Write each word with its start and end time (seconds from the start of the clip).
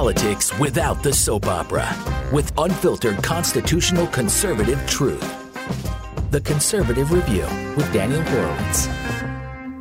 politics 0.00 0.58
without 0.58 1.02
the 1.02 1.12
soap 1.12 1.44
opera 1.44 1.86
with 2.32 2.50
unfiltered 2.56 3.22
constitutional 3.22 4.06
conservative 4.06 4.82
truth. 4.86 5.20
The 6.30 6.40
Conservative 6.40 7.12
Review 7.12 7.44
with 7.76 7.92
Daniel 7.92 8.22
Horowitz. 8.22 8.86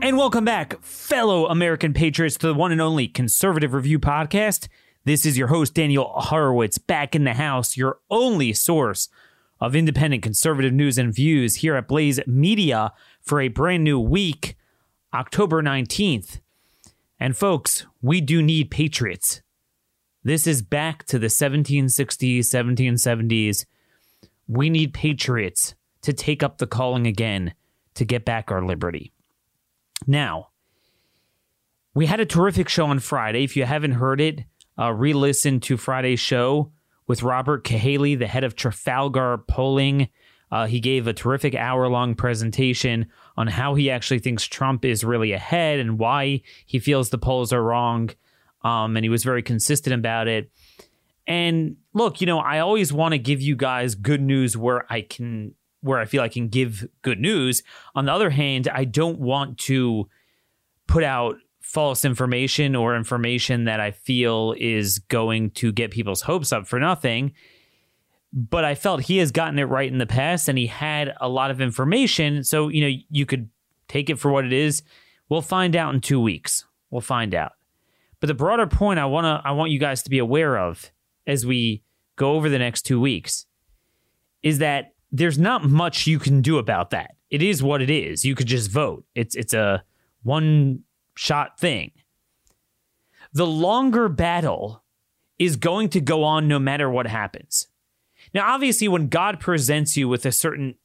And 0.02 0.18
welcome 0.18 0.44
back, 0.44 0.78
fellow 0.82 1.48
American 1.48 1.94
patriots, 1.94 2.36
to 2.40 2.48
the 2.48 2.54
one 2.54 2.74
and 2.74 2.82
only 2.82 3.08
Conservative 3.08 3.72
Review 3.74 3.98
podcast. 3.98 4.68
This 5.06 5.26
is 5.26 5.38
your 5.38 5.48
host, 5.48 5.74
Daniel 5.74 6.12
Horowitz, 6.14 6.78
back 6.78 7.16
in 7.16 7.24
the 7.24 7.36
house, 7.36 7.78
your 7.78 8.00
only 8.10 8.52
source 8.52 9.08
of 9.62 9.74
independent 9.74 10.22
conservative 10.22 10.74
news 10.74 10.98
and 10.98 11.16
views 11.16 11.56
here 11.56 11.78
at 11.78 11.88
Blaze 11.88 12.20
Media 12.28 12.92
for 13.22 13.40
a 13.40 13.48
brand 13.48 13.86
new 13.86 13.98
week, 13.98 14.58
October 15.14 15.64
19th. 15.64 16.42
And 17.22 17.38
folks, 17.38 17.86
we 18.02 18.20
do 18.20 18.42
need 18.42 18.70
patriots. 18.70 19.42
This 20.30 20.46
is 20.46 20.62
back 20.62 21.06
to 21.06 21.18
the 21.18 21.26
1760s, 21.26 22.42
1770s. 22.42 23.66
We 24.48 24.70
need 24.70 24.94
patriots 24.94 25.74
to 26.04 26.14
take 26.14 26.44
up 26.44 26.60
the 26.60 26.68
calling 26.68 27.08
again 27.08 27.56
to 27.96 28.06
get 28.06 28.26
back 28.26 28.52
our 28.52 28.64
liberty. 28.64 29.12
Now, 30.06 30.50
we 31.96 32.06
had 32.06 32.20
a 32.20 32.28
terrific 32.28 32.70
show 32.70 32.86
on 32.86 33.00
Friday. 33.00 33.44
If 33.44 33.58
you 33.58 33.66
haven't 33.66 33.94
heard 33.94 34.22
it, 34.22 34.44
uh, 34.78 34.92
re 34.92 35.14
listen 35.14 35.60
to 35.62 35.78
Friday's 35.78 36.20
show 36.20 36.74
with 37.08 37.24
Robert 37.24 37.64
Cahaly, 37.64 38.14
the 38.14 38.28
head 38.28 38.44
of 38.44 38.56
Trafalgar 38.56 39.40
Polling. 39.48 40.10
Uh, 40.52 40.68
he 40.68 40.80
gave 40.80 41.08
a 41.08 41.14
terrific 41.14 41.56
hour 41.56 41.88
long 41.88 42.14
presentation 42.14 43.08
on 43.36 43.48
how 43.48 43.74
he 43.74 43.90
actually 43.90 44.20
thinks 44.20 44.46
Trump 44.46 44.86
is 44.86 45.04
really 45.04 45.32
ahead 45.32 45.80
and 45.80 45.98
why 45.98 46.44
he 46.68 46.78
feels 46.78 47.10
the 47.10 47.18
polls 47.18 47.52
are 47.52 47.64
wrong. 47.64 48.12
Um, 48.62 48.98
and 48.98 49.06
he 49.06 49.10
was 49.10 49.24
very 49.24 49.42
consistent 49.42 49.94
about 49.94 50.28
it. 50.28 50.52
And 51.28 51.78
look, 51.94 52.22
you 52.22 52.28
know, 52.28 52.40
I 52.40 52.60
always 52.60 52.92
want 52.92 53.14
to 53.14 53.20
give 53.20 53.42
you 53.42 53.56
guys 53.56 53.96
good 53.96 54.22
news 54.22 54.58
where 54.58 54.92
I 54.92 55.02
can, 55.02 55.54
where 55.82 56.00
I 56.00 56.06
feel 56.06 56.22
I 56.22 56.30
can 56.30 56.48
give 56.48 56.88
good 57.02 57.20
news. 57.20 57.64
On 57.96 58.06
the 58.06 58.14
other 58.14 58.32
hand, 58.32 58.68
I 58.68 58.84
don't 58.86 59.20
want 59.20 59.58
to 59.60 60.10
put 60.88 61.04
out 61.04 61.38
false 61.62 62.04
information 62.04 62.76
or 62.76 62.96
information 62.96 63.66
that 63.66 63.80
I 63.80 63.92
feel 63.92 64.56
is 64.58 65.00
going 65.00 65.52
to 65.52 65.72
get 65.72 65.92
people's 65.92 66.22
hopes 66.22 66.52
up 66.52 66.68
for 66.68 66.80
nothing 66.80 67.34
but 68.32 68.64
I 68.64 68.76
felt 68.76 69.02
he 69.02 69.18
has 69.18 69.32
gotten 69.32 69.58
it 69.60 69.64
right 69.64 69.92
in 69.92 69.98
the 69.98 70.06
past 70.06 70.48
and 70.50 70.58
he 70.58 70.68
had 70.68 71.14
a 71.20 71.28
lot 71.28 71.52
of 71.52 71.62
information. 71.62 72.44
So, 72.44 72.68
you 72.68 72.82
know, 72.82 72.98
you 73.10 73.26
could 73.26 73.50
take 73.88 74.10
it 74.10 74.20
for 74.20 74.32
what 74.32 74.46
it 74.46 74.54
is. 74.54 74.84
We'll 75.30 75.42
find 75.42 75.76
out 75.76 75.94
in 75.94 76.02
two 76.02 76.22
weeks. 76.22 76.66
We'll 76.92 77.02
find 77.02 77.34
out. 77.34 77.54
But 78.20 78.28
the 78.28 78.34
broader 78.34 78.68
point 78.68 79.00
I 79.00 79.06
wanna 79.06 79.42
I 79.44 79.52
want 79.52 79.72
you 79.72 79.80
guys 79.80 80.04
to 80.04 80.10
be 80.10 80.20
aware 80.20 80.58
of 80.58 80.92
as 81.26 81.46
we 81.46 81.84
go 82.16 82.34
over 82.34 82.50
the 82.50 82.60
next 82.60 82.84
two 82.84 83.00
weeks 83.00 83.46
is 84.44 84.60
that 84.60 84.94
there's 85.12 85.38
not 85.38 85.64
much 85.64 86.06
you 86.06 86.20
can 86.20 86.42
do 86.42 86.58
about 86.58 86.92
that. 86.92 87.16
It 87.30 87.42
is 87.42 87.64
what 87.64 87.82
it 87.82 87.90
is. 87.90 88.26
You 88.26 88.36
could 88.36 88.48
just 88.48 88.70
vote. 88.70 89.06
It's 89.16 89.36
it's 89.36 89.54
a 89.54 89.84
one 90.24 90.84
shot 91.16 91.60
thing. 91.60 91.92
The 93.34 93.46
longer 93.46 94.10
battle 94.10 94.84
is 95.38 95.56
going 95.56 95.90
to 95.90 96.02
go 96.02 96.24
on 96.24 96.48
no 96.48 96.60
matter 96.60 96.90
what 96.90 97.08
happens. 97.08 97.68
Now, 98.34 98.54
obviously, 98.54 98.88
when 98.88 99.08
God 99.08 99.40
presents 99.40 99.96
you 99.96 100.10
with 100.10 100.26
a 100.26 100.32
certain 100.32 100.76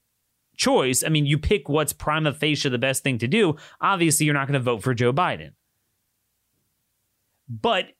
choice, 0.57 1.03
I 1.03 1.09
mean, 1.09 1.27
you 1.27 1.39
pick 1.39 1.69
what's 1.69 1.93
prima 1.93 2.33
facie 2.33 2.69
the 2.69 2.79
best 2.79 3.03
thing 3.03 3.19
to 3.19 3.27
do. 3.27 3.57
Obviously, 3.81 4.27
you're 4.27 4.35
not 4.35 4.47
going 4.47 4.59
to 4.59 4.61
vote 4.61 4.83
for 4.83 4.95
Joe 4.95 5.13
Biden. 5.13 5.53
But 7.49 7.91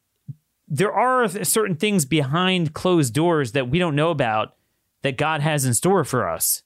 there 0.69 0.93
are 0.93 1.29
certain 1.29 1.77
things 1.77 2.05
behind 2.05 2.75
closed 2.75 3.15
doors 3.15 3.53
that 3.53 3.69
we 3.69 3.79
don't 3.79 3.97
know 3.97 4.11
about 4.11 4.55
that 5.03 5.19
God 5.19 5.41
has 5.41 5.65
in 5.65 5.75
store 5.75 6.05
for 6.05 6.29
us. 6.29 6.63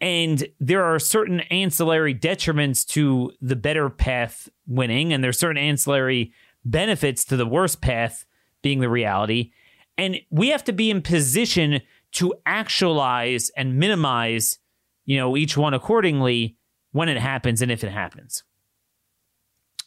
And 0.00 0.46
there 0.60 0.84
are 0.84 0.98
certain 0.98 1.40
ancillary 1.40 2.14
detriments 2.14 2.84
to 2.88 3.32
the 3.40 3.56
better 3.56 3.88
path 3.88 4.48
winning, 4.66 5.12
and 5.12 5.24
there's 5.24 5.38
certain 5.38 5.56
ancillary 5.56 6.32
benefits 6.64 7.24
to 7.26 7.36
the 7.36 7.46
worst 7.46 7.80
path 7.80 8.26
being 8.60 8.80
the 8.80 8.88
reality. 8.88 9.52
And 9.96 10.18
we 10.30 10.48
have 10.48 10.64
to 10.64 10.72
be 10.72 10.90
in 10.90 11.00
position 11.00 11.80
to 12.12 12.34
actualize 12.44 13.50
and 13.56 13.78
minimize, 13.78 14.58
you 15.06 15.16
know, 15.16 15.36
each 15.36 15.56
one 15.56 15.72
accordingly 15.72 16.56
when 16.92 17.08
it 17.08 17.18
happens 17.18 17.62
and 17.62 17.70
if 17.70 17.84
it 17.84 17.92
happens. 17.92 18.42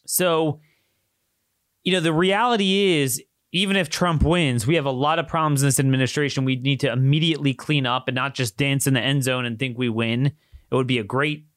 So, 0.06 0.60
you 1.90 1.96
know, 1.96 2.02
the 2.02 2.14
reality 2.14 3.02
is, 3.02 3.20
even 3.52 3.76
if 3.76 3.90
Trump 3.90 4.22
wins, 4.22 4.68
we 4.68 4.76
have 4.76 4.86
a 4.86 4.92
lot 4.92 5.18
of 5.18 5.28
problems 5.28 5.64
in 5.64 5.68
this 5.68 5.80
administration 5.80 6.46
we 6.46 6.56
need 6.56 6.82
to 6.82 6.92
immediately 6.92 7.52
clean 7.52 7.88
up 7.88 8.08
and 8.08 8.14
not 8.14 8.36
just 8.36 8.58
dance 8.58 8.86
in 8.86 8.94
the 8.94 9.02
end 9.02 9.24
zone 9.24 9.44
and 9.44 9.58
think 9.58 9.76
we 9.76 9.90
win. 9.90 10.28
It 10.28 10.76
would 10.76 10.86
be 10.86 11.00
a 11.00 11.04
great 11.04 11.48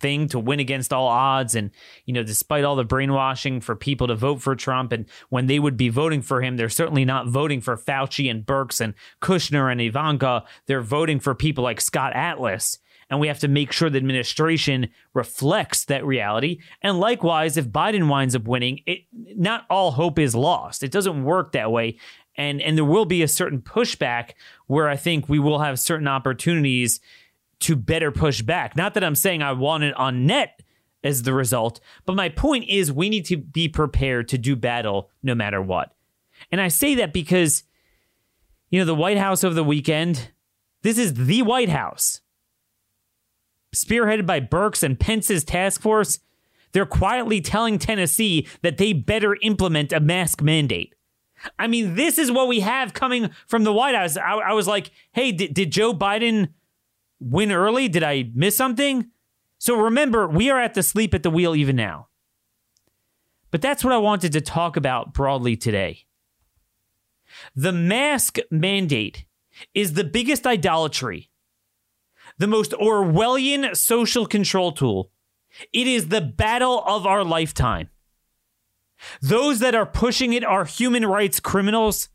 thing 0.00 0.28
to 0.28 0.38
win 0.38 0.60
against 0.60 0.94
all 0.94 1.06
odds 1.08 1.54
and 1.54 1.70
you 2.06 2.14
know 2.14 2.22
despite 2.22 2.64
all 2.64 2.74
the 2.74 2.84
brainwashing 2.84 3.60
for 3.60 3.76
people 3.76 4.06
to 4.06 4.14
vote 4.14 4.40
for 4.40 4.56
Trump 4.56 4.92
and 4.92 5.04
when 5.28 5.46
they 5.46 5.58
would 5.58 5.76
be 5.76 5.90
voting 5.90 6.22
for 6.22 6.42
him 6.42 6.56
they're 6.56 6.68
certainly 6.68 7.04
not 7.04 7.28
voting 7.28 7.60
for 7.60 7.76
Fauci 7.76 8.28
and 8.28 8.44
Birx 8.44 8.80
and 8.80 8.94
Kushner 9.20 9.70
and 9.70 9.80
Ivanka 9.80 10.42
they're 10.66 10.80
voting 10.80 11.20
for 11.20 11.36
people 11.36 11.62
like 11.62 11.80
Scott 11.80 12.14
Atlas 12.14 12.78
and 13.12 13.20
we 13.20 13.28
have 13.28 13.38
to 13.38 13.48
make 13.48 13.70
sure 13.70 13.88
the 13.88 13.98
administration 13.98 14.88
reflects 15.14 15.84
that 15.84 16.04
reality 16.04 16.58
and 16.82 16.98
likewise 16.98 17.56
if 17.56 17.68
Biden 17.68 18.08
winds 18.08 18.34
up 18.34 18.48
winning 18.48 18.80
it 18.86 19.02
not 19.12 19.66
all 19.70 19.92
hope 19.92 20.18
is 20.18 20.34
lost 20.34 20.82
it 20.82 20.90
doesn't 20.90 21.22
work 21.22 21.52
that 21.52 21.70
way 21.70 21.98
and 22.36 22.60
and 22.60 22.76
there 22.76 22.84
will 22.84 23.04
be 23.04 23.22
a 23.22 23.28
certain 23.28 23.60
pushback 23.60 24.30
where 24.66 24.88
I 24.88 24.96
think 24.96 25.28
we 25.28 25.38
will 25.38 25.60
have 25.60 25.78
certain 25.78 26.08
opportunities 26.08 27.00
to 27.60 27.76
better 27.76 28.10
push 28.10 28.42
back. 28.42 28.76
Not 28.76 28.94
that 28.94 29.04
I'm 29.04 29.14
saying 29.14 29.40
I 29.42 29.52
want 29.52 29.84
it 29.84 29.94
on 29.94 30.26
net 30.26 30.60
as 31.04 31.22
the 31.22 31.32
result, 31.32 31.80
but 32.04 32.16
my 32.16 32.28
point 32.28 32.64
is 32.68 32.90
we 32.90 33.08
need 33.08 33.24
to 33.26 33.36
be 33.36 33.68
prepared 33.68 34.28
to 34.28 34.38
do 34.38 34.56
battle 34.56 35.10
no 35.22 35.34
matter 35.34 35.62
what. 35.62 35.94
And 36.50 36.60
I 36.60 36.68
say 36.68 36.96
that 36.96 37.12
because, 37.12 37.62
you 38.70 38.80
know, 38.80 38.84
the 38.84 38.96
White 38.96 39.18
House 39.18 39.44
over 39.44 39.54
the 39.54 39.62
weekend, 39.62 40.32
this 40.82 40.98
is 40.98 41.14
the 41.14 41.42
White 41.42 41.68
House. 41.68 42.21
Spearheaded 43.74 44.26
by 44.26 44.40
Birx 44.40 44.82
and 44.82 44.98
Pence's 44.98 45.44
task 45.44 45.80
force, 45.80 46.18
they're 46.72 46.86
quietly 46.86 47.40
telling 47.40 47.78
Tennessee 47.78 48.46
that 48.62 48.78
they 48.78 48.92
better 48.92 49.36
implement 49.42 49.92
a 49.92 50.00
mask 50.00 50.42
mandate. 50.42 50.94
I 51.58 51.66
mean, 51.66 51.94
this 51.94 52.18
is 52.18 52.30
what 52.30 52.48
we 52.48 52.60
have 52.60 52.94
coming 52.94 53.30
from 53.46 53.64
the 53.64 53.72
White 53.72 53.94
House. 53.94 54.16
I, 54.16 54.34
I 54.34 54.52
was 54.52 54.68
like, 54.68 54.90
hey, 55.12 55.32
did 55.32 55.72
Joe 55.72 55.92
Biden 55.92 56.50
win 57.20 57.50
early? 57.50 57.88
Did 57.88 58.02
I 58.02 58.30
miss 58.34 58.56
something? 58.56 59.10
So 59.58 59.76
remember, 59.76 60.28
we 60.28 60.50
are 60.50 60.60
at 60.60 60.74
the 60.74 60.82
sleep 60.82 61.14
at 61.14 61.22
the 61.22 61.30
wheel 61.30 61.54
even 61.54 61.76
now. 61.76 62.08
But 63.50 63.60
that's 63.60 63.84
what 63.84 63.92
I 63.92 63.98
wanted 63.98 64.32
to 64.32 64.40
talk 64.40 64.76
about 64.76 65.12
broadly 65.12 65.56
today. 65.56 66.06
The 67.54 67.72
mask 67.72 68.38
mandate 68.50 69.24
is 69.74 69.92
the 69.92 70.04
biggest 70.04 70.46
idolatry, 70.46 71.30
the 72.42 72.48
most 72.48 72.72
Orwellian 72.72 73.76
social 73.76 74.26
control 74.26 74.72
tool. 74.72 75.12
It 75.72 75.86
is 75.86 76.08
the 76.08 76.20
battle 76.20 76.82
of 76.88 77.06
our 77.06 77.22
lifetime. 77.22 77.88
Those 79.20 79.60
that 79.60 79.76
are 79.76 79.86
pushing 79.86 80.32
it 80.32 80.44
are 80.44 80.64
human 80.64 81.06
rights 81.06 81.38
criminals 81.38 82.08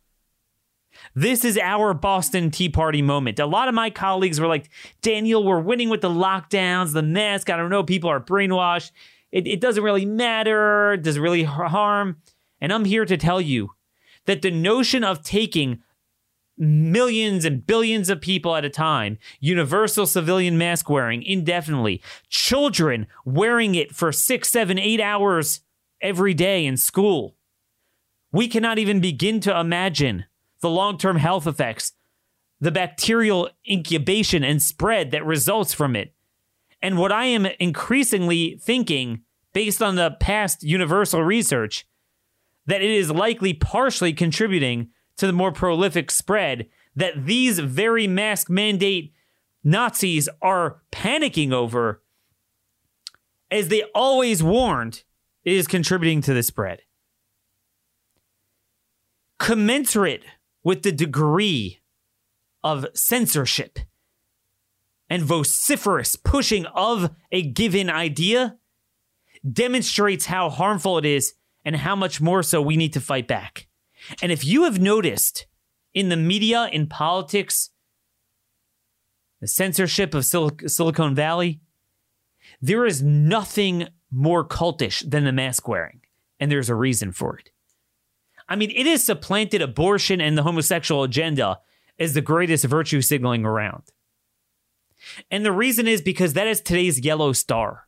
this 1.13 1.45
is 1.45 1.57
our 1.57 1.93
Boston 1.93 2.49
Tea 2.49 2.69
Party 2.69 3.01
moment. 3.01 3.39
A 3.39 3.45
lot 3.45 3.67
of 3.67 3.75
my 3.75 3.89
colleagues 3.89 4.39
were 4.39 4.47
like, 4.47 4.69
Daniel, 5.01 5.43
we're 5.43 5.59
winning 5.59 5.89
with 5.89 6.01
the 6.01 6.09
lockdowns, 6.09 6.93
the 6.93 7.03
mask. 7.03 7.51
I 7.51 7.57
don't 7.57 7.69
know. 7.69 7.83
People 7.83 8.09
are 8.09 8.19
brainwashed. 8.19 8.91
It, 9.31 9.47
it 9.47 9.61
doesn't 9.61 9.83
really 9.83 10.05
matter. 10.05 10.97
Does 10.97 11.17
it 11.17 11.21
really 11.21 11.43
harm? 11.43 12.17
And 12.59 12.73
I'm 12.73 12.85
here 12.85 13.05
to 13.05 13.15
tell 13.15 13.39
you 13.39 13.71
that 14.25 14.41
the 14.41 14.49
notion 14.49 15.03
of 15.03 15.21
taking 15.21 15.83
millions 16.57 17.45
and 17.45 17.65
billions 17.65 18.09
of 18.09 18.21
people 18.21 18.55
at 18.55 18.65
a 18.65 18.69
time, 18.69 19.17
universal 19.39 20.05
civilian 20.05 20.57
mask 20.57 20.89
wearing 20.89 21.23
indefinitely, 21.23 22.01
children 22.29 23.07
wearing 23.25 23.75
it 23.75 23.93
for 23.93 24.11
six, 24.11 24.49
seven, 24.49 24.79
eight 24.79 24.99
hours 24.99 25.61
every 26.01 26.33
day 26.33 26.65
in 26.65 26.77
school. 26.77 27.35
We 28.31 28.47
cannot 28.47 28.79
even 28.79 28.99
begin 28.99 29.39
to 29.41 29.59
imagine 29.59 30.25
the 30.61 30.69
long 30.69 30.97
term 30.97 31.17
health 31.17 31.47
effects, 31.47 31.93
the 32.59 32.71
bacterial 32.71 33.49
incubation 33.69 34.43
and 34.43 34.61
spread 34.61 35.11
that 35.11 35.25
results 35.25 35.73
from 35.73 35.95
it. 35.95 36.13
And 36.81 36.97
what 36.97 37.11
I 37.11 37.25
am 37.25 37.45
increasingly 37.59 38.59
thinking, 38.61 39.21
based 39.53 39.81
on 39.81 39.95
the 39.95 40.11
past 40.19 40.63
universal 40.63 41.23
research, 41.23 41.87
that 42.67 42.81
it 42.81 42.89
is 42.89 43.09
likely 43.09 43.53
partially 43.53 44.13
contributing 44.13 44.89
to 45.17 45.27
the 45.27 45.33
more 45.33 45.51
prolific 45.51 46.11
spread 46.11 46.67
that 46.95 47.25
these 47.25 47.59
very 47.59 48.07
mask 48.07 48.49
mandate 48.49 49.13
Nazis 49.63 50.29
are 50.41 50.81
panicking 50.91 51.51
over, 51.51 52.01
as 53.51 53.67
they 53.67 53.83
always 53.93 54.41
warned, 54.41 55.03
is 55.43 55.67
contributing 55.67 56.21
to 56.21 56.33
the 56.33 56.43
spread. 56.43 56.81
commensurate 59.39 60.23
with 60.63 60.83
the 60.83 60.91
degree 60.91 61.79
of 62.63 62.85
censorship 62.93 63.79
and 65.09 65.23
vociferous 65.23 66.15
pushing 66.15 66.65
of 66.67 67.11
a 67.31 67.41
given 67.43 67.89
idea 67.89 68.57
demonstrates 69.49 70.25
how 70.25 70.49
harmful 70.49 70.97
it 70.97 71.05
is 71.05 71.35
and 71.63 71.77
how 71.77 71.95
much 71.95 72.19
more 72.19 72.43
so 72.43 72.61
we 72.61 72.75
need 72.75 72.93
to 72.93 72.99
fight 72.99 73.27
back. 73.27 73.66
And 74.21 74.31
if 74.31 74.45
you 74.45 74.63
have 74.63 74.79
noticed 74.79 75.47
in 75.93 76.09
the 76.09 76.17
media, 76.17 76.69
in 76.71 76.87
politics, 76.87 77.71
the 79.41 79.47
censorship 79.47 80.13
of 80.13 80.25
Sil- 80.25 80.65
Silicon 80.65 81.15
Valley, 81.15 81.61
there 82.61 82.85
is 82.85 83.01
nothing 83.01 83.87
more 84.11 84.47
cultish 84.47 85.07
than 85.09 85.25
the 85.25 85.31
mask 85.31 85.67
wearing. 85.67 86.01
And 86.39 86.51
there's 86.51 86.69
a 86.69 86.75
reason 86.75 87.11
for 87.11 87.37
it. 87.37 87.51
I 88.49 88.55
mean, 88.55 88.71
it 88.71 88.85
has 88.85 89.03
supplanted 89.03 89.61
abortion 89.61 90.21
and 90.21 90.37
the 90.37 90.43
homosexual 90.43 91.03
agenda 91.03 91.59
as 91.99 92.13
the 92.13 92.21
greatest 92.21 92.63
virtue 92.65 93.01
signaling 93.01 93.45
around. 93.45 93.83
And 95.29 95.45
the 95.45 95.51
reason 95.51 95.87
is 95.87 96.01
because 96.01 96.33
that 96.33 96.47
is 96.47 96.61
today's 96.61 96.99
yellow 96.99 97.33
star. 97.33 97.87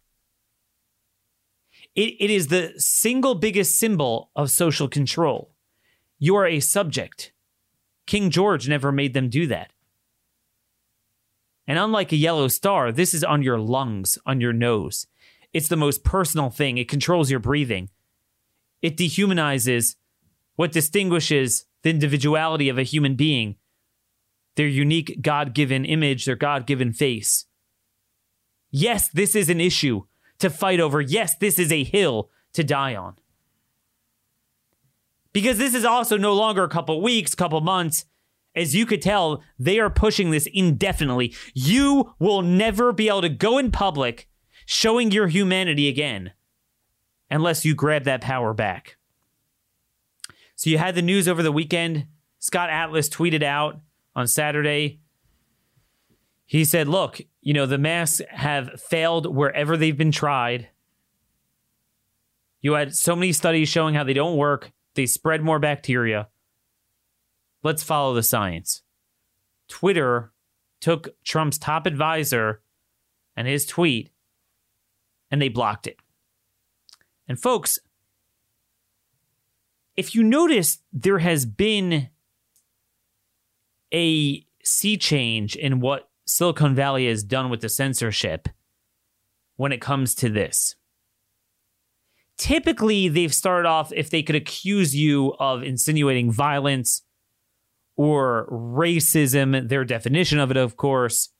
It, 1.95 2.15
it 2.19 2.29
is 2.29 2.47
the 2.47 2.73
single 2.77 3.35
biggest 3.35 3.77
symbol 3.77 4.31
of 4.35 4.51
social 4.51 4.87
control. 4.87 5.51
You 6.19 6.35
are 6.35 6.45
a 6.45 6.59
subject. 6.59 7.31
King 8.05 8.29
George 8.29 8.67
never 8.67 8.91
made 8.91 9.13
them 9.13 9.29
do 9.29 9.47
that. 9.47 9.71
And 11.65 11.77
unlike 11.79 12.11
a 12.11 12.17
yellow 12.17 12.47
star, 12.47 12.91
this 12.91 13.13
is 13.13 13.23
on 13.23 13.43
your 13.43 13.59
lungs, 13.59 14.17
on 14.25 14.41
your 14.41 14.53
nose. 14.53 15.07
It's 15.53 15.67
the 15.67 15.75
most 15.75 16.03
personal 16.03 16.49
thing. 16.49 16.77
It 16.77 16.89
controls 16.89 17.31
your 17.31 17.39
breathing. 17.39 17.89
It 18.81 18.97
dehumanizes 18.97 19.95
what 20.55 20.71
distinguishes 20.71 21.65
the 21.83 21.89
individuality 21.89 22.69
of 22.69 22.77
a 22.77 22.83
human 22.83 23.15
being 23.15 23.55
their 24.55 24.67
unique 24.67 25.21
God 25.21 25.53
given 25.53 25.85
image, 25.85 26.25
their 26.25 26.35
God 26.35 26.65
given 26.65 26.91
face. 26.91 27.45
Yes, 28.71 29.07
this 29.07 29.33
is 29.33 29.49
an 29.49 29.61
issue 29.61 30.03
to 30.39 30.49
fight 30.49 30.81
over. 30.81 30.99
Yes, 30.99 31.37
this 31.37 31.57
is 31.57 31.71
a 31.71 31.85
hill 31.85 32.29
to 32.53 32.63
die 32.63 32.93
on. 32.93 33.15
Because 35.33 35.57
this 35.57 35.75
is 35.75 35.85
also 35.85 36.17
no 36.17 36.33
longer 36.33 36.63
a 36.63 36.69
couple 36.69 37.01
weeks, 37.01 37.35
couple 37.35 37.61
months. 37.61 38.05
As 38.55 38.75
you 38.75 38.85
could 38.85 39.01
tell, 39.01 39.43
they 39.59 39.79
are 39.79 39.89
pushing 39.89 40.31
this 40.31 40.47
indefinitely. 40.51 41.35
You 41.53 42.15
will 42.19 42.41
never 42.41 42.91
be 42.91 43.07
able 43.07 43.21
to 43.21 43.29
go 43.29 43.57
in 43.57 43.71
public 43.71 44.27
showing 44.65 45.11
your 45.11 45.27
humanity 45.27 45.87
again 45.87 46.31
unless 47.29 47.63
you 47.63 47.75
grab 47.75 48.03
that 48.03 48.21
power 48.21 48.53
back. 48.53 48.97
So 50.55 50.69
you 50.69 50.77
had 50.77 50.95
the 50.95 51.01
news 51.01 51.27
over 51.27 51.41
the 51.41 51.51
weekend. 51.51 52.07
Scott 52.39 52.69
Atlas 52.69 53.07
tweeted 53.07 53.43
out 53.43 53.79
on 54.15 54.27
Saturday. 54.27 54.99
He 56.45 56.65
said, 56.65 56.87
Look, 56.87 57.21
you 57.41 57.53
know, 57.53 57.65
the 57.65 57.77
masks 57.77 58.21
have 58.29 58.81
failed 58.81 59.33
wherever 59.33 59.77
they've 59.77 59.97
been 59.97 60.11
tried. 60.11 60.69
You 62.61 62.73
had 62.73 62.95
so 62.95 63.15
many 63.15 63.31
studies 63.31 63.69
showing 63.69 63.95
how 63.95 64.03
they 64.03 64.13
don't 64.13 64.35
work, 64.35 64.71
they 64.99 65.05
spread 65.05 65.41
more 65.41 65.59
bacteria. 65.59 66.27
Let's 67.63 67.83
follow 67.83 68.13
the 68.13 68.21
science. 68.21 68.81
Twitter 69.69 70.33
took 70.81 71.15
Trump's 71.23 71.57
top 71.57 71.85
advisor 71.85 72.61
and 73.37 73.47
his 73.47 73.65
tweet 73.65 74.09
and 75.31 75.41
they 75.41 75.47
blocked 75.47 75.87
it. 75.87 76.01
And 77.29 77.39
folks, 77.39 77.79
if 79.95 80.13
you 80.13 80.21
notice, 80.21 80.79
there 80.91 81.19
has 81.19 81.45
been 81.45 82.09
a 83.93 84.45
sea 84.65 84.97
change 84.97 85.55
in 85.55 85.79
what 85.79 86.09
Silicon 86.25 86.75
Valley 86.75 87.07
has 87.07 87.23
done 87.23 87.49
with 87.49 87.61
the 87.61 87.69
censorship 87.69 88.49
when 89.55 89.71
it 89.71 89.79
comes 89.79 90.13
to 90.15 90.27
this. 90.27 90.75
Typically, 92.39 93.09
they've 93.09 93.33
started 93.33 93.67
off 93.67 93.91
if 93.93 94.09
they 94.09 94.23
could 94.23 94.35
accuse 94.35 94.95
you 94.95 95.33
of 95.39 95.61
insinuating 95.61 96.31
violence 96.31 97.03
or 97.97 98.47
racism, 98.49 99.67
their 99.67 99.83
definition 99.83 100.39
of 100.39 100.49
it, 100.49 100.55
of 100.55 100.77
course, 100.77 101.33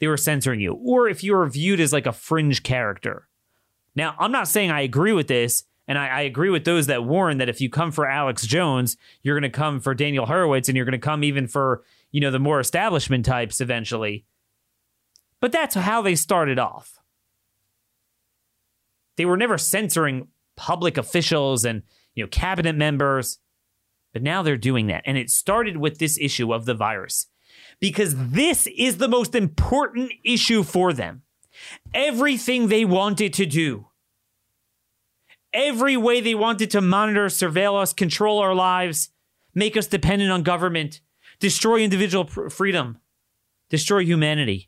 they 0.00 0.06
were 0.06 0.16
censoring 0.16 0.60
you. 0.60 0.72
Or 0.82 1.10
if 1.10 1.22
you 1.22 1.36
were 1.36 1.46
viewed 1.46 1.78
as 1.78 1.92
like 1.92 2.06
a 2.06 2.12
fringe 2.12 2.62
character. 2.62 3.28
Now, 3.94 4.16
I'm 4.18 4.32
not 4.32 4.48
saying 4.48 4.70
I 4.70 4.80
agree 4.80 5.12
with 5.12 5.28
this, 5.28 5.64
and 5.86 5.98
I, 5.98 6.06
I, 6.06 6.20
agree 6.22 6.48
with 6.48 6.64
those 6.64 6.86
that 6.86 7.04
warn 7.04 7.36
that 7.36 7.50
if 7.50 7.60
you 7.60 7.68
come 7.68 7.92
for 7.92 8.08
Alex 8.08 8.46
Jones, 8.46 8.96
you're 9.22 9.38
going 9.38 9.50
to 9.50 9.54
come 9.54 9.78
for 9.78 9.92
Daniel 9.92 10.24
Horowitz 10.24 10.68
and 10.70 10.76
you're 10.76 10.86
going 10.86 10.92
to 10.92 10.98
come 10.98 11.22
even 11.22 11.46
for, 11.46 11.84
you 12.12 12.22
know, 12.22 12.30
the 12.30 12.38
more 12.38 12.60
establishment 12.60 13.26
types 13.26 13.60
eventually. 13.60 14.24
But 15.38 15.52
that's 15.52 15.74
how 15.74 16.00
they 16.00 16.14
started 16.14 16.58
off. 16.58 16.97
They 19.18 19.26
were 19.26 19.36
never 19.36 19.58
censoring 19.58 20.28
public 20.56 20.96
officials 20.96 21.66
and, 21.66 21.82
you 22.14 22.24
know, 22.24 22.28
cabinet 22.28 22.74
members. 22.74 23.38
But 24.14 24.22
now 24.22 24.42
they're 24.42 24.56
doing 24.56 24.86
that. 24.86 25.02
And 25.04 25.18
it 25.18 25.28
started 25.28 25.76
with 25.76 25.98
this 25.98 26.18
issue 26.18 26.54
of 26.54 26.64
the 26.64 26.74
virus 26.74 27.26
because 27.78 28.14
this 28.16 28.66
is 28.66 28.96
the 28.96 29.08
most 29.08 29.34
important 29.34 30.12
issue 30.24 30.62
for 30.62 30.94
them. 30.94 31.22
Everything 31.92 32.68
they 32.68 32.86
wanted 32.86 33.34
to 33.34 33.44
do 33.44 33.88
every 35.52 35.96
way 35.96 36.20
they 36.20 36.34
wanted 36.34 36.70
to 36.70 36.80
monitor, 36.80 37.26
surveil 37.26 37.80
us, 37.80 37.92
control 37.92 38.38
our 38.38 38.54
lives, 38.54 39.10
make 39.54 39.76
us 39.76 39.86
dependent 39.86 40.30
on 40.30 40.42
government, 40.42 41.00
destroy 41.40 41.80
individual 41.80 42.26
freedom, 42.26 42.98
destroy 43.70 44.04
humanity, 44.04 44.67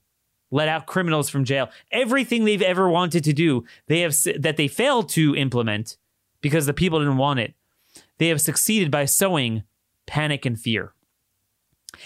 let 0.50 0.68
out 0.68 0.86
criminals 0.86 1.28
from 1.30 1.44
jail. 1.44 1.70
Everything 1.92 2.44
they've 2.44 2.62
ever 2.62 2.88
wanted 2.88 3.24
to 3.24 3.32
do, 3.32 3.64
they 3.86 4.00
have 4.00 4.16
that 4.38 4.56
they 4.56 4.68
failed 4.68 5.08
to 5.10 5.34
implement 5.36 5.96
because 6.40 6.66
the 6.66 6.74
people 6.74 6.98
didn't 6.98 7.16
want 7.16 7.40
it. 7.40 7.54
They 8.18 8.28
have 8.28 8.40
succeeded 8.40 8.90
by 8.90 9.04
sowing 9.04 9.62
panic 10.06 10.44
and 10.44 10.58
fear. 10.58 10.92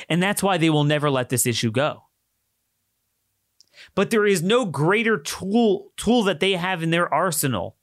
And 0.08 0.22
that's 0.22 0.42
why 0.42 0.58
they 0.58 0.70
will 0.70 0.84
never 0.84 1.10
let 1.10 1.28
this 1.28 1.46
issue 1.46 1.70
go. 1.70 2.04
But 3.94 4.10
there 4.10 4.26
is 4.26 4.42
no 4.42 4.64
greater 4.64 5.18
tool 5.18 5.92
tool 5.96 6.22
that 6.24 6.40
they 6.40 6.52
have 6.52 6.82
in 6.82 6.90
their 6.90 7.12
arsenal 7.12 7.76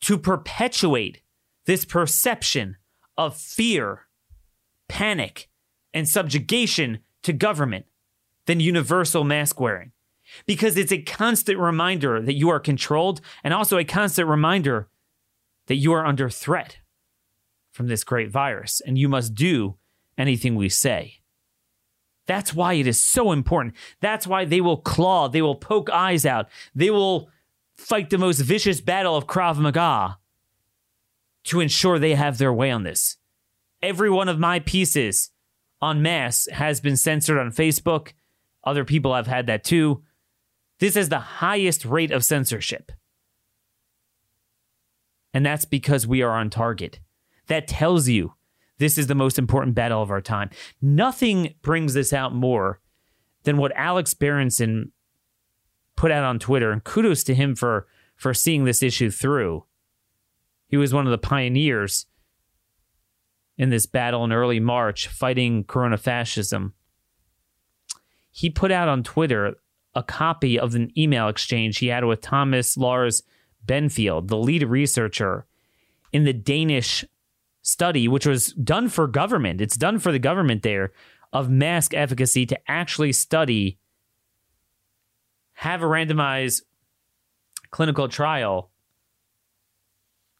to 0.00 0.18
perpetuate 0.18 1.22
this 1.66 1.84
perception 1.84 2.76
of 3.16 3.36
fear, 3.36 4.06
panic, 4.88 5.48
and 5.92 6.08
subjugation 6.08 7.00
to 7.22 7.32
government 7.32 7.86
than 8.48 8.60
universal 8.60 9.24
mask 9.24 9.60
wearing. 9.60 9.92
Because 10.46 10.76
it's 10.76 10.90
a 10.90 11.02
constant 11.02 11.58
reminder 11.58 12.20
that 12.22 12.34
you 12.34 12.48
are 12.48 12.58
controlled 12.58 13.20
and 13.44 13.52
also 13.52 13.76
a 13.76 13.84
constant 13.84 14.26
reminder 14.26 14.88
that 15.66 15.76
you 15.76 15.92
are 15.92 16.06
under 16.06 16.30
threat 16.30 16.78
from 17.70 17.88
this 17.88 18.04
great 18.04 18.30
virus 18.30 18.80
and 18.80 18.96
you 18.98 19.06
must 19.08 19.34
do 19.34 19.76
anything 20.16 20.54
we 20.54 20.70
say. 20.70 21.20
That's 22.26 22.54
why 22.54 22.74
it 22.74 22.86
is 22.86 23.02
so 23.02 23.32
important. 23.32 23.74
That's 24.00 24.26
why 24.26 24.46
they 24.46 24.62
will 24.62 24.78
claw, 24.78 25.28
they 25.28 25.42
will 25.42 25.54
poke 25.54 25.90
eyes 25.90 26.24
out, 26.24 26.48
they 26.74 26.90
will 26.90 27.30
fight 27.76 28.08
the 28.08 28.18
most 28.18 28.40
vicious 28.40 28.80
battle 28.80 29.14
of 29.14 29.26
Krav 29.26 29.58
Maga 29.58 30.18
to 31.44 31.60
ensure 31.60 31.98
they 31.98 32.14
have 32.14 32.38
their 32.38 32.52
way 32.52 32.70
on 32.70 32.82
this. 32.82 33.18
Every 33.82 34.10
one 34.10 34.28
of 34.28 34.38
my 34.38 34.58
pieces 34.58 35.30
on 35.80 36.02
mass 36.02 36.48
has 36.50 36.80
been 36.80 36.96
censored 36.96 37.38
on 37.38 37.50
Facebook. 37.50 38.12
Other 38.68 38.84
people 38.84 39.14
have 39.14 39.26
had 39.26 39.46
that 39.46 39.64
too. 39.64 40.02
This 40.78 40.94
is 40.94 41.08
the 41.08 41.18
highest 41.18 41.84
rate 41.84 42.10
of 42.10 42.24
censorship. 42.24 42.92
And 45.32 45.44
that's 45.44 45.64
because 45.64 46.06
we 46.06 46.22
are 46.22 46.36
on 46.36 46.50
target. 46.50 47.00
That 47.46 47.66
tells 47.66 48.08
you 48.08 48.34
this 48.78 48.98
is 48.98 49.06
the 49.06 49.14
most 49.14 49.38
important 49.38 49.74
battle 49.74 50.02
of 50.02 50.10
our 50.10 50.20
time. 50.20 50.50
Nothing 50.80 51.54
brings 51.62 51.94
this 51.94 52.12
out 52.12 52.34
more 52.34 52.80
than 53.44 53.56
what 53.56 53.72
Alex 53.74 54.14
Berenson 54.14 54.92
put 55.96 56.12
out 56.12 56.24
on 56.24 56.38
Twitter, 56.38 56.70
and 56.70 56.84
kudos 56.84 57.24
to 57.24 57.34
him 57.34 57.56
for 57.56 57.86
for 58.16 58.34
seeing 58.34 58.64
this 58.64 58.82
issue 58.82 59.10
through. 59.10 59.64
He 60.68 60.76
was 60.76 60.92
one 60.92 61.06
of 61.06 61.10
the 61.10 61.18
pioneers 61.18 62.06
in 63.56 63.70
this 63.70 63.86
battle 63.86 64.24
in 64.24 64.32
early 64.32 64.60
March 64.60 65.08
fighting 65.08 65.64
corona 65.64 65.96
fascism. 65.96 66.74
He 68.30 68.50
put 68.50 68.70
out 68.70 68.88
on 68.88 69.02
Twitter 69.02 69.56
a 69.94 70.02
copy 70.02 70.58
of 70.58 70.74
an 70.74 70.92
email 70.96 71.28
exchange 71.28 71.78
he 71.78 71.88
had 71.88 72.04
with 72.04 72.20
Thomas 72.20 72.76
Lars 72.76 73.22
Benfield, 73.66 74.28
the 74.28 74.36
lead 74.36 74.62
researcher 74.62 75.46
in 76.12 76.24
the 76.24 76.32
Danish 76.32 77.04
study, 77.62 78.08
which 78.08 78.26
was 78.26 78.52
done 78.52 78.88
for 78.88 79.06
government. 79.06 79.60
It's 79.60 79.76
done 79.76 79.98
for 79.98 80.12
the 80.12 80.18
government 80.18 80.62
there 80.62 80.92
of 81.32 81.50
mask 81.50 81.92
efficacy 81.94 82.46
to 82.46 82.58
actually 82.70 83.12
study 83.12 83.78
have 85.54 85.82
a 85.82 85.86
randomized 85.86 86.62
clinical 87.70 88.08
trial 88.08 88.70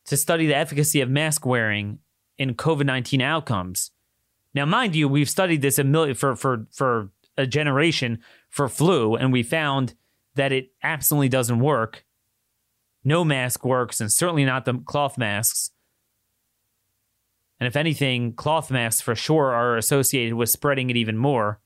to 0.07 0.17
study 0.17 0.47
the 0.47 0.57
efficacy 0.57 1.01
of 1.01 1.11
mask 1.11 1.45
wearing 1.45 1.99
in 2.39 2.55
COVID 2.55 2.87
19 2.87 3.21
outcomes. 3.21 3.91
Now, 4.55 4.65
mind 4.65 4.95
you, 4.95 5.09
we've 5.09 5.29
studied 5.29 5.61
this 5.61 5.79
a 5.79 5.85
million 5.85 6.15
for, 6.15 6.35
for, 6.35 6.67
for 6.73 7.11
a 7.39 7.47
generation 7.47 8.19
for 8.51 8.69
flu, 8.69 9.15
and 9.15 9.33
we 9.33 9.43
found 9.43 9.95
that 10.35 10.53
it 10.53 10.73
absolutely 10.83 11.31
doesn't 11.31 11.61
work. 11.61 12.05
No 13.05 13.25
mask 13.25 13.65
works, 13.65 14.01
and 14.01 14.13
certainly 14.13 14.45
not 14.45 14.67
the 14.67 14.75
cloth 14.75 15.17
masks. 15.17 15.71
And 17.61 17.67
if 17.67 17.77
anything, 17.77 18.35
cloth 18.35 18.71
masks 18.71 19.01
for 19.01 19.15
sure 19.15 19.53
are 19.53 19.77
associated 19.77 20.35
with 20.35 20.51
spreading 20.51 20.91
it 20.91 20.97
even 20.97 21.17
more. 21.17 21.61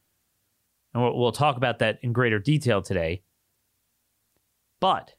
And 0.94 1.02
we'll, 1.02 1.32
talk 1.32 1.56
about 1.56 1.78
that 1.78 1.98
in 2.02 2.12
greater 2.12 2.38
detail 2.38 2.82
today. 2.82 3.22
But 4.78 5.14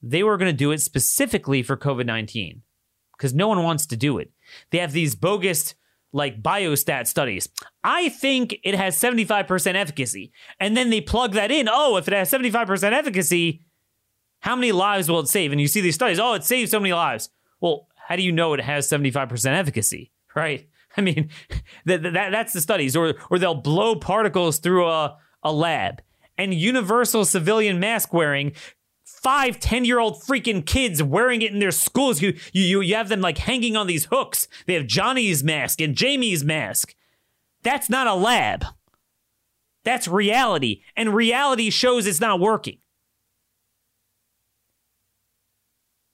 they 0.00 0.22
were 0.22 0.36
going 0.36 0.50
to 0.50 0.56
do 0.56 0.70
it 0.70 0.80
specifically 0.80 1.62
for 1.62 1.76
COVID 1.76 2.06
19 2.06 2.62
because 3.16 3.34
no 3.34 3.48
one 3.48 3.62
wants 3.62 3.86
to 3.86 3.96
do 3.96 4.18
it. 4.18 4.30
They 4.70 4.78
have 4.78 4.92
these 4.92 5.16
bogus 5.16 5.74
like 6.16 6.42
biostat 6.42 7.06
studies. 7.06 7.46
I 7.84 8.08
think 8.08 8.56
it 8.64 8.74
has 8.74 8.98
75% 8.98 9.74
efficacy. 9.74 10.32
And 10.58 10.74
then 10.74 10.88
they 10.88 11.02
plug 11.02 11.34
that 11.34 11.50
in. 11.50 11.68
Oh, 11.70 11.96
if 11.98 12.08
it 12.08 12.14
has 12.14 12.30
75% 12.30 12.92
efficacy, 12.92 13.62
how 14.40 14.56
many 14.56 14.72
lives 14.72 15.10
will 15.10 15.20
it 15.20 15.28
save? 15.28 15.52
And 15.52 15.60
you 15.60 15.68
see 15.68 15.82
these 15.82 15.94
studies. 15.94 16.18
Oh, 16.18 16.32
it 16.32 16.42
saves 16.42 16.70
so 16.70 16.80
many 16.80 16.94
lives. 16.94 17.28
Well, 17.60 17.88
how 18.08 18.16
do 18.16 18.22
you 18.22 18.32
know 18.32 18.54
it 18.54 18.60
has 18.60 18.88
75% 18.88 19.46
efficacy? 19.46 20.10
Right? 20.34 20.68
I 20.98 21.00
mean, 21.00 21.30
that, 21.86 22.02
that, 22.02 22.30
that's 22.30 22.52
the 22.52 22.60
studies. 22.60 22.94
Or, 22.94 23.14
or 23.30 23.38
they'll 23.38 23.54
blow 23.54 23.96
particles 23.96 24.58
through 24.58 24.86
a, 24.86 25.16
a 25.42 25.50
lab. 25.50 26.02
And 26.36 26.52
universal 26.52 27.24
civilian 27.24 27.80
mask 27.80 28.12
wearing 28.12 28.52
five, 29.26 29.58
10 29.58 29.84
year 29.84 29.98
old 29.98 30.22
freaking 30.22 30.64
kids 30.64 31.02
wearing 31.02 31.42
it 31.42 31.52
in 31.52 31.58
their 31.58 31.72
schools. 31.72 32.22
You, 32.22 32.38
you, 32.52 32.80
you 32.80 32.94
have 32.94 33.08
them 33.08 33.20
like 33.20 33.38
hanging 33.38 33.76
on 33.76 33.88
these 33.88 34.04
hooks. 34.04 34.46
They 34.66 34.74
have 34.74 34.86
Johnny's 34.86 35.42
mask 35.42 35.80
and 35.80 35.96
Jamie's 35.96 36.44
mask. 36.44 36.94
That's 37.64 37.90
not 37.90 38.06
a 38.06 38.14
lab. 38.14 38.64
That's 39.82 40.06
reality. 40.06 40.82
And 40.94 41.12
reality 41.12 41.70
shows 41.70 42.06
it's 42.06 42.20
not 42.20 42.38
working. 42.38 42.78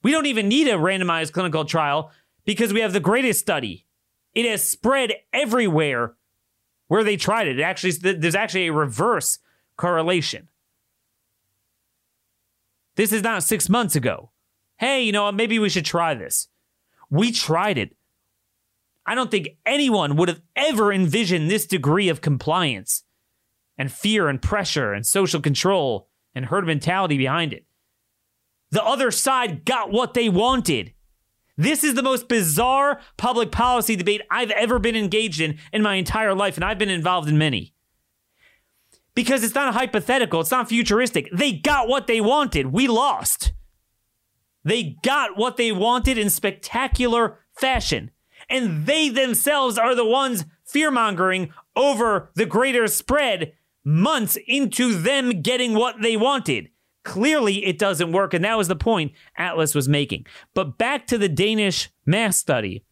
We 0.01 0.09
don't 0.09 0.25
even 0.25 0.47
need 0.47 0.67
a 0.67 0.71
randomized 0.71 1.33
clinical 1.33 1.65
trial 1.65 2.09
because 2.45 2.73
we 2.73 2.79
have 2.79 2.93
the 2.93 2.99
greatest 2.99 3.39
study. 3.39 3.85
It 4.33 4.49
has 4.49 4.67
spread 4.67 5.13
everywhere 5.31 6.15
where 6.87 7.03
they 7.03 7.17
tried 7.17 7.47
it. 7.47 7.59
it 7.59 7.63
actually, 7.63 7.91
there's 7.91 8.33
actually 8.33 8.69
a 8.69 8.73
reverse 8.73 9.37
correlation. 9.77 10.47
This 12.95 13.11
is 13.11 13.23
not 13.23 13.43
six 13.43 13.69
months 13.69 13.95
ago. 13.95 14.31
Hey, 14.77 15.03
you 15.03 15.11
know 15.11 15.23
what? 15.23 15.35
Maybe 15.35 15.59
we 15.59 15.69
should 15.69 15.85
try 15.85 16.13
this. 16.13 16.47
We 17.09 17.31
tried 17.31 17.77
it. 17.77 17.95
I 19.05 19.15
don't 19.15 19.31
think 19.31 19.49
anyone 19.65 20.15
would 20.15 20.29
have 20.29 20.41
ever 20.55 20.93
envisioned 20.93 21.49
this 21.49 21.65
degree 21.65 22.09
of 22.09 22.21
compliance 22.21 23.03
and 23.77 23.91
fear 23.91 24.29
and 24.29 24.41
pressure 24.41 24.93
and 24.93 25.05
social 25.05 25.41
control 25.41 26.09
and 26.33 26.45
herd 26.45 26.65
mentality 26.65 27.17
behind 27.17 27.53
it. 27.53 27.65
The 28.71 28.83
other 28.83 29.11
side 29.11 29.65
got 29.65 29.91
what 29.91 30.13
they 30.13 30.29
wanted. 30.29 30.93
This 31.57 31.83
is 31.83 31.93
the 31.93 32.01
most 32.01 32.27
bizarre 32.27 32.99
public 33.17 33.51
policy 33.51 33.95
debate 33.95 34.21
I've 34.31 34.51
ever 34.51 34.79
been 34.79 34.95
engaged 34.95 35.41
in 35.41 35.59
in 35.71 35.83
my 35.83 35.95
entire 35.95 36.33
life, 36.33 36.55
and 36.55 36.65
I've 36.65 36.79
been 36.79 36.89
involved 36.89 37.29
in 37.29 37.37
many 37.37 37.72
because 39.15 39.43
it's 39.43 39.55
not 39.55 39.69
a 39.69 39.73
hypothetical, 39.77 40.41
it's 40.41 40.51
not 40.51 40.69
futuristic. 40.69 41.29
They 41.31 41.53
got 41.53 41.87
what 41.87 42.07
they 42.07 42.21
wanted. 42.21 42.67
We 42.67 42.87
lost. 42.87 43.53
They 44.63 44.97
got 45.03 45.37
what 45.37 45.57
they 45.57 45.71
wanted 45.71 46.17
in 46.17 46.29
spectacular 46.29 47.39
fashion. 47.51 48.11
And 48.49 48.85
they 48.85 49.09
themselves 49.09 49.77
are 49.77 49.95
the 49.95 50.05
ones 50.05 50.45
fear 50.65 50.91
mongering 50.91 51.53
over 51.75 52.31
the 52.35 52.45
greater 52.45 52.87
spread 52.87 53.53
months 53.83 54.37
into 54.47 54.93
them 54.93 55.41
getting 55.41 55.73
what 55.73 56.01
they 56.01 56.17
wanted. 56.17 56.69
Clearly, 57.03 57.65
it 57.65 57.77
doesn't 57.77 58.13
work. 58.13 58.33
And 58.33 58.45
that 58.45 58.57
was 58.57 58.69
the 58.69 58.75
point 58.75 59.11
Atlas 59.37 59.75
was 59.75 59.89
making. 59.89 60.25
But 60.53 60.77
back 60.77 61.05
to 61.07 61.17
the 61.17 61.29
Danish 61.29 61.89
mass 62.05 62.37
study. 62.37 62.83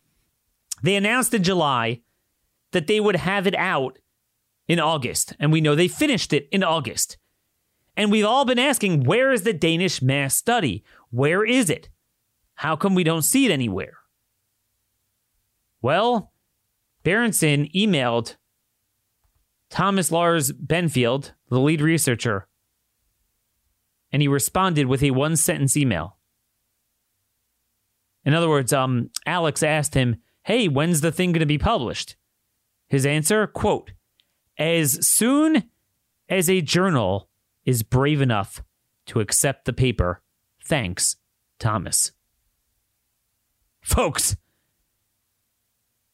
They 0.83 0.95
announced 0.95 1.33
in 1.33 1.43
July 1.43 2.01
that 2.71 2.87
they 2.87 2.99
would 2.99 3.15
have 3.15 3.47
it 3.47 3.55
out 3.55 3.99
in 4.71 4.79
August, 4.79 5.35
and 5.37 5.51
we 5.51 5.59
know 5.59 5.75
they 5.75 5.89
finished 5.89 6.31
it 6.31 6.47
in 6.49 6.63
August. 6.63 7.17
And 7.97 8.09
we've 8.09 8.23
all 8.23 8.45
been 8.45 8.57
asking, 8.57 9.03
where 9.03 9.33
is 9.33 9.43
the 9.43 9.51
Danish 9.51 10.01
mass 10.01 10.33
study? 10.33 10.81
Where 11.09 11.43
is 11.43 11.69
it? 11.69 11.89
How 12.53 12.77
come 12.77 12.95
we 12.95 13.03
don't 13.03 13.23
see 13.23 13.45
it 13.45 13.51
anywhere? 13.51 13.97
Well, 15.81 16.31
Berenson 17.03 17.67
emailed 17.75 18.37
Thomas 19.69 20.09
Lars 20.09 20.53
Benfield, 20.53 21.33
the 21.49 21.59
lead 21.59 21.81
researcher, 21.81 22.47
and 24.09 24.21
he 24.21 24.29
responded 24.29 24.85
with 24.85 25.03
a 25.03 25.11
one 25.11 25.35
sentence 25.35 25.75
email. 25.75 26.15
In 28.23 28.33
other 28.33 28.47
words, 28.47 28.71
um, 28.71 29.09
Alex 29.25 29.63
asked 29.63 29.95
him, 29.95 30.21
Hey, 30.43 30.69
when's 30.69 31.01
the 31.01 31.11
thing 31.11 31.33
going 31.33 31.41
to 31.41 31.45
be 31.45 31.57
published? 31.57 32.15
His 32.87 33.05
answer, 33.05 33.47
quote, 33.47 33.91
as 34.61 35.05
soon 35.05 35.63
as 36.29 36.47
a 36.47 36.61
journal 36.61 37.27
is 37.65 37.81
brave 37.81 38.21
enough 38.21 38.61
to 39.07 39.19
accept 39.19 39.65
the 39.65 39.73
paper. 39.73 40.21
Thanks, 40.63 41.15
Thomas. 41.57 42.11
Folks, 43.81 44.37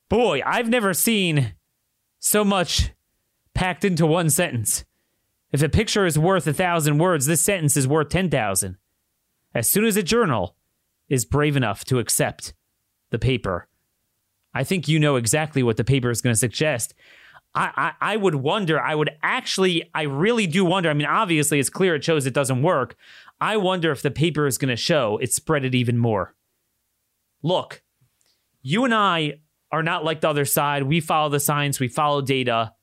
boy, 0.08 0.42
I've 0.46 0.70
never 0.70 0.94
seen 0.94 1.56
so 2.20 2.46
much 2.46 2.92
packed 3.54 3.84
into 3.84 4.08
one 4.08 4.30
sentence. 4.30 4.86
If 5.51 5.62
a 5.62 5.68
picture 5.68 6.06
is 6.06 6.18
worth 6.18 6.48
a 6.48 6.54
thousand 6.54 7.00
words, 7.00 7.25
this 7.25 7.42
sentence 7.42 7.75
is 7.75 7.86
worth 7.86 8.08
10,000. 8.08 8.77
As 9.54 9.70
soon 9.70 9.84
as 9.84 9.98
a 9.98 10.04
journal 10.04 10.56
is 11.10 11.25
brave 11.25 11.58
enough 11.58 11.84
to 11.86 12.00
accept 12.00 12.54
the 13.10 13.20
paper, 13.20 13.68
I 14.54 14.63
think 14.63 14.88
you 14.88 15.00
know 15.00 15.18
exactly 15.18 15.63
what 15.63 15.75
the 15.75 15.84
paper 15.84 16.10
is 16.10 16.22
going 16.22 16.34
to 16.34 16.39
suggest. 16.39 16.94
I, 17.56 17.94
I, 18.00 18.13
I 18.13 18.18
would 18.18 18.36
wonder, 18.36 18.80
I 18.80 18.94
would 18.94 19.10
actually, 19.24 19.89
I 19.94 20.04
really 20.04 20.48
do 20.48 20.63
wonder. 20.63 20.89
I 20.89 20.94
mean, 20.94 21.08
obviously, 21.08 21.60
it's 21.60 21.70
clear 21.70 21.96
it 21.96 22.04
shows 22.04 22.25
it 22.25 22.34
doesn't 22.34 22.62
work. 22.62 22.96
I 23.39 23.58
wonder 23.58 23.92
if 23.92 24.01
the 24.01 24.12
paper 24.12 24.48
is 24.48 24.58
going 24.58 24.70
to 24.70 24.75
show 24.75 25.18
it 25.18 25.34
spread 25.34 25.66
it 25.66 25.75
even 25.75 25.98
more. 25.98 26.36
Look, 27.44 27.84
you 28.62 28.86
and 28.86 28.94
I 28.94 29.39
are 29.72 29.84
not 29.84 30.04
like 30.04 30.22
the 30.22 30.30
other 30.30 30.46
side. 30.46 30.84
We 30.84 31.00
follow 31.00 31.30
the 31.30 31.39
science, 31.39 31.80
we 31.80 31.88
follow 31.88 32.22
data, 32.22 32.74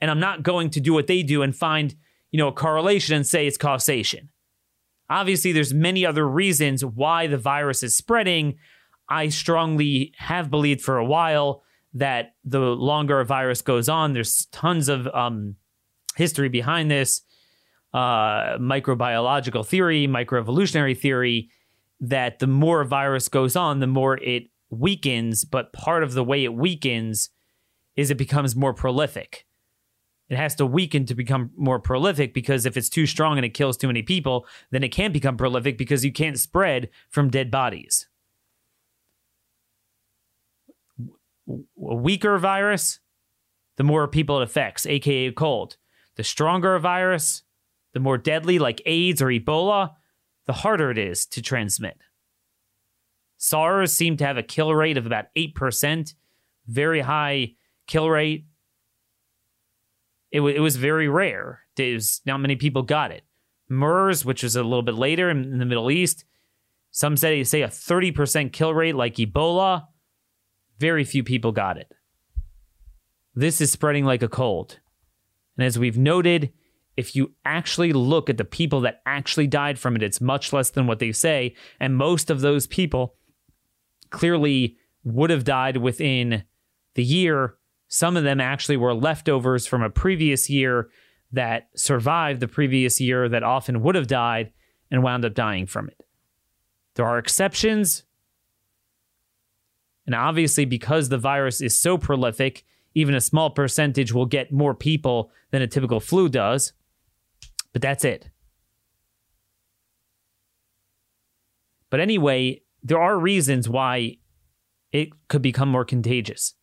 and 0.00 0.10
I'm 0.10 0.20
not 0.20 0.42
going 0.42 0.70
to 0.70 0.80
do 0.80 0.92
what 0.92 1.06
they 1.06 1.22
do 1.22 1.42
and 1.42 1.56
find, 1.56 1.94
you 2.30 2.38
know, 2.38 2.48
a 2.48 2.52
correlation 2.52 3.16
and 3.16 3.26
say 3.26 3.46
it's 3.46 3.56
causation. 3.56 4.30
Obviously, 5.08 5.52
there's 5.52 5.74
many 5.74 6.04
other 6.04 6.26
reasons 6.26 6.84
why 6.84 7.26
the 7.26 7.38
virus 7.38 7.82
is 7.82 7.96
spreading. 7.96 8.56
I 9.08 9.28
strongly 9.28 10.12
have 10.16 10.50
believed 10.50 10.80
for 10.80 10.96
a 10.96 11.04
while 11.04 11.62
that 11.94 12.34
the 12.44 12.58
longer 12.58 13.20
a 13.20 13.24
virus 13.24 13.62
goes 13.62 13.88
on, 13.88 14.12
there's 14.12 14.46
tons 14.46 14.88
of 14.88 15.06
um, 15.08 15.56
history 16.16 16.48
behind 16.48 16.90
this, 16.90 17.22
uh, 17.92 18.58
microbiological 18.58 19.64
theory, 19.64 20.08
microevolutionary 20.08 20.98
theory, 20.98 21.48
that 22.00 22.40
the 22.40 22.46
more 22.46 22.80
a 22.80 22.86
virus 22.86 23.28
goes 23.28 23.54
on, 23.54 23.78
the 23.78 23.86
more 23.86 24.18
it 24.18 24.48
weakens. 24.68 25.44
But 25.44 25.72
part 25.72 26.02
of 26.02 26.12
the 26.12 26.24
way 26.24 26.44
it 26.44 26.52
weakens 26.52 27.30
is 27.96 28.10
it 28.10 28.18
becomes 28.18 28.56
more 28.56 28.74
prolific. 28.74 29.46
It 30.28 30.36
has 30.36 30.54
to 30.56 30.66
weaken 30.66 31.06
to 31.06 31.14
become 31.14 31.50
more 31.56 31.78
prolific 31.78 32.34
because 32.34 32.66
if 32.66 32.76
it's 32.76 32.88
too 32.88 33.06
strong 33.06 33.36
and 33.36 33.44
it 33.44 33.54
kills 33.54 33.76
too 33.76 33.86
many 33.86 34.02
people, 34.02 34.46
then 34.70 34.82
it 34.82 34.88
can't 34.88 35.12
become 35.12 35.36
prolific 35.36 35.78
because 35.78 36.04
you 36.04 36.12
can't 36.12 36.38
spread 36.38 36.88
from 37.10 37.30
dead 37.30 37.50
bodies. 37.50 38.08
A 41.48 41.94
weaker 41.94 42.38
virus, 42.38 43.00
the 43.76 43.84
more 43.84 44.08
people 44.08 44.40
it 44.40 44.44
affects, 44.44 44.86
aka 44.86 45.30
cold. 45.32 45.76
The 46.16 46.24
stronger 46.24 46.74
a 46.74 46.80
virus, 46.80 47.42
the 47.92 48.00
more 48.00 48.18
deadly, 48.18 48.58
like 48.58 48.82
AIDS 48.86 49.20
or 49.20 49.26
Ebola, 49.26 49.94
the 50.46 50.52
harder 50.52 50.90
it 50.90 50.98
is 50.98 51.26
to 51.26 51.42
transmit. 51.42 51.98
SARS 53.36 53.92
seemed 53.92 54.18
to 54.18 54.26
have 54.26 54.38
a 54.38 54.42
kill 54.42 54.74
rate 54.74 54.96
of 54.96 55.06
about 55.06 55.26
8%, 55.36 56.14
very 56.66 57.00
high 57.00 57.54
kill 57.86 58.08
rate. 58.08 58.46
It, 60.30 60.38
w- 60.38 60.56
it 60.56 60.60
was 60.60 60.76
very 60.76 61.08
rare. 61.08 61.60
There's 61.76 62.20
not 62.24 62.38
many 62.38 62.56
people 62.56 62.82
got 62.82 63.10
it. 63.10 63.24
MERS, 63.68 64.24
which 64.24 64.42
was 64.42 64.56
a 64.56 64.62
little 64.62 64.82
bit 64.82 64.94
later 64.94 65.30
in, 65.30 65.44
in 65.44 65.58
the 65.58 65.64
Middle 65.64 65.90
East, 65.90 66.24
some 66.90 67.16
say 67.16 67.42
say 67.42 67.62
a 67.62 67.68
30% 67.68 68.52
kill 68.52 68.72
rate 68.72 68.94
like 68.94 69.16
Ebola 69.16 69.86
very 70.78 71.04
few 71.04 71.22
people 71.22 71.52
got 71.52 71.76
it. 71.76 71.92
This 73.34 73.60
is 73.60 73.72
spreading 73.72 74.04
like 74.04 74.22
a 74.22 74.28
cold. 74.28 74.80
And 75.56 75.66
as 75.66 75.78
we've 75.78 75.98
noted, 75.98 76.52
if 76.96 77.16
you 77.16 77.32
actually 77.44 77.92
look 77.92 78.30
at 78.30 78.38
the 78.38 78.44
people 78.44 78.80
that 78.82 79.02
actually 79.06 79.46
died 79.46 79.78
from 79.78 79.96
it, 79.96 80.02
it's 80.02 80.20
much 80.20 80.52
less 80.52 80.70
than 80.70 80.86
what 80.86 80.98
they 80.98 81.12
say. 81.12 81.54
And 81.80 81.96
most 81.96 82.30
of 82.30 82.40
those 82.40 82.66
people 82.66 83.16
clearly 84.10 84.76
would 85.02 85.30
have 85.30 85.44
died 85.44 85.78
within 85.78 86.44
the 86.94 87.04
year. 87.04 87.56
Some 87.88 88.16
of 88.16 88.24
them 88.24 88.40
actually 88.40 88.76
were 88.76 88.94
leftovers 88.94 89.66
from 89.66 89.82
a 89.82 89.90
previous 89.90 90.48
year 90.48 90.88
that 91.32 91.68
survived 91.74 92.40
the 92.40 92.48
previous 92.48 93.00
year 93.00 93.28
that 93.28 93.42
often 93.42 93.82
would 93.82 93.96
have 93.96 94.06
died 94.06 94.52
and 94.90 95.02
wound 95.02 95.24
up 95.24 95.34
dying 95.34 95.66
from 95.66 95.88
it. 95.88 96.00
There 96.94 97.06
are 97.06 97.18
exceptions. 97.18 98.04
And 100.06 100.14
obviously, 100.14 100.64
because 100.64 101.08
the 101.08 101.18
virus 101.18 101.60
is 101.60 101.78
so 101.78 101.96
prolific, 101.96 102.64
even 102.94 103.14
a 103.14 103.20
small 103.20 103.50
percentage 103.50 104.12
will 104.12 104.26
get 104.26 104.52
more 104.52 104.74
people 104.74 105.30
than 105.50 105.62
a 105.62 105.66
typical 105.66 106.00
flu 106.00 106.28
does. 106.28 106.72
But 107.72 107.82
that's 107.82 108.04
it. 108.04 108.30
But 111.90 112.00
anyway, 112.00 112.62
there 112.82 113.00
are 113.00 113.18
reasons 113.18 113.68
why 113.68 114.18
it 114.92 115.08
could 115.28 115.42
become 115.42 115.68
more 115.68 115.84
contagious. 115.84 116.54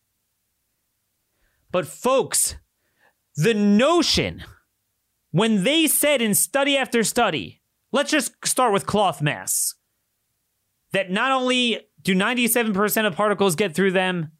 But, 1.70 1.86
folks, 1.86 2.56
the 3.34 3.54
notion 3.54 4.44
when 5.30 5.64
they 5.64 5.86
said 5.86 6.20
in 6.20 6.34
study 6.34 6.76
after 6.76 7.02
study, 7.02 7.62
let's 7.90 8.10
just 8.10 8.32
start 8.44 8.72
with 8.72 8.86
cloth 8.86 9.22
masks, 9.22 9.74
that 10.92 11.10
not 11.10 11.32
only 11.32 11.80
do 12.02 12.14
97% 12.14 13.06
of 13.06 13.16
particles 13.16 13.56
get 13.56 13.74
through 13.74 13.92
them, 13.92 14.32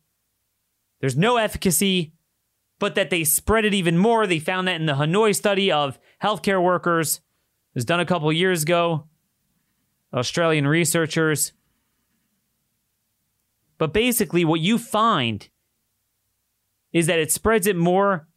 there's 1.00 1.16
no 1.16 1.36
efficacy, 1.36 2.12
but 2.78 2.94
that 2.94 3.10
they 3.10 3.24
spread 3.24 3.64
it 3.64 3.74
even 3.74 3.98
more. 3.98 4.26
They 4.26 4.38
found 4.38 4.68
that 4.68 4.80
in 4.80 4.86
the 4.86 4.94
Hanoi 4.94 5.34
study 5.34 5.70
of 5.70 5.98
healthcare 6.22 6.62
workers. 6.62 7.16
It 7.16 7.76
was 7.76 7.84
done 7.84 8.00
a 8.00 8.06
couple 8.06 8.32
years 8.32 8.62
ago. 8.62 9.08
Australian 10.12 10.66
researchers. 10.66 11.52
But 13.78 13.92
basically, 13.92 14.44
what 14.44 14.60
you 14.60 14.78
find 14.78 15.48
is 16.92 17.06
that 17.06 17.18
it 17.18 17.32
spreads 17.32 17.66
it 17.66 17.76
more. 17.76 18.28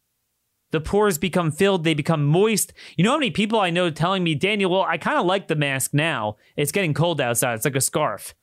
The 0.72 0.82
pores 0.82 1.17
become 1.17 1.51
filled, 1.51 1.84
they 1.84 1.94
become 1.94 2.25
moist. 2.25 2.74
You 2.98 3.03
know 3.03 3.12
how 3.12 3.17
many 3.17 3.32
people 3.32 3.60
I 3.60 3.70
know 3.70 3.89
telling 3.91 4.24
me, 4.24 4.36
Daniel, 4.36 4.72
well, 4.72 4.82
I 4.82 4.98
kind 4.98 5.17
of 5.17 5.25
like 5.25 5.48
the 5.48 5.55
mask 5.55 5.94
now. 5.94 6.38
It's 6.58 6.72
getting 6.72 6.94
cold 6.94 7.22
outside. 7.22 7.53
It's 7.53 7.65
like 7.65 7.75
a 7.75 7.82
scarf. 7.82 8.34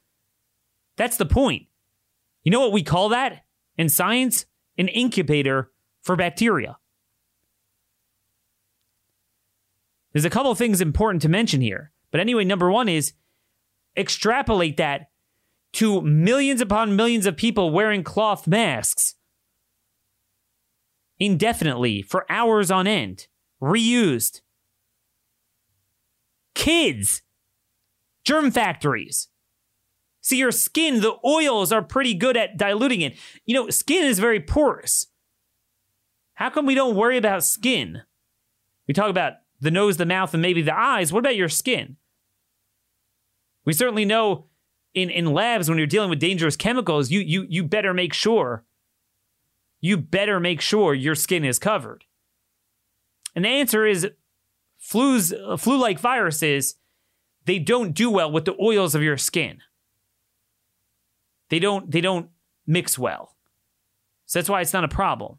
That's 0.96 1.16
the 1.16 1.26
point. 1.26 1.66
You 2.44 2.52
know 2.52 2.60
what 2.60 2.72
we 2.72 2.82
call 2.82 3.08
that 3.10 3.44
in 3.76 3.88
science? 3.88 4.46
An 4.78 4.88
incubator 4.88 5.70
for 6.02 6.16
bacteria. 6.16 6.78
There's 10.12 10.24
a 10.24 10.30
couple 10.30 10.54
things 10.54 10.80
important 10.80 11.22
to 11.22 11.28
mention 11.28 11.60
here. 11.60 11.92
But 12.10 12.20
anyway, 12.20 12.44
number 12.44 12.70
one 12.70 12.88
is 12.88 13.12
extrapolate 13.96 14.76
that 14.76 15.08
to 15.74 16.02
millions 16.02 16.60
upon 16.60 16.96
millions 16.96 17.26
of 17.26 17.36
people 17.36 17.70
wearing 17.70 18.02
cloth 18.02 18.46
masks 18.46 19.14
indefinitely 21.18 22.02
for 22.02 22.26
hours 22.30 22.70
on 22.70 22.86
end, 22.86 23.28
reused. 23.62 24.40
Kids, 26.54 27.22
germ 28.24 28.50
factories. 28.50 29.28
See, 30.22 30.38
your 30.38 30.52
skin, 30.52 31.00
the 31.00 31.16
oils 31.24 31.72
are 31.72 31.82
pretty 31.82 32.14
good 32.14 32.36
at 32.36 32.56
diluting 32.56 33.00
it. 33.00 33.16
You 33.44 33.54
know, 33.54 33.70
skin 33.70 34.06
is 34.06 34.20
very 34.20 34.40
porous. 34.40 35.08
How 36.34 36.48
come 36.48 36.64
we 36.64 36.76
don't 36.76 36.96
worry 36.96 37.18
about 37.18 37.44
skin? 37.44 38.02
We 38.86 38.94
talk 38.94 39.10
about 39.10 39.34
the 39.60 39.70
nose, 39.70 39.96
the 39.96 40.06
mouth, 40.06 40.32
and 40.32 40.40
maybe 40.40 40.62
the 40.62 40.78
eyes. 40.78 41.12
What 41.12 41.18
about 41.18 41.36
your 41.36 41.48
skin? 41.48 41.96
We 43.64 43.72
certainly 43.72 44.04
know 44.04 44.46
in, 44.94 45.10
in 45.10 45.32
labs 45.32 45.68
when 45.68 45.78
you're 45.78 45.86
dealing 45.86 46.10
with 46.10 46.20
dangerous 46.20 46.56
chemicals, 46.56 47.10
you 47.10 47.20
you 47.20 47.46
you 47.48 47.64
better 47.64 47.92
make 47.92 48.12
sure 48.12 48.64
you 49.80 49.96
better 49.96 50.38
make 50.38 50.60
sure 50.60 50.94
your 50.94 51.14
skin 51.14 51.44
is 51.44 51.58
covered. 51.58 52.04
And 53.34 53.44
the 53.44 53.48
answer 53.48 53.86
is 53.86 54.08
flus 54.80 55.32
flu-like 55.58 55.98
viruses 55.98 56.76
they 57.44 57.58
don't 57.58 57.92
do 57.92 58.08
well 58.08 58.30
with 58.30 58.44
the 58.44 58.56
oils 58.60 58.94
of 58.94 59.02
your 59.02 59.16
skin. 59.16 59.60
They 61.52 61.58
don't 61.58 61.90
they 61.90 62.00
don't 62.00 62.30
mix 62.66 62.98
well. 62.98 63.36
So 64.24 64.38
that's 64.38 64.48
why 64.48 64.62
it's 64.62 64.72
not 64.72 64.84
a 64.84 64.88
problem. 64.88 65.36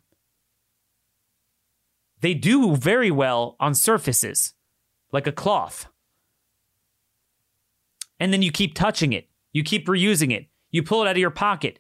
They 2.22 2.36
do 2.36 2.76
very 2.76 3.10
well 3.10 3.56
on 3.60 3.74
surfaces 3.74 4.54
like 5.12 5.26
a 5.26 5.32
cloth 5.32 5.88
and 8.20 8.32
then 8.32 8.44
you 8.44 8.52
keep 8.52 8.76
touching 8.76 9.12
it. 9.12 9.28
You 9.54 9.64
keep 9.64 9.88
reusing 9.88 10.32
it. 10.32 10.46
You 10.70 10.84
pull 10.84 11.02
it 11.02 11.08
out 11.08 11.16
of 11.16 11.18
your 11.18 11.32
pocket. 11.32 11.80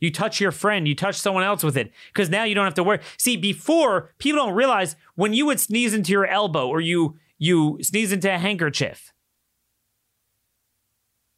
You 0.00 0.10
touch 0.10 0.40
your 0.40 0.50
friend, 0.50 0.88
you 0.88 0.94
touch 0.94 1.16
someone 1.16 1.44
else 1.44 1.62
with 1.62 1.76
it 1.76 1.92
because 2.14 2.30
now 2.30 2.44
you 2.44 2.54
don't 2.54 2.64
have 2.64 2.74
to 2.74 2.82
worry. 2.82 3.00
See, 3.18 3.36
before 3.36 4.14
people 4.16 4.42
don't 4.42 4.54
realize 4.54 4.96
when 5.16 5.34
you 5.34 5.44
would 5.44 5.60
sneeze 5.60 5.92
into 5.92 6.12
your 6.12 6.26
elbow 6.26 6.66
or 6.66 6.80
you 6.80 7.18
you 7.36 7.78
sneeze 7.82 8.10
into 8.10 8.34
a 8.34 8.38
handkerchief. 8.38 9.13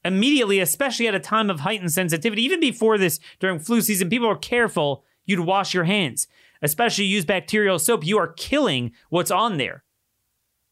Immediately, 0.07 0.61
especially 0.61 1.09
at 1.09 1.15
a 1.15 1.21
time 1.21 1.51
of 1.51 1.61
heightened 1.61 1.93
sensitivity, 1.93 2.43
even 2.43 2.61
before 2.61 2.97
this 2.97 3.19
during 3.41 3.59
flu 3.59 3.81
season, 3.81 4.09
people 4.09 4.29
are 4.29 4.37
careful. 4.37 5.05
You'd 5.25 5.41
wash 5.41 5.75
your 5.75 5.85
hands, 5.85 6.29
especially 6.63 7.07
use 7.07 7.25
bacterial 7.25 7.79
soap. 7.79 8.07
You 8.07 8.19
are 8.19 8.33
killing 8.33 8.93
what's 9.09 9.33
on 9.33 9.57
there. 9.57 9.83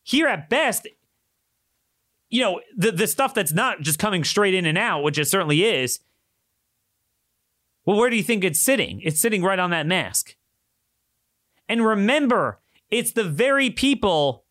Here 0.04 0.28
at 0.28 0.48
best, 0.48 0.86
you 2.30 2.42
know, 2.42 2.60
the 2.76 2.92
the 2.92 3.06
stuff 3.06 3.34
that's 3.34 3.52
not 3.52 3.80
just 3.80 3.98
coming 3.98 4.22
straight 4.22 4.54
in 4.54 4.66
and 4.66 4.78
out, 4.78 5.02
which 5.02 5.18
it 5.18 5.26
certainly 5.26 5.64
is. 5.64 5.98
Well, 7.84 7.96
where 7.96 8.10
do 8.10 8.16
you 8.16 8.22
think 8.22 8.44
it's 8.44 8.60
sitting? 8.60 9.00
It's 9.02 9.20
sitting 9.20 9.42
right 9.42 9.58
on 9.58 9.70
that 9.70 9.86
mask. 9.86 10.36
And 11.68 11.84
remember, 11.84 12.60
it's 12.90 13.12
the 13.12 13.24
very 13.24 13.70
people 13.70 14.43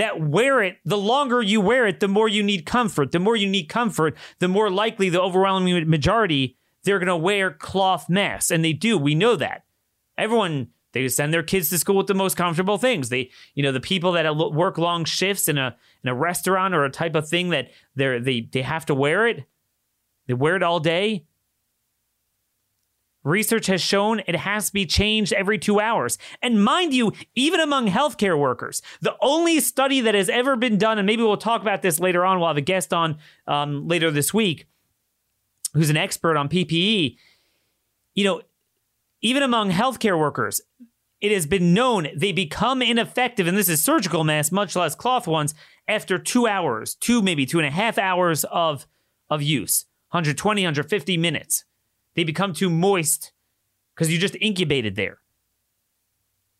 that 0.00 0.20
wear 0.20 0.62
it, 0.62 0.78
the 0.84 0.98
longer 0.98 1.42
you 1.42 1.60
wear 1.60 1.86
it, 1.86 2.00
the 2.00 2.08
more 2.08 2.28
you 2.28 2.42
need 2.42 2.66
comfort. 2.66 3.12
The 3.12 3.18
more 3.18 3.36
you 3.36 3.48
need 3.48 3.68
comfort, 3.68 4.16
the 4.38 4.48
more 4.48 4.70
likely 4.70 5.08
the 5.08 5.20
overwhelming 5.20 5.88
majority 5.88 6.56
they're 6.84 6.98
going 6.98 7.08
to 7.08 7.16
wear 7.16 7.50
cloth 7.50 8.08
masks. 8.08 8.50
And 8.50 8.64
they 8.64 8.72
do. 8.72 8.96
We 8.96 9.14
know 9.14 9.36
that. 9.36 9.64
Everyone 10.16 10.68
they 10.92 11.06
send 11.08 11.34
their 11.34 11.42
kids 11.42 11.68
to 11.70 11.78
school 11.78 11.96
with 11.96 12.06
the 12.06 12.14
most 12.14 12.36
comfortable 12.36 12.78
things. 12.78 13.08
They, 13.08 13.30
you 13.54 13.62
know, 13.62 13.72
the 13.72 13.80
people 13.80 14.12
that 14.12 14.36
work 14.36 14.78
long 14.78 15.04
shifts 15.04 15.48
in 15.48 15.58
a 15.58 15.76
in 16.02 16.08
a 16.08 16.14
restaurant 16.14 16.74
or 16.74 16.84
a 16.84 16.90
type 16.90 17.14
of 17.14 17.28
thing 17.28 17.50
that 17.50 17.70
they're 17.94 18.18
they 18.18 18.40
they 18.40 18.62
have 18.62 18.86
to 18.86 18.94
wear 18.94 19.26
it. 19.26 19.44
They 20.26 20.34
wear 20.34 20.56
it 20.56 20.62
all 20.62 20.80
day. 20.80 21.26
Research 23.28 23.66
has 23.66 23.82
shown 23.82 24.22
it 24.26 24.36
has 24.36 24.68
to 24.68 24.72
be 24.72 24.86
changed 24.86 25.32
every 25.32 25.58
two 25.58 25.80
hours. 25.80 26.16
And 26.40 26.64
mind 26.64 26.94
you, 26.94 27.12
even 27.34 27.60
among 27.60 27.88
healthcare 27.88 28.38
workers, 28.38 28.80
the 29.00 29.16
only 29.20 29.60
study 29.60 30.00
that 30.00 30.14
has 30.14 30.28
ever 30.28 30.56
been 30.56 30.78
done, 30.78 30.98
and 30.98 31.06
maybe 31.06 31.22
we'll 31.22 31.36
talk 31.36 31.60
about 31.60 31.82
this 31.82 32.00
later 32.00 32.24
on, 32.24 32.38
we'll 32.38 32.48
have 32.48 32.56
a 32.56 32.62
guest 32.62 32.92
on 32.92 33.18
um, 33.46 33.86
later 33.86 34.10
this 34.10 34.32
week 34.32 34.66
who's 35.74 35.90
an 35.90 35.96
expert 35.96 36.36
on 36.36 36.48
PPE. 36.48 37.16
You 38.14 38.24
know, 38.24 38.42
even 39.20 39.42
among 39.42 39.70
healthcare 39.70 40.18
workers, 40.18 40.60
it 41.20 41.32
has 41.32 41.46
been 41.46 41.74
known 41.74 42.08
they 42.16 42.32
become 42.32 42.80
ineffective, 42.80 43.46
and 43.46 43.58
this 43.58 43.68
is 43.68 43.82
surgical 43.82 44.24
masks, 44.24 44.52
much 44.52 44.74
less 44.74 44.94
cloth 44.94 45.26
ones, 45.26 45.54
after 45.86 46.18
two 46.18 46.46
hours, 46.46 46.94
two, 46.94 47.20
maybe 47.20 47.44
two 47.44 47.58
and 47.58 47.66
a 47.66 47.70
half 47.70 47.98
hours 47.98 48.44
of, 48.44 48.86
of 49.28 49.42
use, 49.42 49.84
120, 50.10 50.62
150 50.62 51.16
minutes. 51.16 51.64
They 52.18 52.24
become 52.24 52.52
too 52.52 52.68
moist 52.68 53.30
because 53.94 54.12
you 54.12 54.18
just 54.18 54.34
incubated 54.40 54.96
there. 54.96 55.18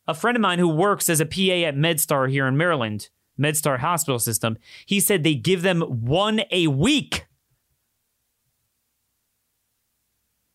A 0.07 0.15
friend 0.15 0.37
of 0.37 0.41
mine 0.41 0.61
who 0.61 0.69
works 0.69 1.11
as 1.11 1.19
a 1.19 1.27
PA 1.27 1.67
at 1.67 1.75
MedStar 1.75 2.31
here 2.31 2.47
in 2.47 2.57
Maryland, 2.57 3.09
MedStar 3.37 3.81
Hospital 3.81 4.21
System, 4.21 4.57
he 4.87 5.01
said 5.01 5.25
they 5.25 5.35
give 5.35 5.63
them 5.63 5.81
one 5.81 6.43
a 6.53 6.69
week 6.69 7.27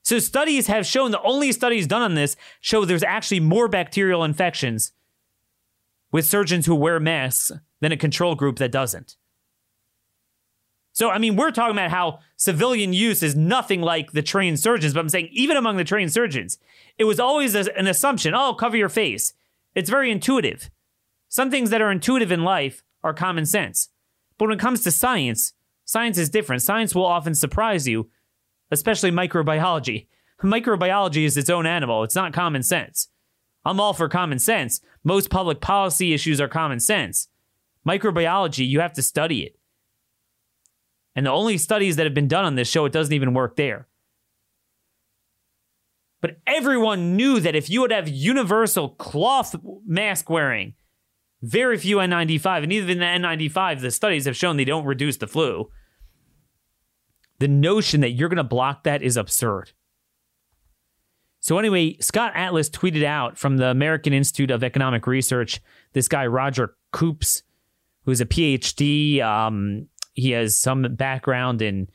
So 0.03 0.19
studies 0.19 0.67
have 0.67 0.85
shown 0.85 1.11
the 1.11 1.21
only 1.21 1.51
studies 1.51 1.85
done 1.85 2.01
on 2.01 2.13
this 2.13 2.37
show 2.61 2.85
there's 2.85 3.03
actually 3.03 3.41
more 3.41 3.67
bacterial 3.67 4.23
infections 4.23 4.93
with 6.13 6.25
surgeons 6.25 6.65
who 6.65 6.75
wear 6.75 7.01
masks 7.01 7.51
than 7.81 7.91
a 7.91 7.97
control 7.97 8.35
group 8.35 8.57
that 8.59 8.71
doesn't. 8.71 9.17
So, 10.93 11.09
I 11.09 11.17
mean, 11.17 11.35
we're 11.35 11.51
talking 11.51 11.75
about 11.75 11.89
how 11.89 12.19
civilian 12.37 12.93
use 12.93 13.23
is 13.23 13.35
nothing 13.35 13.81
like 13.81 14.11
the 14.11 14.21
trained 14.21 14.59
surgeons, 14.59 14.93
but 14.93 14.99
I'm 14.99 15.09
saying 15.09 15.29
even 15.31 15.57
among 15.57 15.77
the 15.77 15.83
trained 15.83 16.13
surgeons, 16.13 16.59
it 16.97 17.05
was 17.05 17.19
always 17.19 17.55
an 17.55 17.87
assumption 17.87 18.35
oh, 18.35 18.53
cover 18.53 18.77
your 18.77 18.89
face. 18.89 19.33
It's 19.73 19.89
very 19.89 20.11
intuitive. 20.11 20.69
Some 21.29 21.49
things 21.49 21.71
that 21.71 21.81
are 21.81 21.91
intuitive 21.91 22.31
in 22.31 22.43
life 22.43 22.83
are 23.03 23.13
common 23.13 23.45
sense. 23.45 23.89
But 24.37 24.47
when 24.47 24.57
it 24.57 24.61
comes 24.61 24.83
to 24.83 24.91
science, 24.91 25.53
science 25.83 26.17
is 26.17 26.29
different. 26.29 26.61
Science 26.61 26.93
will 26.93 27.05
often 27.05 27.33
surprise 27.33 27.87
you 27.87 28.09
especially 28.73 29.11
microbiology. 29.11 30.07
Microbiology 30.41 31.23
is 31.23 31.37
its 31.37 31.49
own 31.49 31.65
animal, 31.65 32.03
it's 32.03 32.15
not 32.15 32.33
common 32.33 32.63
sense. 32.63 33.07
I'm 33.63 33.79
all 33.79 33.93
for 33.93 34.09
common 34.09 34.39
sense. 34.39 34.81
Most 35.05 35.29
public 35.29 35.61
policy 35.61 36.13
issues 36.13 36.41
are 36.41 36.49
common 36.49 36.81
sense. 36.81 37.29
Microbiology, 37.87 38.67
you 38.67 38.81
have 38.81 38.91
to 38.93 39.01
study 39.01 39.43
it. 39.43 39.57
And 41.15 41.25
the 41.25 41.31
only 41.31 41.57
studies 41.57 41.95
that 41.95 42.05
have 42.05 42.13
been 42.13 42.27
done 42.27 42.45
on 42.45 42.55
this 42.55 42.67
show 42.67 42.85
it 42.85 42.91
doesn't 42.91 43.13
even 43.13 43.33
work 43.33 43.55
there. 43.55 43.87
But 46.21 46.37
everyone 46.47 47.17
knew 47.17 47.39
that 47.41 47.55
if 47.55 47.69
you 47.69 47.81
would 47.81 47.91
have 47.91 48.07
universal 48.07 48.89
cloth 48.89 49.55
mask 49.85 50.29
wearing, 50.29 50.73
very 51.41 51.77
few 51.77 51.97
N95, 51.97 52.63
and 52.63 52.71
even 52.71 52.99
the 52.99 53.05
N95, 53.05 53.81
the 53.81 53.91
studies 53.91 54.25
have 54.25 54.37
shown 54.37 54.55
they 54.55 54.63
don't 54.63 54.85
reduce 54.85 55.17
the 55.17 55.27
flu. 55.27 55.69
The 57.39 57.49
notion 57.49 57.99
that 58.01 58.11
you're 58.11 58.29
going 58.29 58.37
to 58.37 58.43
block 58.45 58.83
that 58.83 59.03
is 59.03 59.17
absurd. 59.17 59.73
So, 61.41 61.57
anyway, 61.57 61.97
Scott 61.99 62.31
Atlas 62.35 62.69
tweeted 62.69 63.03
out 63.03 63.37
from 63.37 63.57
the 63.57 63.65
American 63.65 64.13
Institute 64.13 64.49
of 64.49 64.63
Economic 64.63 65.05
Research 65.05 65.59
this 65.91 66.07
guy, 66.07 66.25
Roger 66.25 66.77
Koops, 66.93 67.43
who's 68.05 68.21
a 68.21 68.25
PhD. 68.25 69.21
Um, 69.21 69.89
he 70.13 70.31
has 70.31 70.57
some 70.57 70.95
background 70.95 71.61
in 71.61 71.89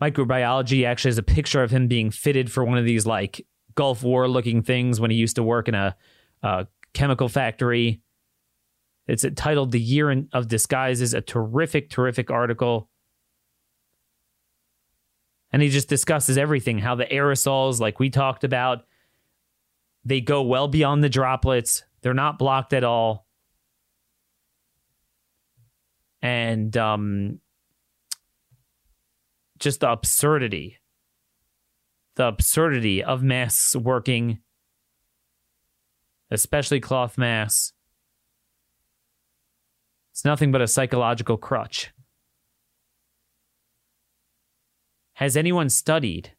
microbiology. 0.00 0.84
Actually, 0.84 1.10
has 1.10 1.18
a 1.18 1.22
picture 1.22 1.62
of 1.62 1.70
him 1.70 1.88
being 1.88 2.10
fitted 2.10 2.50
for 2.50 2.64
one 2.64 2.78
of 2.78 2.84
these 2.84 3.06
like 3.06 3.46
Gulf 3.74 4.02
War 4.02 4.28
looking 4.28 4.62
things 4.62 5.00
when 5.00 5.10
he 5.10 5.16
used 5.16 5.36
to 5.36 5.42
work 5.42 5.68
in 5.68 5.74
a, 5.74 5.96
a 6.42 6.66
chemical 6.92 7.28
factory. 7.28 8.00
It's 9.06 9.24
titled 9.36 9.70
The 9.70 9.80
Year 9.80 10.24
of 10.32 10.48
Disguises, 10.48 11.14
a 11.14 11.20
terrific, 11.20 11.90
terrific 11.90 12.30
article. 12.30 12.90
And 15.52 15.62
he 15.62 15.68
just 15.68 15.88
discusses 15.88 16.36
everything 16.36 16.78
how 16.78 16.96
the 16.96 17.06
aerosols, 17.06 17.78
like 17.78 18.00
we 18.00 18.10
talked 18.10 18.42
about, 18.42 18.84
they 20.04 20.20
go 20.20 20.42
well 20.42 20.68
beyond 20.68 21.04
the 21.04 21.08
droplets. 21.08 21.84
They're 22.02 22.14
not 22.14 22.38
blocked 22.38 22.72
at 22.72 22.84
all. 22.84 23.25
And 26.22 26.76
um, 26.76 27.40
just 29.58 29.80
the 29.80 29.90
absurdity, 29.90 30.78
the 32.16 32.28
absurdity 32.28 33.02
of 33.02 33.22
masks 33.22 33.76
working, 33.76 34.38
especially 36.30 36.80
cloth 36.80 37.16
masks. 37.18 37.72
It's 40.12 40.24
nothing 40.24 40.50
but 40.50 40.62
a 40.62 40.66
psychological 40.66 41.36
crutch. 41.36 41.92
Has 45.14 45.36
anyone 45.36 45.68
studied? 45.68 46.32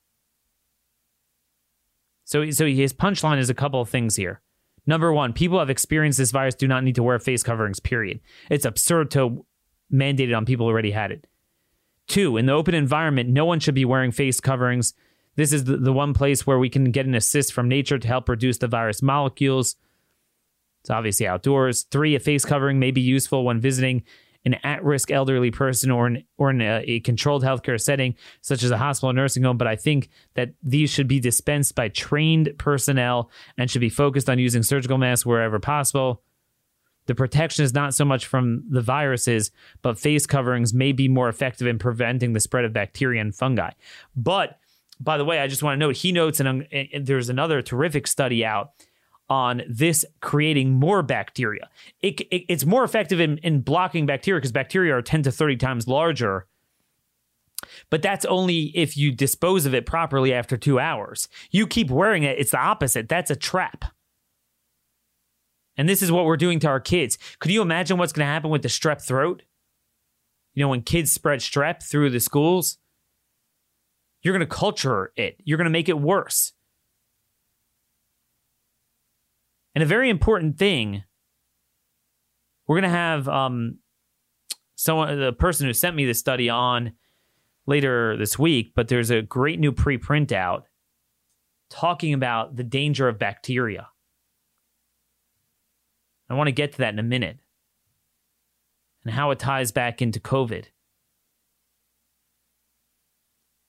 So, 2.24 2.50
so 2.52 2.66
his 2.66 2.94
punchline 2.94 3.40
is 3.40 3.50
a 3.50 3.54
couple 3.54 3.80
of 3.80 3.90
things 3.90 4.16
here. 4.16 4.42
Number 4.86 5.14
one, 5.14 5.34
people 5.34 5.58
who 5.58 5.60
have 5.60 5.70
experienced 5.70 6.18
this 6.18 6.32
virus 6.32 6.56
do 6.56 6.68
not 6.68 6.84
need 6.84 6.96
to 6.96 7.04
wear 7.04 7.20
face 7.20 7.44
coverings, 7.44 7.80
period. 7.80 8.20
It's 8.50 8.66
absurd 8.66 9.12
to 9.12 9.46
mandate 9.90 10.30
it 10.30 10.34
on 10.34 10.46
people 10.46 10.66
who 10.66 10.72
already 10.72 10.92
had 10.92 11.12
it. 11.12 11.28
Two, 12.08 12.38
in 12.38 12.46
the 12.46 12.54
open 12.54 12.74
environment, 12.74 13.30
no 13.30 13.46
one 13.46 13.60
should 13.60 13.76
be 13.76 13.86
wearing 13.86 14.12
face 14.12 14.40
coverings. 14.40 14.94
This 15.36 15.52
is 15.52 15.66
the, 15.66 15.78
the 15.78 15.94
one 15.94 16.14
place 16.14 16.48
where 16.48 16.58
we 16.58 16.70
can 16.70 16.92
get 16.92 17.06
an 17.06 17.16
assist 17.16 17.54
from 17.54 17.68
nature 17.68 18.00
to 18.00 18.08
help 18.08 18.30
reduce 18.30 18.58
the 18.58 18.68
virus 18.68 19.02
molecules. 19.02 19.76
It's 20.82 20.90
obviously 20.90 21.28
outdoors. 21.28 21.84
Three, 21.84 22.16
a 22.16 22.20
face 22.20 22.46
covering 22.46 22.80
may 22.80 22.92
be 22.92 23.02
useful 23.02 23.44
when 23.44 23.60
visiting 23.60 24.04
an 24.46 24.56
at-risk 24.64 25.12
elderly 25.12 25.52
person 25.52 25.92
or 25.92 26.08
in, 26.08 26.24
or 26.38 26.50
in 26.50 26.62
a, 26.62 26.78
uh, 26.78 26.82
a, 26.86 27.00
controlled 27.02 27.44
healthcare 27.44 27.80
setting, 27.80 28.16
such 28.42 28.64
as 28.64 28.72
a 28.72 28.78
hospital 28.78 29.10
or 29.10 29.14
nursing 29.14 29.44
home. 29.44 29.58
But 29.58 29.68
I 29.68 29.76
think 29.76 30.10
that 30.36 30.54
these 30.64 30.90
should 30.90 31.08
be 31.08 31.20
dispensed 31.20 31.76
by 31.76 31.90
trained 31.90 32.54
personnel 32.58 33.30
and 33.58 33.70
should 33.70 33.82
be 33.82 33.90
focused 33.90 34.30
on 34.30 34.40
using 34.40 34.64
surgical 34.64 34.98
masks 34.98 35.26
wherever 35.26 35.60
possible. 35.60 36.24
The 37.08 37.16
protection 37.16 37.66
is 37.66 37.74
not 37.74 37.94
so 37.94 38.06
much 38.06 38.26
from 38.28 38.64
the 38.70 38.82
viruses, 38.82 39.52
but 39.82 39.98
face 39.98 40.26
coverings 40.26 40.74
may 40.74 40.92
be 40.92 41.08
more 41.08 41.30
effective 41.30 41.68
in 41.68 41.80
preventing 41.80 42.34
the 42.34 42.40
spread 42.40 42.66
of 42.66 42.74
bacteria 42.74 43.20
and 43.20 43.34
fungi. 43.34 43.72
But 44.16 44.60
by 45.00 45.18
the 45.18 45.26
way, 45.26 45.40
I 45.40 45.48
just 45.48 45.64
want 45.64 45.76
to 45.76 45.80
note 45.80 45.98
he 45.98 46.12
notes, 46.12 46.40
and, 46.40 46.68
there's 47.02 47.30
another 47.30 47.62
terrific 47.62 48.08
study 48.08 48.46
out 48.46 48.72
on 49.30 49.62
this 49.70 50.06
creating 50.22 50.74
more 50.74 51.02
bacteria. 51.04 51.70
It, 52.02 52.22
it, 52.22 52.46
it's 52.48 52.66
more 52.66 52.84
effective 52.84 53.20
in, 53.20 53.38
in 53.40 53.62
blocking 53.62 54.06
bacteria 54.06 54.40
because 54.40 54.52
bacteria 54.52 54.96
are 54.96 55.02
10 55.02 55.24
to 55.24 55.32
30 55.32 55.58
times 55.58 55.88
larger. 55.88 56.48
But 57.90 58.02
that's 58.02 58.26
only 58.26 58.72
if 58.76 58.96
you 58.96 59.12
dispose 59.12 59.66
of 59.66 59.74
it 59.74 59.86
properly 59.86 60.34
after 60.34 60.58
two 60.58 60.80
hours. 60.80 61.28
You 61.52 61.68
keep 61.68 61.90
wearing 61.90 62.24
it, 62.24 62.40
it's 62.40 62.52
the 62.52 62.60
opposite. 62.60 63.10
That's 63.10 63.32
a 63.32 63.36
trap. 63.36 63.86
And 65.78 65.88
this 65.88 66.02
is 66.02 66.12
what 66.12 66.26
we're 66.26 66.38
doing 66.38 66.60
to 66.60 66.68
our 66.68 66.80
kids. 66.80 67.18
Could 67.40 67.52
you 67.52 67.62
imagine 67.62 67.98
what's 67.98 68.12
going 68.12 68.26
to 68.26 68.32
happen 68.32 68.50
with 68.50 68.64
the 68.64 68.68
strep 68.68 69.02
throat? 69.02 69.44
You 70.54 70.64
know, 70.64 70.70
when 70.70 70.82
kids 70.82 71.12
spread 71.12 71.40
strep 71.40 71.84
through 71.84 72.10
the 72.10 72.20
schools, 72.20 72.80
you're 74.24 74.34
going 74.34 74.48
to 74.48 74.56
culture 74.56 75.14
it, 75.16 75.38
you're 75.44 75.58
going 75.58 75.66
to 75.66 75.72
make 75.72 75.88
it 75.88 76.00
worse. 76.00 76.54
And 79.76 79.84
a 79.84 79.88
very 79.88 80.10
important 80.10 80.58
thing, 80.58 81.04
we're 82.66 82.82
going 82.82 82.92
to 82.92 82.98
have 82.98 83.30
um, 83.30 83.78
someone, 84.76 85.20
the 85.20 85.32
person 85.32 85.68
who 85.68 85.74
sent 85.74 85.96
me 85.96 86.06
the 86.06 86.16
study 86.16 86.50
on 86.50 86.94
later 87.68 88.18
this 88.18 88.40
week, 88.40 88.72
but 88.76 88.88
there's 88.88 89.12
a 89.12 89.22
great 89.22 89.60
new 89.60 89.72
preprint 89.72 90.32
out 90.32 90.66
talking 91.70 92.14
about 92.14 92.56
the 92.56 92.64
danger 92.64 93.08
of 93.08 93.20
bacteria. 93.20 93.90
I 96.30 96.34
want 96.34 96.48
to 96.48 96.54
get 96.54 96.74
to 96.74 96.78
that 96.80 96.94
in 96.94 97.00
a 97.00 97.04
minute 97.04 97.40
and 99.04 99.14
how 99.14 99.32
it 99.32 99.40
ties 99.40 99.72
back 99.72 100.02
into 100.02 100.20
COVID. 100.20 100.66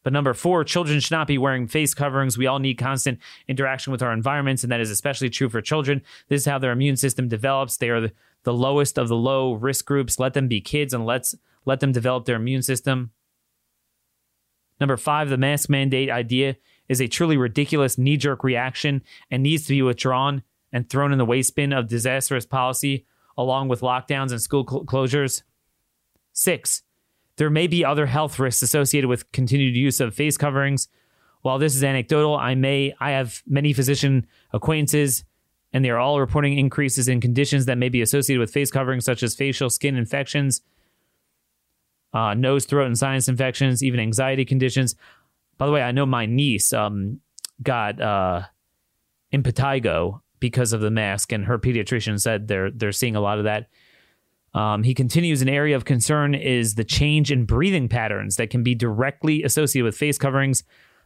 But 0.02 0.12
number 0.12 0.32
four, 0.32 0.64
children 0.64 1.00
should 1.00 1.12
not 1.12 1.26
be 1.26 1.38
wearing 1.38 1.66
face 1.66 1.92
coverings. 1.92 2.38
We 2.38 2.46
all 2.46 2.60
need 2.60 2.78
constant 2.78 3.18
interaction 3.46 3.90
with 3.90 4.02
our 4.02 4.12
environments, 4.12 4.62
and 4.62 4.72
that 4.72 4.80
is 4.80 4.90
especially 4.90 5.28
true 5.28 5.48
for 5.48 5.60
children. 5.60 6.02
This 6.28 6.42
is 6.42 6.46
how 6.46 6.58
their 6.58 6.72
immune 6.72 6.96
system 6.96 7.28
develops. 7.28 7.76
They 7.76 7.90
are 7.90 8.00
the, 8.00 8.12
lowest 8.52 8.98
of 8.98 9.08
the 9.08 9.16
low 9.16 9.52
risk 9.52 9.84
groups. 9.84 10.18
Let 10.18 10.32
them 10.32 10.48
be 10.48 10.62
kids 10.62 10.94
and 10.94 11.04
let's 11.04 11.34
let 11.66 11.80
them 11.80 11.92
develop 11.92 12.24
their 12.24 12.36
immune 12.36 12.62
system. 12.62 13.10
Number 14.80 14.96
five, 14.96 15.28
the 15.28 15.36
mask 15.36 15.68
mandate 15.68 16.08
idea 16.08 16.56
is 16.88 17.02
a 17.02 17.08
truly 17.08 17.36
ridiculous 17.36 17.98
knee 17.98 18.16
jerk 18.16 18.42
reaction 18.42 19.02
and 19.30 19.42
needs 19.42 19.64
to 19.64 19.74
be 19.74 19.82
withdrawn 19.82 20.42
and 20.72 20.88
thrown 20.88 21.12
in 21.12 21.18
the 21.18 21.24
waste 21.24 21.54
bin 21.56 21.72
of 21.72 21.88
disastrous 21.88 22.46
policy, 22.46 23.06
along 23.36 23.68
with 23.68 23.80
lockdowns 23.80 24.30
and 24.30 24.40
school 24.40 24.66
cl- 24.68 24.84
closures. 24.84 25.42
Six, 26.32 26.82
there 27.36 27.50
may 27.50 27.66
be 27.66 27.84
other 27.84 28.06
health 28.06 28.38
risks 28.38 28.62
associated 28.62 29.08
with 29.08 29.30
continued 29.32 29.76
use 29.76 30.00
of 30.00 30.14
face 30.14 30.36
coverings. 30.36 30.88
While 31.42 31.58
this 31.58 31.76
is 31.76 31.84
anecdotal, 31.84 32.36
I 32.36 32.54
may 32.54 32.94
I 33.00 33.10
have 33.12 33.42
many 33.46 33.72
physician 33.72 34.26
acquaintances 34.52 35.24
and 35.72 35.84
they 35.84 35.90
are 35.90 35.98
all 35.98 36.20
reporting 36.20 36.58
increases 36.58 37.08
in 37.08 37.20
conditions 37.20 37.66
that 37.66 37.78
may 37.78 37.88
be 37.88 38.00
associated 38.00 38.40
with 38.40 38.52
face 38.52 38.70
coverings 38.70 39.04
such 39.04 39.22
as 39.22 39.34
facial 39.34 39.68
skin 39.70 39.96
infections, 39.96 40.62
uh, 42.12 42.34
nose, 42.34 42.64
throat, 42.64 42.86
and 42.86 42.98
sinus 42.98 43.28
infections, 43.28 43.82
even 43.82 44.00
anxiety 44.00 44.44
conditions. 44.44 44.94
By 45.58 45.66
the 45.66 45.72
way, 45.72 45.82
I 45.82 45.92
know 45.92 46.06
my 46.06 46.26
niece 46.26 46.72
um, 46.72 47.20
got 47.62 48.00
uh, 48.00 48.42
impetigo 49.32 50.20
because 50.40 50.72
of 50.72 50.80
the 50.80 50.90
mask, 50.90 51.32
and 51.32 51.44
her 51.44 51.58
pediatrician 51.58 52.20
said 52.20 52.48
they're 52.48 52.70
they're 52.70 52.92
seeing 52.92 53.16
a 53.16 53.20
lot 53.20 53.38
of 53.38 53.44
that. 53.44 53.68
Um, 54.54 54.82
he 54.82 54.94
continues 54.94 55.42
an 55.42 55.48
area 55.48 55.76
of 55.76 55.84
concern 55.84 56.34
is 56.34 56.74
the 56.74 56.84
change 56.84 57.30
in 57.30 57.44
breathing 57.44 57.88
patterns 57.88 58.36
that 58.36 58.50
can 58.50 58.62
be 58.62 58.74
directly 58.74 59.42
associated 59.42 59.84
with 59.84 59.96
face 59.96 60.18
coverings. 60.18 60.64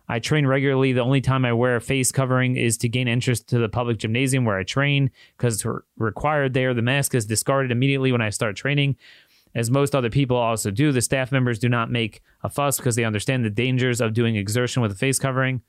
I 0.08 0.18
train 0.18 0.46
regularly. 0.46 0.92
The 0.92 1.00
only 1.00 1.20
time 1.20 1.44
I 1.44 1.52
wear 1.52 1.76
a 1.76 1.80
face 1.80 2.12
covering 2.12 2.56
is 2.56 2.76
to 2.78 2.88
gain 2.88 3.08
interest 3.08 3.48
to 3.48 3.58
the 3.58 3.68
public 3.68 3.98
gymnasium 3.98 4.44
where 4.44 4.58
I 4.58 4.62
train 4.62 5.10
because 5.36 5.54
it's 5.56 5.66
required 5.96 6.54
there. 6.54 6.74
The 6.74 6.82
mask 6.82 7.14
is 7.14 7.26
discarded 7.26 7.70
immediately 7.70 8.12
when 8.12 8.20
I 8.20 8.30
start 8.30 8.56
training, 8.56 8.96
as 9.54 9.70
most 9.70 9.94
other 9.94 10.10
people 10.10 10.36
also 10.36 10.70
do. 10.70 10.92
The 10.92 11.00
staff 11.00 11.32
members 11.32 11.58
do 11.58 11.68
not 11.68 11.90
make 11.90 12.20
a 12.42 12.48
fuss 12.48 12.76
because 12.76 12.96
they 12.96 13.04
understand 13.04 13.44
the 13.44 13.50
dangers 13.50 14.00
of 14.00 14.12
doing 14.12 14.36
exertion 14.36 14.82
with 14.82 14.92
a 14.92 14.96
face 14.96 15.18
covering. 15.18 15.62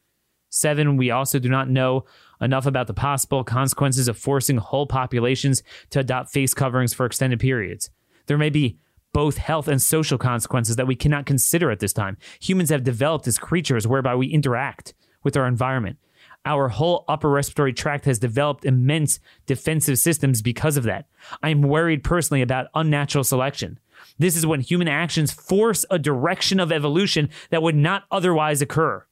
Seven, 0.53 0.97
we 0.97 1.09
also 1.09 1.39
do 1.39 1.49
not 1.49 1.67
know 1.67 2.05
enough 2.39 2.67
about 2.67 2.85
the 2.85 2.93
possible 2.93 3.43
consequences 3.43 4.07
of 4.07 4.19
forcing 4.19 4.57
whole 4.57 4.85
populations 4.85 5.63
to 5.89 5.99
adopt 5.99 6.31
face 6.31 6.53
coverings 6.53 6.93
for 6.93 7.07
extended 7.07 7.39
periods. 7.39 7.89
There 8.27 8.37
may 8.37 8.51
be 8.51 8.77
both 9.13 9.37
health 9.37 9.67
and 9.67 9.81
social 9.81 10.19
consequences 10.19 10.75
that 10.75 10.85
we 10.85 10.95
cannot 10.95 11.25
consider 11.25 11.71
at 11.71 11.79
this 11.79 11.91
time. 11.91 12.17
Humans 12.39 12.69
have 12.69 12.83
developed 12.83 13.27
as 13.27 13.39
creatures 13.39 13.87
whereby 13.87 14.13
we 14.13 14.27
interact 14.27 14.93
with 15.23 15.35
our 15.35 15.47
environment. 15.47 15.97
Our 16.45 16.69
whole 16.69 17.03
upper 17.07 17.31
respiratory 17.31 17.73
tract 17.73 18.05
has 18.05 18.19
developed 18.19 18.63
immense 18.63 19.19
defensive 19.47 19.97
systems 19.97 20.43
because 20.43 20.77
of 20.77 20.83
that. 20.83 21.07
I 21.41 21.49
am 21.49 21.63
worried 21.63 22.03
personally 22.03 22.43
about 22.43 22.67
unnatural 22.75 23.23
selection. 23.23 23.79
This 24.19 24.35
is 24.35 24.45
when 24.45 24.61
human 24.61 24.87
actions 24.87 25.33
force 25.33 25.83
a 25.89 25.97
direction 25.97 26.59
of 26.59 26.71
evolution 26.71 27.29
that 27.49 27.63
would 27.63 27.75
not 27.75 28.03
otherwise 28.11 28.61
occur. 28.61 29.03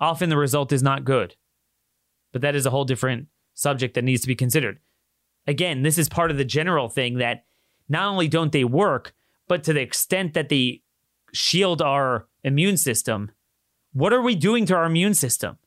Often 0.00 0.30
the 0.30 0.36
result 0.36 0.72
is 0.72 0.82
not 0.82 1.04
good. 1.04 1.36
But 2.32 2.42
that 2.42 2.54
is 2.54 2.64
a 2.64 2.70
whole 2.70 2.84
different 2.84 3.26
subject 3.54 3.94
that 3.94 4.04
needs 4.04 4.22
to 4.22 4.28
be 4.28 4.34
considered. 4.34 4.78
Again, 5.46 5.82
this 5.82 5.98
is 5.98 6.08
part 6.08 6.30
of 6.30 6.38
the 6.38 6.44
general 6.44 6.88
thing 6.88 7.18
that 7.18 7.44
not 7.88 8.08
only 8.08 8.28
don't 8.28 8.52
they 8.52 8.64
work, 8.64 9.14
but 9.48 9.64
to 9.64 9.72
the 9.72 9.80
extent 9.80 10.34
that 10.34 10.48
they 10.48 10.82
shield 11.32 11.82
our 11.82 12.28
immune 12.44 12.76
system. 12.76 13.30
What 13.92 14.12
are 14.12 14.22
we 14.22 14.34
doing 14.34 14.64
to 14.66 14.74
our 14.74 14.84
immune 14.84 15.14
system? 15.14 15.58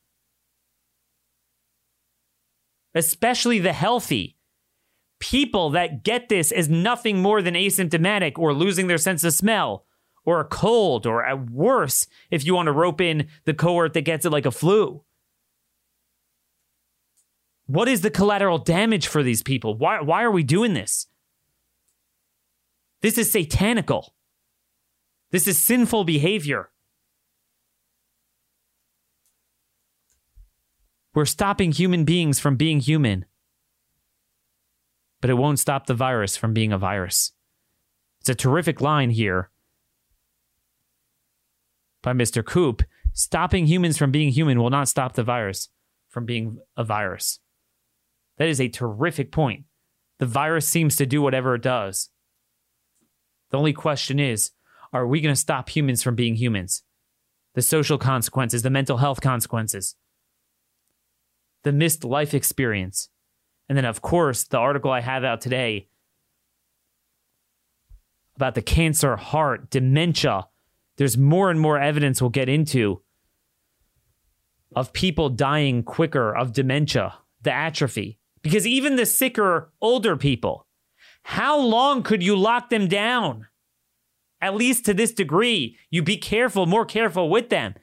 Especially 2.95 3.59
the 3.59 3.73
healthy. 3.73 4.37
People 5.19 5.69
that 5.71 6.03
get 6.03 6.29
this 6.29 6.51
as 6.51 6.69
nothing 6.69 7.21
more 7.21 7.41
than 7.41 7.53
asymptomatic 7.53 8.37
or 8.37 8.53
losing 8.53 8.87
their 8.87 8.97
sense 8.97 9.23
of 9.23 9.33
smell 9.33 9.85
or 10.25 10.39
a 10.39 10.45
cold 10.45 11.05
or 11.05 11.25
at 11.25 11.49
worse 11.49 12.07
if 12.31 12.45
you 12.45 12.55
want 12.55 12.67
to 12.67 12.71
rope 12.71 13.01
in 13.01 13.27
the 13.45 13.53
cohort 13.53 13.93
that 13.93 14.01
gets 14.01 14.25
it 14.25 14.31
like 14.31 14.45
a 14.45 14.51
flu. 14.51 15.03
What 17.65 17.87
is 17.87 18.01
the 18.01 18.11
collateral 18.11 18.57
damage 18.57 19.07
for 19.07 19.23
these 19.23 19.41
people? 19.41 19.75
Why, 19.77 20.01
why 20.01 20.23
are 20.23 20.31
we 20.31 20.43
doing 20.43 20.73
this? 20.73 21.07
This 23.01 23.17
is 23.17 23.31
satanical. 23.31 24.13
This 25.31 25.47
is 25.47 25.59
sinful 25.59 26.03
behavior. 26.03 26.69
We're 31.13 31.25
stopping 31.25 31.71
human 31.71 32.05
beings 32.05 32.39
from 32.39 32.55
being 32.55 32.79
human. 32.79 33.25
But 35.21 35.29
it 35.29 35.35
won't 35.35 35.59
stop 35.59 35.85
the 35.85 35.93
virus 35.93 36.35
from 36.35 36.53
being 36.53 36.73
a 36.73 36.77
virus. 36.77 37.31
It's 38.19 38.29
a 38.29 38.35
terrific 38.35 38.81
line 38.81 39.09
here 39.09 39.49
by 42.03 42.13
Mr. 42.13 42.45
Koop. 42.45 42.83
Stopping 43.13 43.65
humans 43.65 43.97
from 43.97 44.11
being 44.11 44.29
human 44.29 44.59
will 44.59 44.69
not 44.69 44.87
stop 44.87 45.13
the 45.13 45.23
virus 45.23 45.69
from 46.09 46.25
being 46.25 46.59
a 46.77 46.83
virus. 46.83 47.39
That 48.37 48.47
is 48.47 48.61
a 48.61 48.69
terrific 48.69 49.31
point. 49.31 49.65
The 50.19 50.25
virus 50.25 50.67
seems 50.67 50.95
to 50.97 51.05
do 51.05 51.21
whatever 51.21 51.55
it 51.55 51.61
does. 51.61 52.09
The 53.49 53.57
only 53.57 53.73
question 53.73 54.19
is 54.19 54.51
are 54.91 55.07
we 55.07 55.21
going 55.21 55.33
to 55.33 55.39
stop 55.39 55.69
humans 55.69 56.03
from 56.03 56.15
being 56.15 56.35
humans? 56.35 56.83
The 57.55 57.61
social 57.61 57.97
consequences, 57.97 58.61
the 58.61 58.69
mental 58.69 58.97
health 58.97 59.21
consequences, 59.21 59.95
the 61.63 61.71
missed 61.71 62.03
life 62.03 62.33
experience. 62.33 63.09
And 63.69 63.77
then, 63.77 63.85
of 63.85 64.01
course, 64.01 64.43
the 64.43 64.57
article 64.57 64.91
I 64.91 65.01
have 65.01 65.23
out 65.23 65.41
today 65.41 65.87
about 68.35 68.55
the 68.55 68.61
cancer, 68.61 69.15
heart, 69.15 69.69
dementia. 69.69 70.47
There's 70.97 71.17
more 71.17 71.49
and 71.49 71.59
more 71.59 71.79
evidence 71.79 72.21
we'll 72.21 72.29
get 72.29 72.49
into 72.49 73.01
of 74.75 74.93
people 74.93 75.29
dying 75.29 75.83
quicker 75.83 76.35
of 76.35 76.53
dementia, 76.53 77.15
the 77.41 77.51
atrophy. 77.51 78.19
Because 78.41 78.67
even 78.67 78.95
the 78.95 79.05
sicker, 79.05 79.71
older 79.81 80.17
people, 80.17 80.67
how 81.23 81.59
long 81.59 82.03
could 82.03 82.21
you 82.23 82.35
lock 82.35 82.69
them 82.69 82.87
down? 82.87 83.47
At 84.41 84.55
least 84.55 84.85
to 84.85 84.93
this 84.93 85.13
degree, 85.13 85.77
you 85.89 86.03
be 86.03 86.17
careful, 86.17 86.65
more 86.65 86.85
careful 86.85 87.29
with 87.29 87.49
them. 87.49 87.75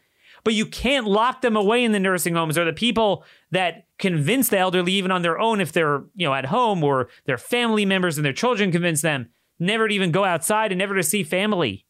But 0.44 0.54
you 0.54 0.66
can't 0.66 1.06
lock 1.06 1.42
them 1.42 1.56
away 1.56 1.84
in 1.84 1.92
the 1.92 2.00
nursing 2.00 2.34
homes 2.34 2.56
or 2.56 2.64
the 2.64 2.72
people 2.72 3.24
that 3.50 3.86
convince 3.98 4.48
the 4.48 4.58
elderly, 4.58 4.92
even 4.92 5.10
on 5.10 5.22
their 5.22 5.38
own, 5.38 5.60
if 5.60 5.72
they're 5.72 6.02
you 6.14 6.26
know 6.26 6.34
at 6.34 6.46
home 6.46 6.82
or 6.82 7.08
their 7.26 7.38
family 7.38 7.84
members 7.84 8.16
and 8.16 8.24
their 8.24 8.32
children 8.32 8.72
convince 8.72 9.02
them 9.02 9.28
never 9.58 9.86
to 9.86 9.94
even 9.94 10.10
go 10.10 10.24
outside 10.24 10.72
and 10.72 10.78
never 10.78 10.94
to 10.94 11.02
see 11.02 11.22
family. 11.22 11.84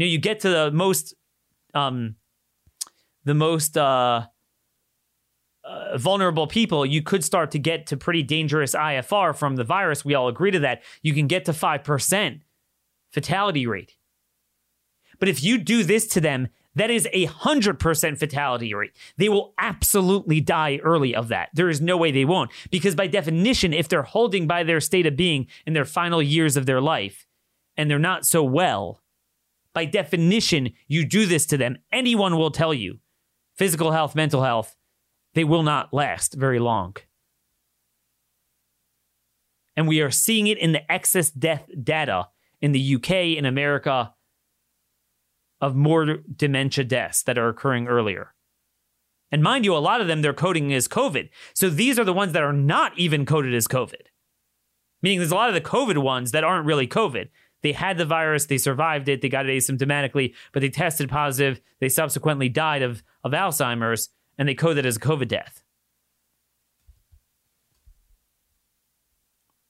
You 0.00 0.06
know, 0.06 0.12
you 0.12 0.18
get 0.18 0.40
to 0.40 0.48
the 0.48 0.70
most, 0.70 1.12
um, 1.74 2.14
the 3.26 3.34
most 3.34 3.76
uh, 3.76 4.22
uh, 5.62 5.98
vulnerable 5.98 6.46
people, 6.46 6.86
you 6.86 7.02
could 7.02 7.22
start 7.22 7.50
to 7.50 7.58
get 7.58 7.86
to 7.88 7.98
pretty 7.98 8.22
dangerous 8.22 8.74
IFR 8.74 9.36
from 9.36 9.56
the 9.56 9.64
virus. 9.64 10.02
We 10.02 10.14
all 10.14 10.28
agree 10.28 10.52
to 10.52 10.58
that. 10.60 10.82
You 11.02 11.12
can 11.12 11.26
get 11.26 11.44
to 11.44 11.52
5% 11.52 12.40
fatality 13.12 13.66
rate. 13.66 13.98
But 15.18 15.28
if 15.28 15.44
you 15.44 15.58
do 15.58 15.84
this 15.84 16.06
to 16.06 16.20
them, 16.22 16.48
that 16.76 16.90
is 16.90 17.06
a 17.12 17.26
100% 17.26 18.16
fatality 18.16 18.72
rate. 18.72 18.92
They 19.18 19.28
will 19.28 19.52
absolutely 19.58 20.40
die 20.40 20.78
early 20.82 21.14
of 21.14 21.28
that. 21.28 21.50
There 21.52 21.68
is 21.68 21.82
no 21.82 21.98
way 21.98 22.10
they 22.10 22.24
won't. 22.24 22.50
Because 22.70 22.94
by 22.94 23.06
definition, 23.06 23.74
if 23.74 23.90
they're 23.90 24.02
holding 24.02 24.46
by 24.46 24.62
their 24.62 24.80
state 24.80 25.04
of 25.04 25.14
being 25.14 25.46
in 25.66 25.74
their 25.74 25.84
final 25.84 26.22
years 26.22 26.56
of 26.56 26.64
their 26.64 26.80
life 26.80 27.26
and 27.76 27.90
they're 27.90 27.98
not 27.98 28.24
so 28.24 28.42
well, 28.42 28.99
by 29.74 29.84
definition, 29.84 30.72
you 30.88 31.04
do 31.04 31.26
this 31.26 31.46
to 31.46 31.56
them. 31.56 31.78
Anyone 31.92 32.36
will 32.36 32.50
tell 32.50 32.74
you 32.74 32.98
physical 33.56 33.92
health, 33.92 34.14
mental 34.14 34.42
health, 34.42 34.76
they 35.34 35.44
will 35.44 35.62
not 35.62 35.92
last 35.92 36.34
very 36.34 36.58
long. 36.58 36.96
And 39.76 39.86
we 39.86 40.00
are 40.00 40.10
seeing 40.10 40.46
it 40.46 40.58
in 40.58 40.72
the 40.72 40.90
excess 40.90 41.30
death 41.30 41.68
data 41.82 42.28
in 42.60 42.72
the 42.72 42.94
UK, 42.96 43.10
in 43.38 43.46
America, 43.46 44.14
of 45.60 45.76
more 45.76 46.18
dementia 46.36 46.84
deaths 46.84 47.22
that 47.22 47.38
are 47.38 47.48
occurring 47.48 47.86
earlier. 47.86 48.34
And 49.32 49.42
mind 49.42 49.64
you, 49.64 49.76
a 49.76 49.78
lot 49.78 50.00
of 50.00 50.08
them 50.08 50.22
they're 50.22 50.32
coding 50.32 50.72
as 50.72 50.88
COVID. 50.88 51.28
So 51.54 51.70
these 51.70 51.98
are 51.98 52.04
the 52.04 52.12
ones 52.12 52.32
that 52.32 52.42
are 52.42 52.52
not 52.52 52.98
even 52.98 53.24
coded 53.24 53.54
as 53.54 53.68
COVID. 53.68 54.08
Meaning 55.02 55.18
there's 55.18 55.30
a 55.30 55.36
lot 55.36 55.48
of 55.48 55.54
the 55.54 55.60
COVID 55.60 55.98
ones 55.98 56.32
that 56.32 56.44
aren't 56.44 56.66
really 56.66 56.86
COVID. 56.86 57.28
They 57.62 57.72
had 57.72 57.98
the 57.98 58.06
virus, 58.06 58.46
they 58.46 58.58
survived 58.58 59.08
it, 59.08 59.20
they 59.20 59.28
got 59.28 59.46
it 59.46 59.56
asymptomatically, 59.56 60.34
but 60.52 60.60
they 60.60 60.70
tested 60.70 61.08
positive. 61.08 61.60
They 61.78 61.88
subsequently 61.88 62.48
died 62.48 62.82
of, 62.82 63.02
of 63.22 63.32
Alzheimer's 63.32 64.10
and 64.38 64.48
they 64.48 64.54
code 64.54 64.78
it 64.78 64.86
as 64.86 64.96
a 64.96 65.00
COVID 65.00 65.28
death. 65.28 65.62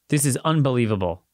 This 0.08 0.24
is 0.24 0.36
unbelievable. 0.44 1.24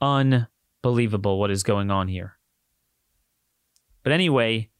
Unbelievable 0.00 1.38
what 1.38 1.50
is 1.50 1.62
going 1.62 1.90
on 1.90 2.08
here. 2.08 2.38
But 4.02 4.12
anyway, 4.12 4.70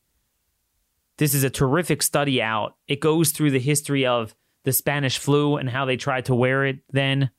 this 1.19 1.35
is 1.35 1.43
a 1.45 1.51
terrific 1.51 2.03
study 2.03 2.41
out. 2.41 2.77
It 2.87 3.01
goes 3.01 3.31
through 3.31 3.51
the 3.51 3.59
history 3.59 4.07
of 4.07 4.35
the 4.65 4.73
Spanish 4.73 5.19
flu 5.19 5.57
and 5.57 5.69
how 5.69 5.85
they 5.85 5.97
tried 5.97 6.27
to 6.27 6.35
wear 6.35 6.65
it 6.65 6.79
then. 6.91 7.31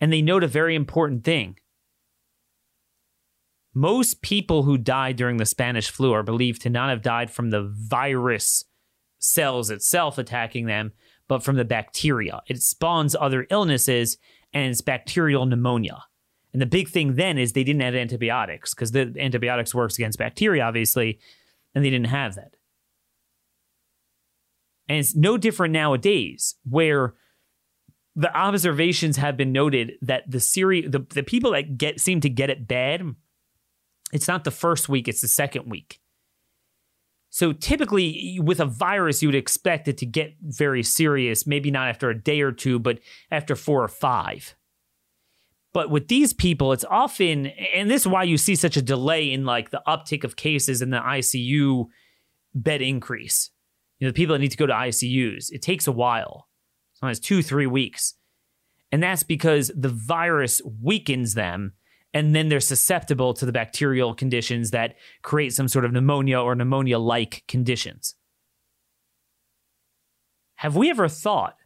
And 0.00 0.12
they 0.12 0.22
note 0.22 0.44
a 0.44 0.48
very 0.48 0.74
important 0.74 1.24
thing 1.24 1.56
most 3.76 4.22
people 4.22 4.62
who 4.62 4.78
died 4.78 5.16
during 5.16 5.36
the 5.36 5.44
Spanish 5.44 5.90
flu 5.90 6.10
are 6.14 6.22
believed 6.22 6.62
to 6.62 6.70
not 6.70 6.88
have 6.88 7.02
died 7.02 7.30
from 7.30 7.50
the 7.50 7.60
virus 7.62 8.64
cells 9.18 9.68
itself 9.68 10.16
attacking 10.16 10.64
them, 10.64 10.92
but 11.28 11.42
from 11.42 11.56
the 11.56 11.64
bacteria. 11.64 12.40
It 12.46 12.62
spawns 12.62 13.14
other 13.14 13.46
illnesses 13.50 14.16
and 14.54 14.70
it's 14.70 14.80
bacterial 14.80 15.44
pneumonia. 15.44 16.04
And 16.54 16.62
the 16.62 16.66
big 16.66 16.88
thing 16.88 17.16
then 17.16 17.36
is 17.36 17.52
they 17.52 17.64
didn't 17.64 17.82
have 17.82 17.94
antibiotics 17.94 18.72
because 18.72 18.92
the 18.92 19.14
antibiotics 19.18 19.74
works 19.74 19.98
against 19.98 20.18
bacteria, 20.18 20.64
obviously, 20.64 21.18
and 21.74 21.84
they 21.84 21.90
didn't 21.90 22.06
have 22.06 22.34
that. 22.36 22.56
And 24.88 25.00
it's 25.00 25.14
no 25.14 25.36
different 25.36 25.72
nowadays, 25.72 26.54
where 26.64 27.12
the 28.16 28.34
observations 28.36 29.18
have 29.18 29.36
been 29.36 29.52
noted 29.52 29.92
that 30.02 30.28
the 30.28 30.40
series, 30.40 30.90
the, 30.90 31.06
the 31.10 31.22
people 31.22 31.52
that 31.52 31.78
get 31.78 32.00
seem 32.00 32.20
to 32.22 32.28
get 32.28 32.50
it 32.50 32.66
bad 32.66 33.14
it's 34.12 34.28
not 34.28 34.44
the 34.44 34.50
first 34.50 34.88
week, 34.88 35.08
it's 35.08 35.20
the 35.20 35.28
second 35.28 35.68
week. 35.68 36.00
So 37.28 37.52
typically, 37.52 38.38
with 38.40 38.60
a 38.60 38.66
virus, 38.66 39.20
you 39.20 39.28
would 39.28 39.34
expect 39.34 39.88
it 39.88 39.98
to 39.98 40.06
get 40.06 40.36
very 40.40 40.82
serious, 40.82 41.46
maybe 41.46 41.70
not 41.70 41.88
after 41.88 42.08
a 42.08 42.18
day 42.18 42.40
or 42.40 42.52
two, 42.52 42.78
but 42.78 43.00
after 43.30 43.54
four 43.54 43.82
or 43.82 43.88
five. 43.88 44.54
But 45.74 45.90
with 45.90 46.08
these 46.08 46.32
people, 46.32 46.72
it's 46.72 46.84
often, 46.84 47.48
and 47.74 47.90
this 47.90 48.02
is 48.02 48.08
why 48.08 48.22
you 48.22 48.38
see 48.38 48.54
such 48.54 48.78
a 48.78 48.82
delay 48.82 49.30
in 49.30 49.44
like 49.44 49.70
the 49.70 49.82
uptick 49.86 50.24
of 50.24 50.36
cases 50.36 50.80
and 50.80 50.92
the 50.92 50.98
ICU 50.98 51.88
bed 52.54 52.80
increase. 52.80 53.50
You 53.98 54.06
know, 54.06 54.10
the 54.10 54.16
people 54.16 54.32
that 54.32 54.38
need 54.38 54.52
to 54.52 54.56
go 54.56 54.66
to 54.66 54.72
ICUs, 54.72 55.50
it 55.52 55.60
takes 55.60 55.86
a 55.86 55.92
while, 55.92 56.48
sometimes 57.06 57.20
two, 57.20 57.42
three 57.42 57.66
weeks. 57.66 58.14
And 58.92 59.02
that's 59.02 59.22
because 59.22 59.70
the 59.74 59.88
virus 59.88 60.60
weakens 60.82 61.34
them 61.34 61.72
and 62.12 62.34
then 62.34 62.48
they're 62.48 62.60
susceptible 62.60 63.34
to 63.34 63.44
the 63.44 63.52
bacterial 63.52 64.14
conditions 64.14 64.70
that 64.70 64.96
create 65.22 65.52
some 65.52 65.68
sort 65.68 65.84
of 65.84 65.92
pneumonia 65.92 66.40
or 66.40 66.54
pneumonia 66.54 66.98
like 66.98 67.44
conditions. 67.46 68.14
Have 70.56 70.76
we 70.76 70.88
ever 70.88 71.08
thought 71.08 71.56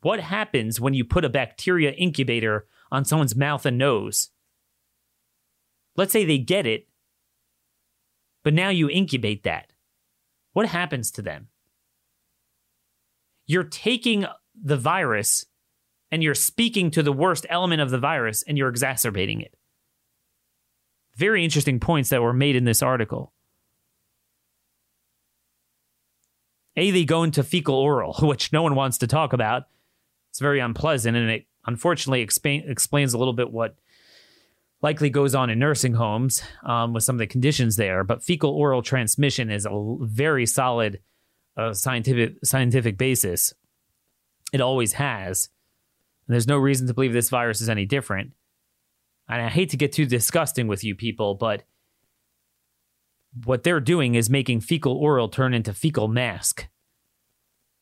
what 0.00 0.18
happens 0.18 0.80
when 0.80 0.94
you 0.94 1.04
put 1.04 1.24
a 1.24 1.28
bacteria 1.28 1.92
incubator 1.92 2.66
on 2.90 3.04
someone's 3.04 3.36
mouth 3.36 3.64
and 3.64 3.78
nose? 3.78 4.30
Let's 5.94 6.12
say 6.12 6.24
they 6.24 6.38
get 6.38 6.66
it, 6.66 6.88
but 8.42 8.54
now 8.54 8.70
you 8.70 8.90
incubate 8.90 9.44
that. 9.44 9.72
What 10.52 10.66
happens 10.66 11.10
to 11.12 11.22
them? 11.22 11.48
You're 13.46 13.64
taking 13.64 14.26
the 14.62 14.76
virus 14.76 15.46
and 16.10 16.22
you're 16.22 16.34
speaking 16.34 16.90
to 16.92 17.02
the 17.02 17.12
worst 17.12 17.46
element 17.48 17.80
of 17.80 17.90
the 17.90 17.98
virus 17.98 18.42
and 18.46 18.56
you're 18.56 18.68
exacerbating 18.68 19.40
it 19.40 19.54
very 21.16 21.42
interesting 21.42 21.80
points 21.80 22.10
that 22.10 22.22
were 22.22 22.32
made 22.32 22.56
in 22.56 22.64
this 22.64 22.82
article. 22.82 23.32
A, 26.76 26.90
they 26.90 27.04
go 27.04 27.22
into 27.22 27.42
fecal 27.42 27.74
oral, 27.74 28.14
which 28.22 28.52
no 28.52 28.62
one 28.62 28.74
wants 28.74 28.98
to 28.98 29.06
talk 29.06 29.32
about. 29.32 29.64
It's 30.30 30.38
very 30.38 30.60
unpleasant 30.60 31.16
and 31.16 31.30
it 31.30 31.46
unfortunately 31.66 32.20
explains 32.20 33.14
a 33.14 33.18
little 33.18 33.32
bit 33.32 33.50
what 33.50 33.76
likely 34.82 35.08
goes 35.08 35.34
on 35.34 35.48
in 35.48 35.58
nursing 35.58 35.94
homes 35.94 36.42
um, 36.62 36.92
with 36.92 37.02
some 37.02 37.16
of 37.16 37.18
the 37.18 37.26
conditions 37.26 37.76
there. 37.76 38.04
But 38.04 38.22
fecal 38.22 38.50
oral 38.50 38.82
transmission 38.82 39.50
is 39.50 39.66
a 39.66 39.96
very 40.00 40.44
solid 40.44 41.00
uh, 41.56 41.72
scientific 41.72 42.34
scientific 42.44 42.98
basis. 42.98 43.54
It 44.52 44.60
always 44.60 44.94
has. 44.94 45.48
And 46.26 46.34
there's 46.34 46.48
no 46.48 46.56
reason 46.56 46.86
to 46.86 46.94
believe 46.94 47.12
this 47.12 47.30
virus 47.30 47.60
is 47.60 47.68
any 47.68 47.86
different. 47.86 48.32
And 49.28 49.42
I 49.42 49.48
hate 49.48 49.70
to 49.70 49.76
get 49.76 49.92
too 49.92 50.06
disgusting 50.06 50.66
with 50.68 50.84
you 50.84 50.94
people, 50.94 51.34
but 51.34 51.64
what 53.44 53.64
they're 53.64 53.80
doing 53.80 54.14
is 54.14 54.30
making 54.30 54.60
fecal 54.60 54.94
oral 54.94 55.28
turn 55.28 55.52
into 55.52 55.74
fecal 55.74 56.08
mask. 56.08 56.68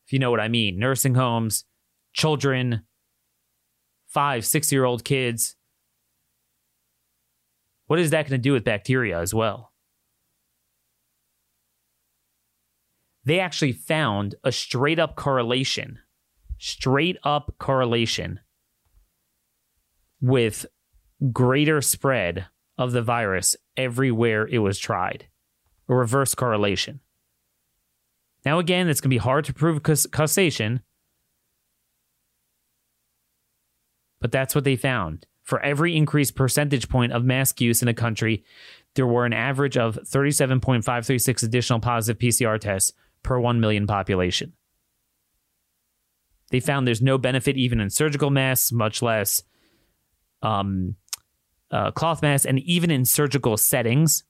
If 0.05 0.13
you 0.13 0.19
know 0.19 0.31
what 0.31 0.39
I 0.39 0.47
mean. 0.47 0.77
Nursing 0.77 1.15
homes, 1.15 1.65
children, 2.13 2.83
five, 4.07 4.45
six 4.45 4.71
year 4.71 4.85
old 4.85 5.03
kids. 5.03 5.55
What 7.87 7.99
is 7.99 8.11
that 8.11 8.23
going 8.23 8.39
to 8.39 8.43
do 8.43 8.53
with 8.53 8.63
bacteria 8.63 9.19
as 9.19 9.33
well? 9.33 9.71
They 13.23 13.39
actually 13.39 13.71
found 13.71 14.35
a 14.43 14.51
straight 14.51 14.99
up 14.99 15.15
correlation, 15.15 15.99
straight 16.57 17.17
up 17.23 17.55
correlation 17.59 18.39
with 20.21 20.65
greater 21.31 21.81
spread 21.81 22.47
of 22.77 22.91
the 22.91 23.01
virus 23.01 23.55
everywhere 23.77 24.47
it 24.47 24.59
was 24.59 24.77
tried, 24.79 25.27
a 25.87 25.95
reverse 25.95 26.35
correlation. 26.35 26.99
Now, 28.45 28.59
again, 28.59 28.89
it's 28.89 29.01
going 29.01 29.09
to 29.09 29.15
be 29.15 29.17
hard 29.17 29.45
to 29.45 29.53
prove 29.53 29.81
causation, 29.83 30.81
but 34.21 34.31
that's 34.31 34.53
what 34.53 34.63
they 34.63 34.75
found. 34.75 35.25
For 35.43 35.61
every 35.61 35.95
increased 35.95 36.35
percentage 36.35 36.89
point 36.89 37.11
of 37.11 37.23
mask 37.23 37.61
use 37.61 37.81
in 37.81 37.87
a 37.87 37.93
country, 37.93 38.43
there 38.95 39.05
were 39.05 39.25
an 39.25 39.33
average 39.33 39.77
of 39.77 39.99
37.536 40.03 41.43
additional 41.43 41.79
positive 41.79 42.19
PCR 42.19 42.59
tests 42.59 42.93
per 43.21 43.39
1 43.39 43.59
million 43.59 43.85
population. 43.85 44.53
They 46.49 46.59
found 46.59 46.87
there's 46.87 47.01
no 47.01 47.17
benefit 47.17 47.57
even 47.57 47.79
in 47.79 47.89
surgical 47.89 48.29
masks, 48.29 48.71
much 48.71 49.01
less 49.01 49.41
um, 50.41 50.95
uh, 51.71 51.91
cloth 51.91 52.21
masks, 52.21 52.45
and 52.45 52.59
even 52.59 52.91
in 52.91 53.05
surgical 53.05 53.57
settings. 53.57 54.23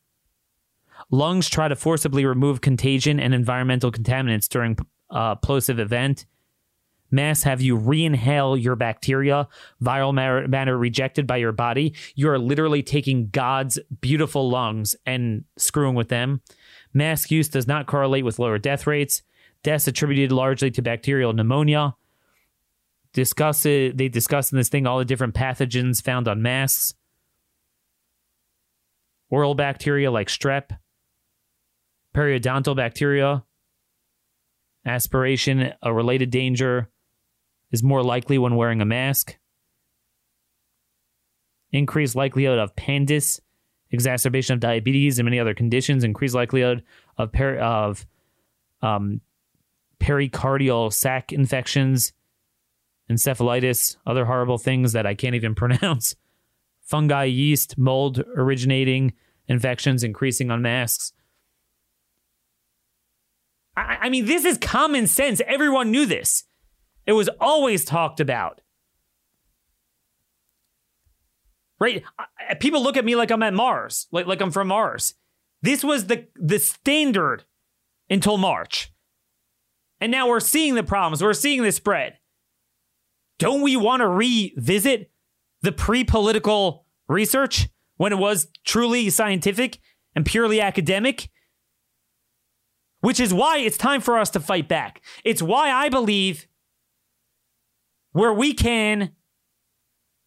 Lungs 1.11 1.49
try 1.49 1.67
to 1.67 1.75
forcibly 1.75 2.25
remove 2.25 2.61
contagion 2.61 3.19
and 3.19 3.33
environmental 3.33 3.91
contaminants 3.91 4.47
during 4.47 4.77
uh, 5.09 5.35
plosive 5.35 5.79
event. 5.79 6.25
Masks 7.11 7.43
have 7.43 7.61
you 7.61 7.75
re-inhale 7.75 8.57
your 8.57 8.75
bacteria, 8.75 9.47
viral 9.81 10.13
matter 10.49 10.77
rejected 10.77 11.27
by 11.27 11.37
your 11.37 11.51
body. 11.51 11.93
You 12.15 12.29
are 12.29 12.39
literally 12.39 12.81
taking 12.81 13.29
God's 13.29 13.77
beautiful 14.01 14.49
lungs 14.49 14.95
and 15.05 15.43
screwing 15.57 15.95
with 15.95 16.09
them. 16.09 16.41
Mask 16.93 17.29
use 17.29 17.47
does 17.47 17.67
not 17.67 17.85
correlate 17.85 18.25
with 18.25 18.39
lower 18.39 18.57
death 18.57 18.87
rates. 18.87 19.21
Deaths 19.63 19.87
attributed 19.87 20.31
largely 20.31 20.71
to 20.71 20.81
bacterial 20.81 21.33
pneumonia. 21.33 21.95
Discuss 23.15 23.65
it, 23.65 23.95
they 23.95 24.09
discuss 24.09 24.51
in 24.51 24.57
this 24.57 24.67
thing 24.67 24.85
all 24.85 24.99
the 24.99 25.05
different 25.05 25.35
pathogens 25.35 26.03
found 26.03 26.27
on 26.27 26.41
masks. 26.41 26.93
Oral 29.29 29.55
bacteria 29.55 30.11
like 30.11 30.27
strep, 30.27 30.77
periodontal 32.13 32.75
bacteria, 32.75 33.45
aspiration, 34.85 35.71
a 35.81 35.93
related 35.93 36.29
danger, 36.29 36.89
is 37.71 37.81
more 37.81 38.03
likely 38.03 38.37
when 38.37 38.57
wearing 38.57 38.81
a 38.81 38.85
mask. 38.85 39.37
Increased 41.71 42.17
likelihood 42.17 42.59
of 42.59 42.75
pandis, 42.75 43.39
exacerbation 43.91 44.55
of 44.55 44.59
diabetes 44.59 45.19
and 45.19 45.25
many 45.25 45.39
other 45.39 45.53
conditions. 45.53 46.03
Increased 46.03 46.35
likelihood 46.35 46.83
of 47.17 47.31
peri- 47.31 47.59
of 47.59 48.05
um, 48.81 49.21
pericardial 50.01 50.91
sac 50.91 51.31
infections, 51.31 52.11
encephalitis, 53.09 53.97
other 54.05 54.25
horrible 54.25 54.57
things 54.57 54.93
that 54.93 55.05
I 55.05 55.13
can't 55.13 55.35
even 55.35 55.55
pronounce. 55.55 56.15
Fungi, 56.81 57.25
yeast, 57.25 57.77
mold 57.77 58.23
originating 58.35 59.13
infections 59.47 60.03
increasing 60.03 60.51
on 60.51 60.61
masks. 60.61 61.13
I, 63.75 63.97
I 64.03 64.09
mean, 64.09 64.25
this 64.25 64.45
is 64.45 64.57
common 64.57 65.07
sense. 65.07 65.41
Everyone 65.47 65.91
knew 65.91 66.05
this. 66.05 66.43
It 67.05 67.13
was 67.13 67.29
always 67.39 67.85
talked 67.85 68.19
about. 68.19 68.61
Right? 71.79 72.03
People 72.59 72.81
look 72.81 72.97
at 72.97 73.05
me 73.05 73.15
like 73.15 73.31
I'm 73.31 73.43
at 73.43 73.53
Mars, 73.53 74.07
like, 74.11 74.27
like 74.27 74.41
I'm 74.41 74.51
from 74.51 74.69
Mars. 74.69 75.15
This 75.61 75.83
was 75.83 76.07
the, 76.07 76.27
the 76.35 76.59
standard 76.59 77.43
until 78.09 78.37
March. 78.37 78.91
And 79.99 80.11
now 80.11 80.27
we're 80.27 80.39
seeing 80.39 80.75
the 80.75 80.83
problems, 80.83 81.21
we're 81.21 81.33
seeing 81.33 81.63
the 81.63 81.71
spread. 81.71 82.17
Don't 83.37 83.61
we 83.61 83.75
want 83.75 84.01
to 84.01 84.07
revisit 84.07 85.11
the 85.61 85.71
pre 85.71 86.03
political 86.03 86.85
research 87.07 87.69
when 87.97 88.13
it 88.13 88.17
was 88.17 88.47
truly 88.63 89.09
scientific 89.09 89.79
and 90.15 90.25
purely 90.25 90.61
academic? 90.61 91.29
Which 93.01 93.19
is 93.19 93.33
why 93.33 93.59
it's 93.59 93.77
time 93.77 94.01
for 94.01 94.17
us 94.17 94.29
to 94.31 94.39
fight 94.39 94.67
back. 94.67 95.01
It's 95.23 95.41
why 95.41 95.71
I 95.71 95.89
believe 95.89 96.47
where 98.13 98.33
we 98.33 98.53
can, 98.53 99.11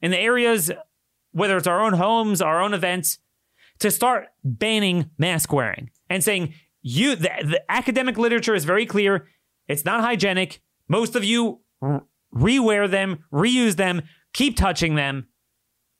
in 0.00 0.10
the 0.10 0.18
areas, 0.18 0.70
whether 1.32 1.56
it's 1.56 1.66
our 1.66 1.80
own 1.80 1.94
homes, 1.94 2.42
our 2.42 2.60
own 2.62 2.74
events, 2.74 3.18
to 3.80 3.90
start 3.90 4.26
banning 4.44 5.10
mask 5.18 5.52
wearing 5.52 5.90
and 6.10 6.22
saying, 6.22 6.54
you, 6.82 7.16
the, 7.16 7.30
the 7.42 7.62
academic 7.68 8.18
literature 8.18 8.54
is 8.54 8.64
very 8.64 8.86
clear. 8.86 9.26
It's 9.66 9.84
not 9.84 10.02
hygienic. 10.02 10.60
Most 10.88 11.16
of 11.16 11.24
you 11.24 11.60
rewear 12.34 12.90
them, 12.90 13.24
reuse 13.32 13.76
them, 13.76 14.02
keep 14.32 14.56
touching 14.56 14.94
them. 14.94 15.28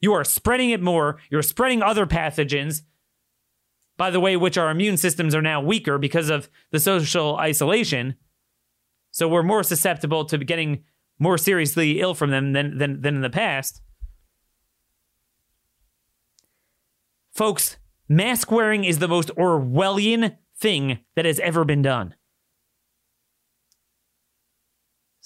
You 0.00 0.12
are 0.12 0.24
spreading 0.24 0.70
it 0.70 0.82
more. 0.82 1.18
You're 1.30 1.42
spreading 1.42 1.82
other 1.82 2.06
pathogens, 2.06 2.82
by 3.96 4.10
the 4.10 4.20
way, 4.20 4.36
which 4.36 4.56
our 4.56 4.70
immune 4.70 4.96
systems 4.96 5.34
are 5.34 5.42
now 5.42 5.60
weaker 5.60 5.98
because 5.98 6.30
of 6.30 6.48
the 6.70 6.78
social 6.78 7.36
isolation. 7.36 8.14
So 9.10 9.28
we're 9.28 9.42
more 9.42 9.62
susceptible 9.62 10.24
to 10.26 10.38
getting 10.38 10.84
more 11.18 11.38
seriously 11.38 12.00
ill 12.00 12.14
from 12.14 12.30
them 12.30 12.52
than, 12.52 12.78
than, 12.78 13.00
than 13.00 13.16
in 13.16 13.22
the 13.22 13.30
past. 13.30 13.82
Folks, 17.32 17.76
mask 18.08 18.50
wearing 18.50 18.84
is 18.84 18.98
the 18.98 19.08
most 19.08 19.30
Orwellian 19.36 20.36
thing 20.56 20.98
that 21.16 21.24
has 21.24 21.40
ever 21.40 21.64
been 21.64 21.82
done. 21.82 22.14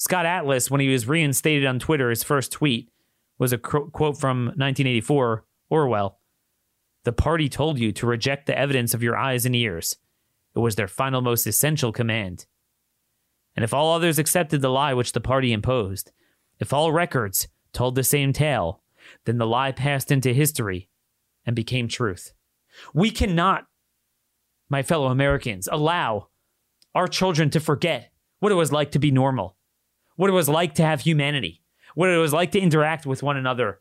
Scott 0.03 0.27
Atlas, 0.27 0.69
when 0.69 0.81
he 0.81 0.89
was 0.89 1.07
reinstated 1.07 1.65
on 1.65 1.79
Twitter, 1.79 2.11
his 2.11 2.25
first 2.25 2.51
tweet 2.51 2.91
was 3.39 3.53
a 3.53 3.57
quote 3.57 4.19
from 4.19 4.47
1984 4.47 5.45
Orwell. 5.71 6.19
The 7.05 7.13
party 7.13 7.49
told 7.49 7.79
you 7.79 7.93
to 7.93 8.07
reject 8.09 8.47
the 8.47 8.59
evidence 8.59 8.95
of 8.95 9.03
your 9.05 9.17
eyes 9.17 9.47
and 9.47 9.55
ears. 9.55 9.99
It 10.57 10.59
was 10.59 10.75
their 10.75 10.89
final, 10.89 11.21
most 11.21 11.47
essential 11.47 11.93
command. 11.93 12.47
And 13.55 13.63
if 13.63 13.73
all 13.73 13.95
others 13.95 14.19
accepted 14.19 14.61
the 14.61 14.71
lie 14.71 14.93
which 14.93 15.13
the 15.13 15.21
party 15.21 15.53
imposed, 15.53 16.11
if 16.59 16.73
all 16.73 16.91
records 16.91 17.47
told 17.73 17.95
the 17.95 18.03
same 18.03 18.33
tale, 18.33 18.83
then 19.25 19.39
the 19.39 19.47
lie 19.47 19.71
passed 19.71 20.11
into 20.11 20.35
history 20.35 20.89
and 21.47 21.55
became 21.55 21.87
truth. 21.87 22.33
We 22.93 23.13
cannot, 23.13 23.69
my 24.69 24.83
fellow 24.83 25.07
Americans, 25.07 25.69
allow 25.71 26.27
our 26.93 27.07
children 27.07 27.51
to 27.51 27.61
forget 27.61 28.11
what 28.41 28.51
it 28.51 28.57
was 28.57 28.73
like 28.73 28.91
to 28.91 28.99
be 28.99 29.13
normal, 29.13 29.57
what 30.23 30.31
it 30.31 30.35
was 30.35 30.49
like 30.49 30.75
to 30.77 30.83
have 30.83 31.03
humanity, 31.03 31.63
what 31.95 32.09
it 32.09 32.17
was 32.17 32.33
like 32.33 32.53
to 32.53 32.61
interact 32.61 33.05
with 33.05 33.23
one 33.23 33.37
another 33.37 33.81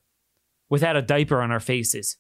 without 0.70 0.98
a 0.98 1.02
diaper 1.02 1.42
on 1.42 1.52
our 1.52 1.60
faces. 1.62 2.18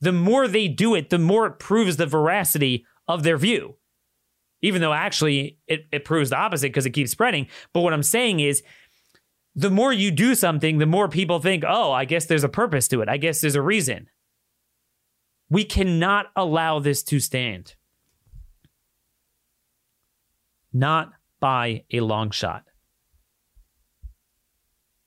The 0.00 0.12
more 0.12 0.48
they 0.48 0.68
do 0.68 0.94
it, 0.94 1.10
the 1.10 1.18
more 1.18 1.46
it 1.46 1.58
proves 1.58 1.96
the 1.96 2.06
veracity 2.06 2.86
of 3.06 3.22
their 3.22 3.36
view 3.36 3.76
even 4.62 4.80
though 4.80 4.92
actually 4.92 5.58
it, 5.66 5.86
it 5.92 6.04
proves 6.04 6.30
the 6.30 6.36
opposite 6.36 6.68
because 6.68 6.86
it 6.86 6.90
keeps 6.90 7.10
spreading. 7.10 7.48
But 7.72 7.80
what 7.80 7.92
I'm 7.92 8.02
saying 8.02 8.40
is, 8.40 8.62
the 9.54 9.70
more 9.70 9.92
you 9.92 10.10
do 10.10 10.34
something, 10.34 10.78
the 10.78 10.86
more 10.86 11.08
people 11.08 11.38
think, 11.38 11.64
oh, 11.66 11.92
I 11.92 12.06
guess 12.06 12.24
there's 12.24 12.44
a 12.44 12.48
purpose 12.48 12.88
to 12.88 13.02
it. 13.02 13.08
I 13.08 13.18
guess 13.18 13.42
there's 13.42 13.56
a 13.56 13.60
reason. 13.60 14.08
We 15.50 15.64
cannot 15.64 16.26
allow 16.34 16.78
this 16.78 17.02
to 17.04 17.20
stand. 17.20 17.74
Not 20.72 21.12
by 21.42 21.82
a 21.92 21.98
long 21.98 22.30
shot. 22.30 22.62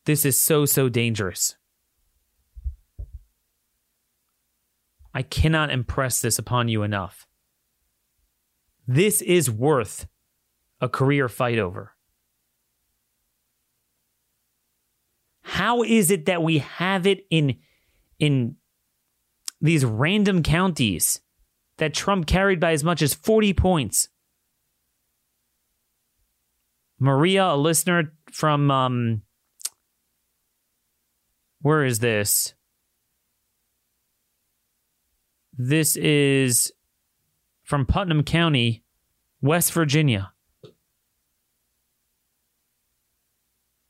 This 0.06 0.26
is 0.26 0.38
so, 0.38 0.66
so 0.66 0.90
dangerous. 0.90 1.56
I 5.14 5.22
cannot 5.22 5.72
impress 5.72 6.20
this 6.20 6.38
upon 6.38 6.68
you 6.68 6.84
enough. 6.84 7.26
This 8.86 9.22
is 9.22 9.50
worth 9.50 10.08
a 10.82 10.90
career 10.90 11.30
fight 11.30 11.58
over. 11.58 11.94
How 15.42 15.84
is 15.84 16.12
it 16.12 16.26
that 16.26 16.44
we 16.44 16.58
have 16.58 17.08
it 17.08 17.26
in 17.30 17.60
in 18.20 18.58
these 19.62 19.86
random 19.86 20.44
counties 20.44 21.22
that 21.78 21.94
Trump 21.94 22.28
carried 22.28 22.60
by 22.60 22.74
as 22.74 22.84
much 22.84 23.02
as 23.02 23.14
40 23.14 23.54
points? 23.54 24.10
Maria, 27.00 27.46
a 27.46 27.58
listener 27.58 28.14
from 28.32 28.72
um 28.72 29.22
where 31.62 31.84
is 31.84 32.00
this? 32.00 32.54
This 35.58 35.96
is 35.96 36.72
from 37.64 37.86
Putnam 37.86 38.24
County, 38.24 38.84
West 39.41 39.74
Virginia. 39.74 40.32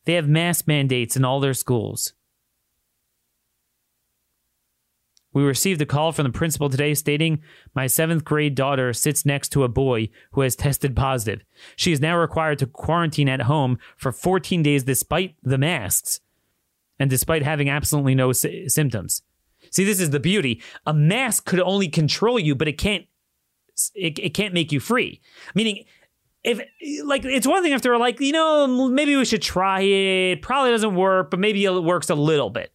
They 0.06 0.14
have 0.14 0.30
mask 0.30 0.68
mandates 0.68 1.18
in 1.18 1.26
all 1.26 1.40
their 1.40 1.56
schools. 1.56 2.14
We 5.36 5.44
received 5.44 5.82
a 5.82 5.86
call 5.86 6.14
from 6.14 6.24
the 6.24 6.32
principal 6.32 6.70
today 6.70 6.94
stating 6.94 7.42
my 7.76 7.88
seventh 7.88 8.24
grade 8.24 8.56
daughter 8.56 8.94
sits 8.94 9.26
next 9.26 9.50
to 9.50 9.66
a 9.66 9.68
boy 9.68 10.10
who 10.32 10.42
has 10.42 10.56
tested 10.56 10.96
positive. 10.96 11.44
She 11.76 11.92
is 11.92 12.00
now 12.00 12.18
required 12.18 12.58
to 12.60 12.68
quarantine 12.68 13.28
at 13.28 13.42
home 13.42 13.78
for 13.98 14.14
14 14.14 14.64
days 14.64 14.84
despite 14.84 15.36
the 15.44 15.58
masks 15.58 16.22
and 16.98 17.10
despite 17.10 17.44
having 17.44 17.70
absolutely 17.70 18.16
no 18.16 18.32
sy- 18.32 18.68
symptoms. 18.68 19.24
See, 19.72 19.84
this 19.84 20.00
is 20.00 20.12
the 20.12 20.22
beauty. 20.22 20.62
A 20.86 20.94
mask 20.94 21.46
could 21.46 21.60
only 21.60 21.90
control 21.90 22.40
you, 22.40 22.56
but 22.56 22.70
it 22.70 22.78
can't. 22.78 23.06
It, 23.94 24.18
it 24.20 24.30
can't 24.30 24.54
make 24.54 24.72
you 24.72 24.80
free. 24.80 25.20
Meaning, 25.54 25.84
if 26.46 26.62
like 27.04 27.26
it's 27.26 27.46
one 27.46 27.62
thing 27.62 27.74
if 27.74 27.82
they're 27.82 27.98
like, 27.98 28.22
you 28.22 28.32
know, 28.32 28.88
maybe 28.88 29.18
we 29.18 29.26
should 29.26 29.42
try 29.42 29.82
it. 29.82 30.42
Probably 30.42 30.72
doesn't 30.72 30.96
work, 30.96 31.30
but 31.30 31.42
maybe 31.42 31.66
it 31.66 31.84
works 31.84 32.10
a 32.10 32.16
little 32.16 32.50
bit. 32.50 32.72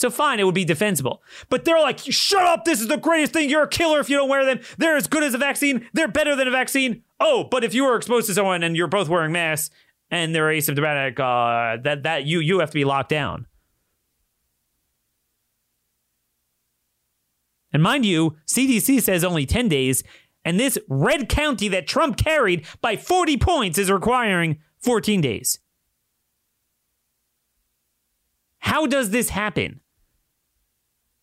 So 0.00 0.08
fine, 0.08 0.40
it 0.40 0.44
would 0.44 0.54
be 0.54 0.64
defensible. 0.64 1.22
But 1.50 1.66
they're 1.66 1.78
like, 1.78 1.98
shut 1.98 2.46
up, 2.46 2.64
this 2.64 2.80
is 2.80 2.88
the 2.88 2.96
greatest 2.96 3.34
thing. 3.34 3.50
You're 3.50 3.64
a 3.64 3.68
killer 3.68 4.00
if 4.00 4.08
you 4.08 4.16
don't 4.16 4.30
wear 4.30 4.46
them. 4.46 4.60
They're 4.78 4.96
as 4.96 5.06
good 5.06 5.22
as 5.22 5.34
a 5.34 5.38
vaccine. 5.38 5.86
They're 5.92 6.08
better 6.08 6.34
than 6.34 6.48
a 6.48 6.50
vaccine. 6.50 7.02
Oh, 7.20 7.44
but 7.44 7.64
if 7.64 7.74
you 7.74 7.84
were 7.84 7.96
exposed 7.96 8.26
to 8.28 8.32
someone 8.32 8.62
and 8.62 8.74
you're 8.74 8.86
both 8.86 9.10
wearing 9.10 9.32
masks 9.32 9.68
and 10.10 10.34
they're 10.34 10.48
asymptomatic, 10.48 11.20
uh, 11.20 11.82
that 11.82 12.04
that 12.04 12.24
you 12.24 12.40
you 12.40 12.60
have 12.60 12.70
to 12.70 12.74
be 12.74 12.86
locked 12.86 13.10
down. 13.10 13.46
And 17.74 17.82
mind 17.82 18.06
you, 18.06 18.36
CDC 18.46 19.02
says 19.02 19.22
only 19.22 19.44
10 19.44 19.68
days, 19.68 20.02
and 20.46 20.58
this 20.58 20.78
red 20.88 21.28
county 21.28 21.68
that 21.68 21.86
Trump 21.86 22.16
carried 22.16 22.66
by 22.80 22.96
40 22.96 23.36
points 23.36 23.76
is 23.76 23.90
requiring 23.90 24.60
14 24.78 25.20
days. 25.20 25.58
How 28.60 28.86
does 28.86 29.10
this 29.10 29.28
happen? 29.28 29.79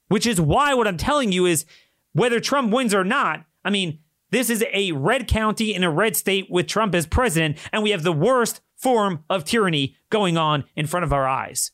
Which 0.08 0.26
is 0.26 0.40
why 0.40 0.74
what 0.74 0.88
I'm 0.88 0.98
telling 0.98 1.32
you 1.32 1.46
is 1.46 1.66
whether 2.14 2.40
Trump 2.40 2.72
wins 2.72 2.94
or 2.94 3.04
not, 3.04 3.46
I 3.64 3.70
mean, 3.70 4.00
this 4.32 4.50
is 4.50 4.64
a 4.74 4.92
red 4.92 5.28
county 5.28 5.74
in 5.74 5.84
a 5.84 5.92
red 5.92 6.16
state 6.16 6.48
with 6.50 6.68
Trump 6.68 6.94
as 6.96 7.06
president, 7.06 7.58
and 7.72 7.84
we 7.84 7.92
have 7.92 8.04
the 8.04 8.12
worst 8.12 8.62
form 8.76 9.24
of 9.30 9.46
tyranny 9.46 9.96
going 10.10 10.38
on 10.38 10.64
in 10.76 10.88
front 10.88 11.04
of 11.04 11.14
our 11.14 11.28
eyes. 11.28 11.72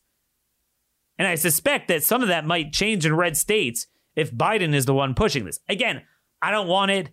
And 1.18 1.28
I 1.28 1.34
suspect 1.34 1.88
that 1.88 2.02
some 2.02 2.22
of 2.22 2.28
that 2.28 2.46
might 2.46 2.72
change 2.72 3.06
in 3.06 3.14
red 3.14 3.36
states 3.36 3.86
if 4.16 4.32
Biden 4.32 4.74
is 4.74 4.86
the 4.86 4.94
one 4.94 5.14
pushing 5.14 5.44
this. 5.44 5.60
Again, 5.68 6.02
I 6.42 6.50
don't 6.50 6.68
want 6.68 6.90
it 6.90 7.10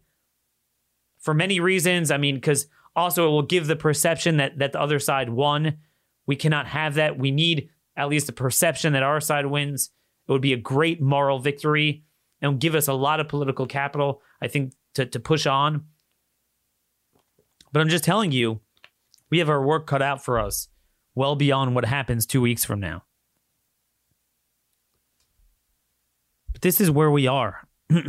for 1.19 1.34
many 1.34 1.59
reasons. 1.59 2.11
I 2.11 2.17
mean, 2.17 2.36
because 2.36 2.67
also 2.95 3.28
it 3.28 3.32
will 3.32 3.43
give 3.43 3.67
the 3.67 3.76
perception 3.76 4.38
that 4.38 4.59
that 4.59 4.72
the 4.72 4.82
other 4.82 4.99
side 4.99 5.30
won. 5.30 5.78
We 6.26 6.36
cannot 6.36 6.67
have 6.67 6.95
that. 6.95 7.17
We 7.17 7.32
need 7.32 7.69
at 7.95 8.09
least 8.09 8.28
the 8.28 8.34
perception 8.34 8.93
that 8.93 9.03
our 9.03 9.22
side 9.22 9.45
wins. 9.45 9.91
It 10.28 10.32
would 10.32 10.41
be 10.41 10.53
a 10.53 10.57
great 10.57 11.01
moral 11.01 11.39
victory 11.39 12.03
and 12.41 12.59
give 12.59 12.76
us 12.76 12.88
a 12.88 12.93
lot 12.93 13.19
of 13.19 13.28
political 13.28 13.65
capital, 13.67 14.22
I 14.41 14.47
think, 14.47 14.74
to, 14.95 15.05
to 15.05 15.19
push 15.19 15.45
on. 15.45 15.86
But 17.72 17.82
I'm 17.82 17.89
just 17.89 18.03
telling 18.03 18.32
you, 18.32 18.61
we 19.30 19.39
have 19.39 19.49
our 19.49 19.65
work 19.65 19.88
cut 19.88 20.01
out 20.01 20.24
for 20.24 20.39
us 20.39 20.67
well 21.15 21.36
beyond 21.36 21.76
what 21.76 21.86
happens 21.86 22.26
two 22.26 22.41
weeks 22.41 22.65
from 22.65 22.80
now. 22.80 23.03
But 26.51 26.61
this 26.61 26.82
is 26.82 26.91
where 26.91 27.11
we 27.11 27.28
are. 27.28 27.67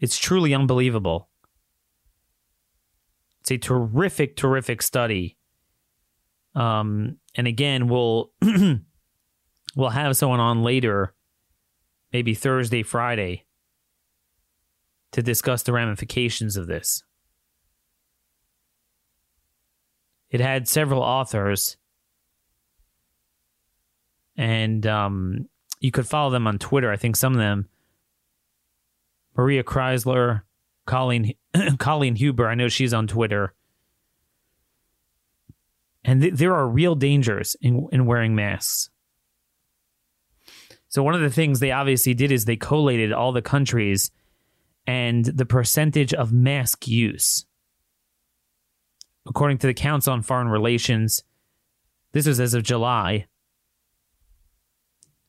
it's 0.00 0.18
truly 0.18 0.54
unbelievable. 0.54 1.28
It's 3.40 3.50
a 3.50 3.58
terrific, 3.58 4.36
terrific 4.36 4.82
study. 4.82 5.36
Um, 6.54 7.18
and 7.34 7.46
again, 7.46 7.88
we'll 7.88 8.32
we'll 9.76 9.90
have 9.90 10.16
someone 10.16 10.40
on 10.40 10.62
later, 10.62 11.14
maybe 12.12 12.34
Thursday, 12.34 12.82
Friday, 12.82 13.44
to 15.12 15.22
discuss 15.22 15.62
the 15.62 15.72
ramifications 15.72 16.56
of 16.56 16.66
this. 16.66 17.02
It 20.30 20.40
had 20.40 20.66
several 20.66 21.02
authors, 21.02 21.76
and 24.36 24.86
um, 24.86 25.48
you 25.80 25.90
could 25.90 26.06
follow 26.06 26.30
them 26.30 26.46
on 26.46 26.58
Twitter. 26.58 26.90
I 26.90 26.96
think 26.96 27.16
some 27.16 27.34
of 27.34 27.38
them, 27.38 27.68
Maria 29.36 29.62
Crisler, 29.62 30.42
Colleen 30.86 31.34
Colleen 31.78 32.16
Huber. 32.16 32.48
I 32.48 32.54
know 32.54 32.68
she's 32.68 32.94
on 32.94 33.06
Twitter. 33.06 33.54
And 36.04 36.22
th- 36.22 36.34
there 36.34 36.54
are 36.54 36.66
real 36.66 36.94
dangers 36.94 37.56
in, 37.60 37.88
in 37.92 38.06
wearing 38.06 38.34
masks. 38.34 38.90
So, 40.92 41.02
one 41.02 41.14
of 41.14 41.22
the 41.22 41.30
things 41.30 41.58
they 41.58 41.70
obviously 41.70 42.12
did 42.12 42.30
is 42.30 42.44
they 42.44 42.54
collated 42.54 43.14
all 43.14 43.32
the 43.32 43.40
countries 43.40 44.10
and 44.86 45.24
the 45.24 45.46
percentage 45.46 46.12
of 46.12 46.34
mask 46.34 46.86
use. 46.86 47.46
According 49.26 49.56
to 49.58 49.66
the 49.66 49.72
Council 49.72 50.12
on 50.12 50.20
Foreign 50.20 50.48
Relations, 50.48 51.24
this 52.12 52.26
was 52.26 52.38
as 52.38 52.52
of 52.52 52.62
July. 52.62 53.24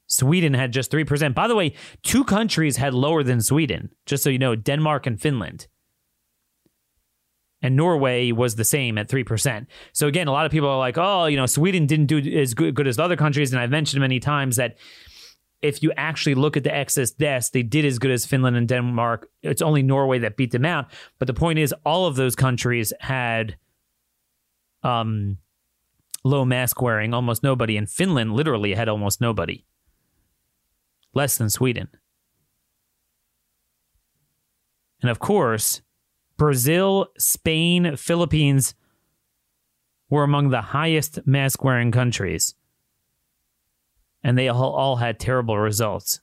Sweden 0.08 0.54
had 0.54 0.74
just 0.74 0.92
3%. 0.92 1.34
By 1.34 1.48
the 1.48 1.56
way, 1.56 1.76
two 2.02 2.26
countries 2.26 2.76
had 2.76 2.94
lower 2.94 3.24
than 3.24 3.42
Sweden, 3.42 3.90
just 4.06 4.22
so 4.22 4.30
you 4.30 4.40
know 4.40 4.58
Denmark 4.58 5.08
and 5.08 5.22
Finland. 5.22 5.68
And 7.62 7.78
Norway 7.78 8.34
was 8.34 8.58
the 8.58 8.66
same 8.66 8.98
at 8.98 9.08
3%. 9.08 9.68
So, 9.94 10.08
again, 10.08 10.28
a 10.28 10.34
lot 10.34 10.46
of 10.46 10.52
people 10.52 10.68
are 10.68 10.78
like, 10.78 10.98
oh, 10.98 11.28
you 11.28 11.38
know, 11.38 11.46
Sweden 11.46 11.86
didn't 11.86 12.08
do 12.08 12.18
as 12.38 12.54
good, 12.54 12.76
good 12.76 12.88
as 12.88 13.00
other 13.00 13.16
countries. 13.16 13.54
And 13.54 13.62
I've 13.62 13.70
mentioned 13.70 14.02
many 14.02 14.20
times 14.20 14.58
that 14.58 14.76
if 15.64 15.82
you 15.82 15.94
actually 15.96 16.36
look 16.36 16.58
at 16.58 16.66
the 16.66 16.76
excess 16.76 17.10
deaths, 17.10 17.50
they 17.50 17.64
did 17.64 17.86
as 17.86 17.98
good 17.98 18.12
as 18.12 18.26
Finland 18.26 18.58
and 18.58 18.68
Denmark. 18.68 19.30
It's 19.42 19.62
only 19.62 19.82
Norway 19.82 20.20
that 20.20 20.36
beat 20.36 20.52
them 20.52 20.66
out. 20.66 20.92
But 21.20 21.28
the 21.28 21.34
point 21.34 21.58
is, 21.58 21.74
all 21.86 22.06
of 22.06 22.18
those 22.18 22.36
countries 22.36 22.92
had 23.00 23.56
um, 24.84 25.38
low 26.26 26.44
mask 26.44 26.82
wearing, 26.82 27.14
almost 27.14 27.44
nobody. 27.44 27.78
And 27.78 27.90
Finland 27.90 28.34
literally 28.34 28.74
had 28.74 28.90
almost 28.90 29.22
nobody, 29.22 29.66
less 31.14 31.38
than 31.38 31.50
Sweden. 31.50 31.88
And 35.02 35.10
of 35.10 35.20
course, 35.20 35.82
Brazil, 36.36 37.08
Spain, 37.18 37.96
Philippines 37.96 38.76
were 40.10 40.24
among 40.24 40.50
the 40.50 40.62
highest 40.62 41.26
mask 41.26 41.64
wearing 41.64 41.92
countries. 41.92 42.54
And 44.24 44.38
they 44.38 44.48
all, 44.48 44.74
all 44.74 44.96
had 44.96 45.20
terrible 45.20 45.58
results. 45.58 46.22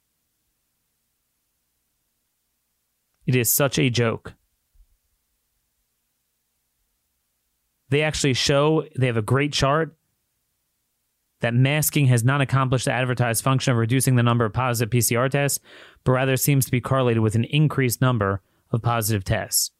It 3.26 3.36
is 3.36 3.54
such 3.54 3.78
a 3.78 3.90
joke. 3.90 4.34
They 7.90 8.02
actually 8.02 8.34
show, 8.34 8.84
they 8.96 9.06
have 9.06 9.16
a 9.16 9.22
great 9.22 9.52
chart 9.52 9.96
that 11.40 11.54
masking 11.54 12.06
has 12.06 12.22
not 12.22 12.40
accomplished 12.40 12.84
the 12.84 12.92
advertised 12.92 13.42
function 13.42 13.72
of 13.72 13.78
reducing 13.78 14.16
the 14.16 14.22
number 14.22 14.44
of 14.44 14.52
positive 14.52 14.90
PCR 14.90 15.30
tests, 15.30 15.58
but 16.04 16.12
rather 16.12 16.36
seems 16.36 16.64
to 16.66 16.70
be 16.70 16.80
correlated 16.80 17.22
with 17.22 17.34
an 17.34 17.44
increased 17.44 18.00
number 18.00 18.42
of 18.70 18.82
positive 18.82 19.24
tests. 19.24 19.70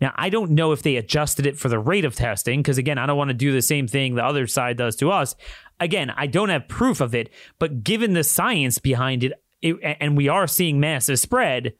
Now, 0.00 0.12
I 0.16 0.28
don't 0.28 0.52
know 0.52 0.72
if 0.72 0.82
they 0.82 0.96
adjusted 0.96 1.46
it 1.46 1.58
for 1.58 1.68
the 1.68 1.78
rate 1.78 2.04
of 2.04 2.14
testing, 2.14 2.60
because 2.60 2.78
again, 2.78 2.98
I 2.98 3.06
don't 3.06 3.18
want 3.18 3.28
to 3.28 3.34
do 3.34 3.52
the 3.52 3.62
same 3.62 3.86
thing 3.86 4.14
the 4.14 4.24
other 4.24 4.46
side 4.46 4.76
does 4.76 4.96
to 4.96 5.10
us. 5.10 5.34
Again, 5.78 6.10
I 6.10 6.26
don't 6.26 6.48
have 6.48 6.68
proof 6.68 7.00
of 7.00 7.14
it, 7.14 7.30
but 7.58 7.84
given 7.84 8.14
the 8.14 8.24
science 8.24 8.78
behind 8.78 9.24
it, 9.24 9.32
it 9.62 9.76
and 10.00 10.16
we 10.16 10.28
are 10.28 10.46
seeing 10.46 10.80
massive 10.80 11.18
spread, 11.18 11.74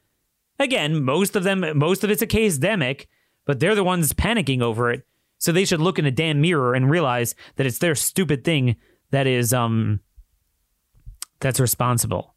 again, 0.59 1.03
most 1.03 1.37
of 1.37 1.45
them, 1.45 1.65
most 1.79 2.05
of 2.05 2.11
it's 2.11 2.23
a 2.23 2.27
case 2.27 2.59
demic, 2.59 3.07
but 3.45 3.61
they're 3.61 3.75
the 3.75 3.85
ones 3.85 4.13
panicking 4.13 4.63
over 4.63 4.91
it. 4.91 5.07
So 5.39 5.53
they 5.53 5.65
should 5.65 5.81
look 5.81 5.99
in 5.99 6.07
a 6.07 6.11
damn 6.11 6.41
mirror 6.41 6.75
and 6.75 6.91
realize 6.91 7.35
that 7.57 7.67
it's 7.67 7.79
their 7.79 7.95
stupid 7.95 8.45
thing 8.45 8.77
that 9.11 9.27
is 9.27 9.53
um 9.53 10.01
that's 11.41 11.61
responsible. 11.61 12.36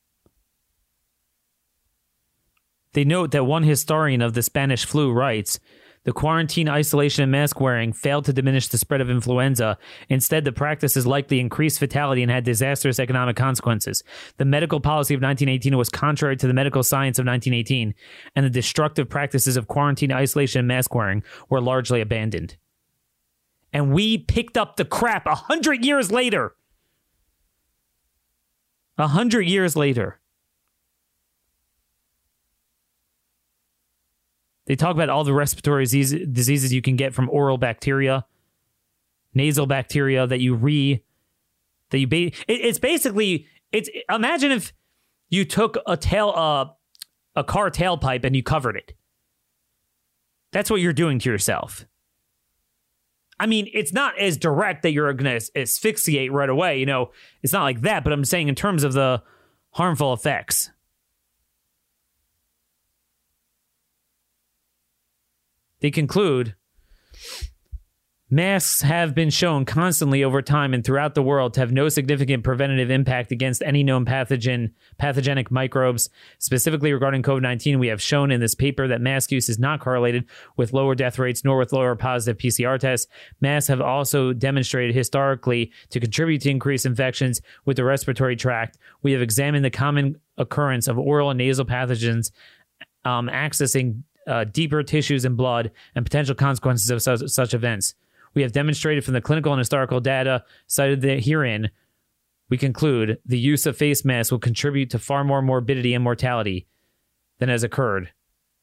They 2.93 3.03
note 3.03 3.31
that 3.31 3.45
one 3.45 3.63
historian 3.63 4.21
of 4.21 4.33
the 4.33 4.41
Spanish 4.41 4.85
flu 4.85 5.11
writes 5.11 5.59
The 6.05 6.11
quarantine, 6.11 6.67
isolation, 6.67 7.23
and 7.23 7.31
mask 7.31 7.59
wearing 7.59 7.93
failed 7.93 8.25
to 8.25 8.33
diminish 8.33 8.67
the 8.67 8.79
spread 8.79 9.01
of 9.01 9.09
influenza. 9.09 9.77
Instead, 10.09 10.43
the 10.43 10.51
practices 10.51 11.05
likely 11.05 11.39
increased 11.39 11.79
fatality 11.79 12.23
and 12.23 12.31
had 12.31 12.43
disastrous 12.43 12.99
economic 12.99 13.35
consequences. 13.35 14.03
The 14.37 14.45
medical 14.45 14.79
policy 14.79 15.13
of 15.13 15.21
1918 15.21 15.77
was 15.77 15.89
contrary 15.89 16.35
to 16.37 16.47
the 16.47 16.53
medical 16.53 16.81
science 16.81 17.19
of 17.19 17.25
1918, 17.25 17.93
and 18.35 18.45
the 18.45 18.49
destructive 18.49 19.07
practices 19.07 19.55
of 19.55 19.67
quarantine, 19.67 20.11
isolation, 20.11 20.59
and 20.59 20.67
mask 20.67 20.95
wearing 20.95 21.23
were 21.49 21.61
largely 21.61 22.01
abandoned. 22.01 22.57
And 23.71 23.93
we 23.93 24.17
picked 24.17 24.57
up 24.57 24.77
the 24.77 24.85
crap 24.85 25.27
a 25.27 25.35
hundred 25.35 25.85
years 25.85 26.11
later. 26.11 26.55
A 28.97 29.07
hundred 29.07 29.43
years 29.43 29.75
later. 29.75 30.19
They 34.69 34.75
talk 34.75 34.93
about 34.93 35.09
all 35.09 35.23
the 35.23 35.33
respiratory 35.33 35.83
disease, 35.83 36.11
diseases 36.31 36.71
you 36.71 36.83
can 36.83 36.95
get 36.95 37.15
from 37.15 37.27
oral 37.31 37.57
bacteria, 37.57 38.27
nasal 39.33 39.65
bacteria 39.65 40.27
that 40.27 40.41
you 40.41 40.53
re 40.53 41.03
that 41.89 41.97
you 41.97 42.05
ba- 42.05 42.27
it, 42.27 42.35
it's 42.47 42.77
basically 42.77 43.47
it's 43.71 43.89
imagine 44.11 44.51
if 44.51 44.71
you 45.29 45.43
took 45.43 45.77
a 45.87 45.97
tail 45.97 46.31
uh, 46.35 46.65
a 47.35 47.43
car 47.43 47.71
tailpipe 47.71 48.23
and 48.23 48.35
you 48.35 48.43
covered 48.43 48.75
it. 48.75 48.93
That's 50.51 50.69
what 50.69 50.81
you're 50.81 50.93
doing 50.93 51.17
to 51.17 51.31
yourself. 51.31 51.87
I 53.39 53.47
mean, 53.47 53.71
it's 53.73 53.91
not 53.91 54.19
as 54.19 54.37
direct 54.37 54.83
that 54.83 54.91
you're 54.91 55.11
going 55.13 55.39
to 55.39 55.59
asphyxiate 55.59 56.31
right 56.31 56.49
away. 56.49 56.79
You 56.79 56.85
know, 56.85 57.09
it's 57.41 57.53
not 57.53 57.63
like 57.63 57.81
that. 57.81 58.03
But 58.03 58.13
I'm 58.13 58.23
saying 58.23 58.49
in 58.49 58.55
terms 58.55 58.83
of 58.83 58.93
the 58.93 59.23
harmful 59.71 60.13
effects. 60.13 60.69
They 65.81 65.91
conclude 65.91 66.55
Masks 68.31 68.83
have 68.83 69.15
been 69.15 69.31
shown 69.31 69.65
constantly 69.65 70.23
over 70.23 70.43
time 70.43 70.75
and 70.75 70.85
throughout 70.85 71.15
the 71.15 71.23
world 71.23 71.55
to 71.55 71.61
have 71.61 71.71
no 71.71 71.89
significant 71.89 72.43
preventative 72.43 72.91
impact 72.91 73.31
against 73.31 73.63
any 73.63 73.81
known 73.81 74.05
pathogen 74.05 74.71
pathogenic 74.99 75.49
microbes. 75.49 76.11
Specifically 76.37 76.93
regarding 76.93 77.23
COVID-19, 77.23 77.79
we 77.79 77.87
have 77.87 77.99
shown 77.99 78.29
in 78.29 78.39
this 78.39 78.53
paper 78.53 78.87
that 78.87 79.01
mask 79.01 79.31
use 79.31 79.49
is 79.49 79.57
not 79.57 79.79
correlated 79.79 80.25
with 80.57 80.73
lower 80.73 80.93
death 80.93 81.17
rates 81.17 81.43
nor 81.43 81.57
with 81.57 81.73
lower 81.73 81.95
positive 81.95 82.37
PCR 82.37 82.77
tests. 82.77 83.07
Masks 83.41 83.67
have 83.67 83.81
also 83.81 84.31
demonstrated 84.31 84.93
historically 84.93 85.71
to 85.89 85.99
contribute 85.99 86.43
to 86.43 86.51
increased 86.51 86.85
infections 86.85 87.41
with 87.65 87.77
the 87.77 87.83
respiratory 87.83 88.35
tract. 88.35 88.77
We 89.01 89.11
have 89.13 89.23
examined 89.23 89.65
the 89.65 89.71
common 89.71 90.21
occurrence 90.37 90.87
of 90.87 90.99
oral 90.99 91.31
and 91.31 91.39
nasal 91.39 91.65
pathogens 91.65 92.29
um, 93.05 93.27
accessing 93.27 94.03
uh, 94.27 94.43
deeper 94.43 94.83
tissues 94.83 95.25
and 95.25 95.37
blood 95.37 95.71
and 95.95 96.05
potential 96.05 96.35
consequences 96.35 96.89
of 96.89 97.01
such, 97.01 97.27
such 97.29 97.53
events. 97.53 97.95
We 98.33 98.41
have 98.43 98.51
demonstrated 98.51 99.03
from 99.03 99.15
the 99.15 99.21
clinical 99.21 99.51
and 99.51 99.59
historical 99.59 99.99
data 99.99 100.43
cited 100.67 101.03
herein, 101.23 101.71
we 102.49 102.57
conclude 102.57 103.19
the 103.25 103.39
use 103.39 103.65
of 103.65 103.77
face 103.77 104.03
masks 104.03 104.31
will 104.31 104.39
contribute 104.39 104.89
to 104.89 104.99
far 104.99 105.23
more 105.23 105.41
morbidity 105.41 105.93
and 105.93 106.03
mortality 106.03 106.67
than 107.37 107.49
has 107.49 107.63
occurred 107.63 108.11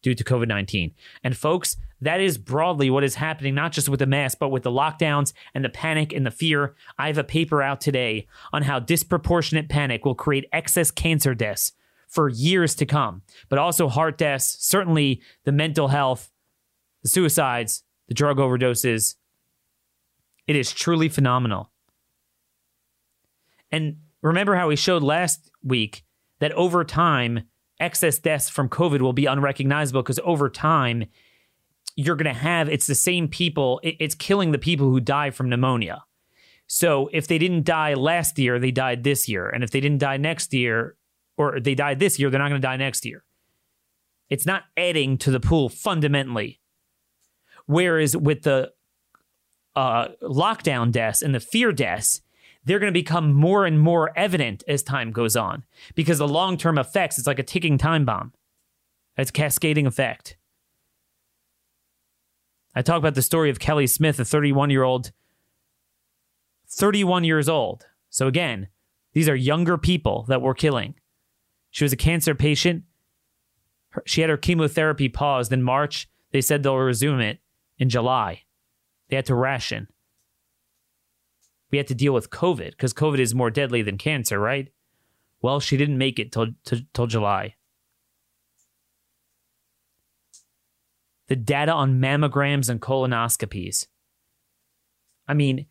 due 0.02 0.14
to 0.14 0.24
COVID 0.24 0.48
19. 0.48 0.92
And 1.22 1.36
folks, 1.36 1.76
that 2.00 2.20
is 2.20 2.36
broadly 2.36 2.90
what 2.90 3.04
is 3.04 3.14
happening, 3.14 3.54
not 3.54 3.72
just 3.72 3.88
with 3.88 4.00
the 4.00 4.06
mask, 4.06 4.38
but 4.38 4.50
with 4.50 4.64
the 4.64 4.70
lockdowns 4.70 5.32
and 5.54 5.64
the 5.64 5.70
panic 5.70 6.12
and 6.12 6.26
the 6.26 6.30
fear. 6.30 6.74
I 6.98 7.06
have 7.06 7.16
a 7.16 7.24
paper 7.24 7.62
out 7.62 7.80
today 7.80 8.26
on 8.52 8.62
how 8.62 8.80
disproportionate 8.80 9.68
panic 9.68 10.04
will 10.04 10.14
create 10.14 10.48
excess 10.52 10.90
cancer 10.90 11.34
deaths 11.34 11.72
for 12.08 12.28
years 12.28 12.74
to 12.76 12.86
come, 12.86 13.22
but 13.48 13.58
also 13.58 13.88
heart 13.88 14.18
deaths, 14.18 14.56
certainly 14.60 15.20
the 15.44 15.52
mental 15.52 15.88
health, 15.88 16.30
the 17.02 17.08
suicides, 17.08 17.82
the 18.08 18.14
drug 18.14 18.38
overdoses, 18.38 19.16
it 20.46 20.56
is 20.56 20.72
truly 20.72 21.08
phenomenal. 21.08 21.70
And 23.72 23.96
remember 24.22 24.54
how 24.54 24.68
we 24.68 24.76
showed 24.76 25.02
last 25.02 25.50
week 25.62 26.04
that 26.38 26.52
over 26.52 26.84
time, 26.84 27.42
excess 27.80 28.18
deaths 28.18 28.48
from 28.48 28.68
COVID 28.68 29.00
will 29.00 29.12
be 29.12 29.26
unrecognizable 29.26 30.02
because 30.02 30.20
over 30.24 30.48
time, 30.48 31.04
you're 31.96 32.16
going 32.16 32.32
to 32.32 32.40
have 32.40 32.68
it's 32.68 32.86
the 32.86 32.94
same 32.94 33.26
people, 33.26 33.80
it's 33.82 34.14
killing 34.14 34.52
the 34.52 34.58
people 34.58 34.90
who 34.90 35.00
die 35.00 35.30
from 35.30 35.48
pneumonia. 35.48 36.04
So 36.66 37.08
if 37.12 37.26
they 37.26 37.38
didn't 37.38 37.64
die 37.64 37.94
last 37.94 38.38
year, 38.38 38.58
they 38.58 38.70
died 38.70 39.02
this 39.02 39.28
year. 39.28 39.48
And 39.48 39.64
if 39.64 39.70
they 39.70 39.80
didn't 39.80 39.98
die 39.98 40.16
next 40.16 40.52
year, 40.52 40.96
or 41.36 41.60
they 41.60 41.74
died 41.74 41.98
this 41.98 42.18
year, 42.18 42.30
they're 42.30 42.40
not 42.40 42.48
going 42.48 42.60
to 42.60 42.66
die 42.66 42.76
next 42.76 43.04
year. 43.04 43.24
It's 44.28 44.46
not 44.46 44.64
adding 44.76 45.18
to 45.18 45.30
the 45.30 45.40
pool 45.40 45.68
fundamentally. 45.68 46.60
Whereas 47.66 48.16
with 48.16 48.42
the 48.42 48.72
uh, 49.74 50.08
lockdown 50.22 50.90
deaths 50.90 51.22
and 51.22 51.34
the 51.34 51.40
fear 51.40 51.72
deaths, 51.72 52.22
they're 52.64 52.78
going 52.78 52.92
to 52.92 52.98
become 52.98 53.32
more 53.32 53.64
and 53.64 53.80
more 53.80 54.16
evident 54.16 54.64
as 54.66 54.82
time 54.82 55.12
goes 55.12 55.36
on 55.36 55.64
because 55.94 56.18
the 56.18 56.28
long 56.28 56.56
term 56.56 56.78
effects, 56.78 57.18
it's 57.18 57.26
like 57.26 57.38
a 57.38 57.44
ticking 57.44 57.78
time 57.78 58.04
bomb. 58.04 58.32
It's 59.16 59.30
a 59.30 59.32
cascading 59.32 59.86
effect. 59.86 60.36
I 62.74 62.82
talk 62.82 62.98
about 62.98 63.14
the 63.14 63.22
story 63.22 63.48
of 63.48 63.58
Kelly 63.58 63.86
Smith, 63.86 64.20
a 64.20 64.24
31 64.24 64.70
year 64.70 64.82
old, 64.82 65.12
31 66.68 67.24
years 67.24 67.48
old. 67.48 67.86
So 68.10 68.26
again, 68.26 68.68
these 69.14 69.28
are 69.28 69.36
younger 69.36 69.78
people 69.78 70.26
that 70.28 70.42
we're 70.42 70.54
killing. 70.54 70.94
She 71.76 71.84
was 71.84 71.92
a 71.92 71.96
cancer 71.96 72.34
patient. 72.34 72.84
She 74.06 74.22
had 74.22 74.30
her 74.30 74.38
chemotherapy 74.38 75.10
paused 75.10 75.52
in 75.52 75.62
March. 75.62 76.08
They 76.32 76.40
said 76.40 76.62
they'll 76.62 76.78
resume 76.78 77.20
it 77.20 77.40
in 77.76 77.90
July. 77.90 78.44
They 79.10 79.16
had 79.16 79.26
to 79.26 79.34
ration. 79.34 79.88
We 81.70 81.76
had 81.76 81.86
to 81.88 81.94
deal 81.94 82.14
with 82.14 82.30
COVID 82.30 82.70
because 82.70 82.94
COVID 82.94 83.18
is 83.18 83.34
more 83.34 83.50
deadly 83.50 83.82
than 83.82 83.98
cancer, 83.98 84.38
right? 84.38 84.72
Well, 85.42 85.60
she 85.60 85.76
didn't 85.76 85.98
make 85.98 86.18
it 86.18 86.32
till, 86.32 86.46
till, 86.64 86.78
till 86.94 87.08
July. 87.08 87.56
The 91.28 91.36
data 91.36 91.72
on 91.72 92.00
mammograms 92.00 92.70
and 92.70 92.80
colonoscopies. 92.80 93.86
I 95.28 95.34
mean, 95.34 95.66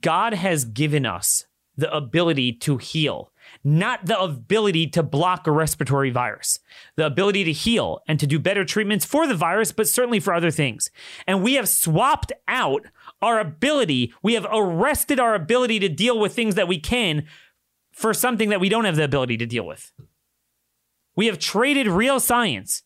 God 0.00 0.34
has 0.34 0.64
given 0.64 1.06
us 1.06 1.46
the 1.76 1.92
ability 1.94 2.52
to 2.52 2.76
heal, 2.76 3.32
not 3.62 4.06
the 4.06 4.18
ability 4.18 4.86
to 4.88 5.02
block 5.02 5.46
a 5.46 5.50
respiratory 5.50 6.10
virus, 6.10 6.60
the 6.96 7.06
ability 7.06 7.44
to 7.44 7.52
heal 7.52 8.00
and 8.06 8.20
to 8.20 8.26
do 8.26 8.38
better 8.38 8.64
treatments 8.64 9.04
for 9.04 9.26
the 9.26 9.34
virus, 9.34 9.72
but 9.72 9.88
certainly 9.88 10.20
for 10.20 10.32
other 10.32 10.50
things. 10.50 10.90
And 11.26 11.42
we 11.42 11.54
have 11.54 11.68
swapped 11.68 12.32
out 12.46 12.86
our 13.20 13.40
ability, 13.40 14.12
we 14.22 14.34
have 14.34 14.46
arrested 14.52 15.18
our 15.18 15.34
ability 15.34 15.80
to 15.80 15.88
deal 15.88 16.18
with 16.18 16.34
things 16.34 16.54
that 16.54 16.68
we 16.68 16.78
can 16.78 17.26
for 17.92 18.14
something 18.14 18.50
that 18.50 18.60
we 18.60 18.68
don't 18.68 18.84
have 18.84 18.96
the 18.96 19.04
ability 19.04 19.36
to 19.38 19.46
deal 19.46 19.66
with. 19.66 19.92
We 21.16 21.26
have 21.26 21.38
traded 21.38 21.86
real 21.86 22.20
science, 22.20 22.82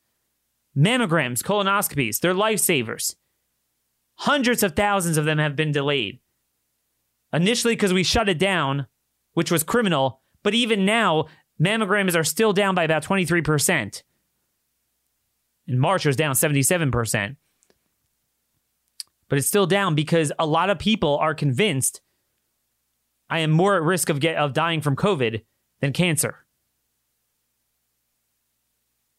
mammograms, 0.76 1.42
colonoscopies, 1.42 2.20
they're 2.20 2.34
lifesavers. 2.34 3.16
Hundreds 4.16 4.62
of 4.62 4.74
thousands 4.74 5.16
of 5.16 5.24
them 5.24 5.38
have 5.38 5.56
been 5.56 5.72
delayed 5.72 6.20
Initially, 7.32 7.74
because 7.74 7.92
we 7.92 8.02
shut 8.02 8.28
it 8.28 8.38
down, 8.38 8.86
which 9.34 9.50
was 9.50 9.62
criminal, 9.62 10.22
but 10.42 10.54
even 10.54 10.84
now, 10.84 11.26
mammograms 11.60 12.16
are 12.16 12.24
still 12.24 12.52
down 12.52 12.74
by 12.74 12.84
about 12.84 13.04
23%. 13.04 14.02
In 15.66 15.78
March, 15.78 16.06
it 16.06 16.08
was 16.08 16.16
down 16.16 16.34
77%. 16.34 17.36
But 19.28 19.38
it's 19.38 19.46
still 19.46 19.66
down 19.66 19.94
because 19.94 20.32
a 20.38 20.46
lot 20.46 20.70
of 20.70 20.78
people 20.78 21.18
are 21.18 21.34
convinced 21.34 22.00
I 23.30 23.40
am 23.40 23.50
more 23.50 23.76
at 23.76 23.82
risk 23.82 24.08
of, 24.08 24.20
get, 24.20 24.36
of 24.36 24.54
dying 24.54 24.80
from 24.80 24.96
COVID 24.96 25.42
than 25.80 25.92
cancer. 25.92 26.46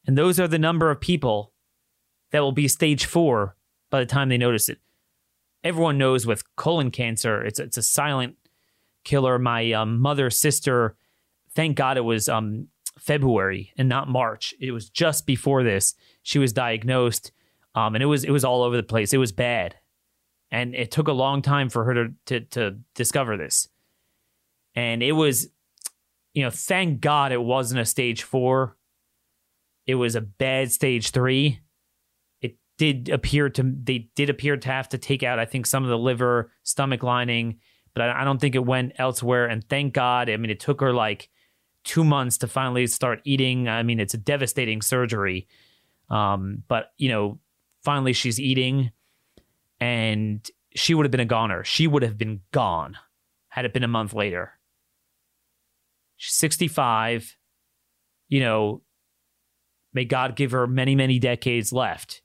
And 0.08 0.18
those 0.18 0.40
are 0.40 0.48
the 0.48 0.58
number 0.58 0.90
of 0.90 1.00
people 1.00 1.54
that 2.32 2.40
will 2.40 2.52
be 2.52 2.68
stage 2.68 3.06
four 3.06 3.56
by 3.92 4.00
the 4.00 4.08
time 4.08 4.30
they 4.30 4.38
notice 4.40 4.68
it 4.68 4.80
everyone 5.64 5.98
knows 5.98 6.26
with 6.26 6.44
colon 6.56 6.92
cancer, 6.92 7.44
it's 7.44 7.60
it's 7.60 7.78
a 7.78 7.82
silent 7.82 8.36
killer. 9.04 9.40
My 9.40 9.72
um, 9.74 10.00
mother, 10.00 10.30
sister, 10.30 10.96
thank 11.54 11.76
God 11.76 11.98
it 11.98 12.02
was 12.02 12.30
um, 12.30 12.68
February 12.98 13.74
and 13.78 13.90
not 13.90 14.10
March. 14.10 14.54
It 14.60 14.72
was 14.72 14.90
just 14.90 15.26
before 15.26 15.64
this 15.64 15.96
she 16.24 16.40
was 16.40 16.54
diagnosed, 16.54 17.32
um, 17.76 17.96
and 17.96 18.04
it 18.04 18.08
was 18.08 18.24
it 18.24 18.32
was 18.32 18.46
all 18.46 18.64
over 18.64 18.78
the 18.78 18.84
place. 18.84 19.14
It 19.14 19.18
was 19.18 19.32
bad, 19.32 19.76
and 20.52 20.76
it 20.76 20.92
took 20.92 21.08
a 21.08 21.14
long 21.14 21.42
time 21.42 21.70
for 21.70 21.84
her 21.86 21.94
to 21.94 22.14
to, 22.28 22.40
to 22.42 22.80
discover 22.96 23.38
this, 23.38 23.68
and 24.76 25.04
it 25.04 25.14
was, 25.14 25.50
you 26.34 26.44
know, 26.44 26.52
thank 26.52 27.02
God 27.02 27.32
it 27.32 27.42
wasn't 27.42 27.82
a 27.82 27.86
stage 27.86 28.24
four. 28.24 28.76
It 29.86 29.96
was 29.96 30.14
a 30.14 30.22
bad 30.22 30.72
stage 30.72 31.10
three 31.10 31.62
did 32.80 33.10
appear 33.10 33.50
to 33.50 33.76
they 33.84 34.10
did 34.16 34.32
appear 34.32 34.58
to 34.58 34.68
have 34.70 34.90
to 34.90 34.98
take 34.98 35.22
out 35.22 35.38
I 35.38 35.46
think 35.46 35.68
some 35.68 35.84
of 35.84 35.90
the 35.90 35.98
liver 36.00 36.52
stomach 36.64 37.04
lining, 37.04 37.60
but 37.94 38.02
I, 38.02 38.22
I 38.22 38.24
don't 38.24 38.42
think 38.42 38.56
it 38.56 38.66
went 38.66 38.94
elsewhere. 38.98 39.46
And 39.46 39.64
thank 39.70 39.94
God, 39.94 40.32
I 40.32 40.38
mean 40.38 40.50
it 40.50 40.60
took 40.60 40.82
her 40.82 40.94
like 40.94 41.30
two 41.84 42.04
months 42.04 42.40
to 42.40 42.48
finally 42.48 42.88
start 42.88 43.22
eating. 43.24 43.68
I 43.68 43.84
mean 43.84 44.00
it's 44.00 44.16
a 44.16 44.18
devastating 44.18 44.82
surgery, 44.82 45.48
um, 46.10 46.64
but 46.68 46.94
you 46.98 47.10
know 47.10 47.40
finally 47.84 48.14
she's 48.14 48.40
eating. 48.40 48.92
and 49.80 50.50
she 50.76 50.94
would 50.94 51.04
have 51.04 51.12
been 51.12 51.20
a 51.20 51.26
goner. 51.26 51.64
She 51.64 51.88
would 51.88 52.04
have 52.04 52.18
been 52.18 52.42
gone 52.52 52.96
had 53.50 53.66
it 53.66 53.74
been 53.74 53.84
a 53.84 53.88
month 53.88 54.14
later. 54.14 54.54
She's 56.16 56.36
65. 56.36 57.38
You 58.28 58.40
know, 58.42 58.84
may 59.94 60.06
God 60.06 60.36
give 60.36 60.52
her 60.52 60.68
many, 60.68 60.96
many 60.96 61.18
decades 61.18 61.74
left. 61.74 62.22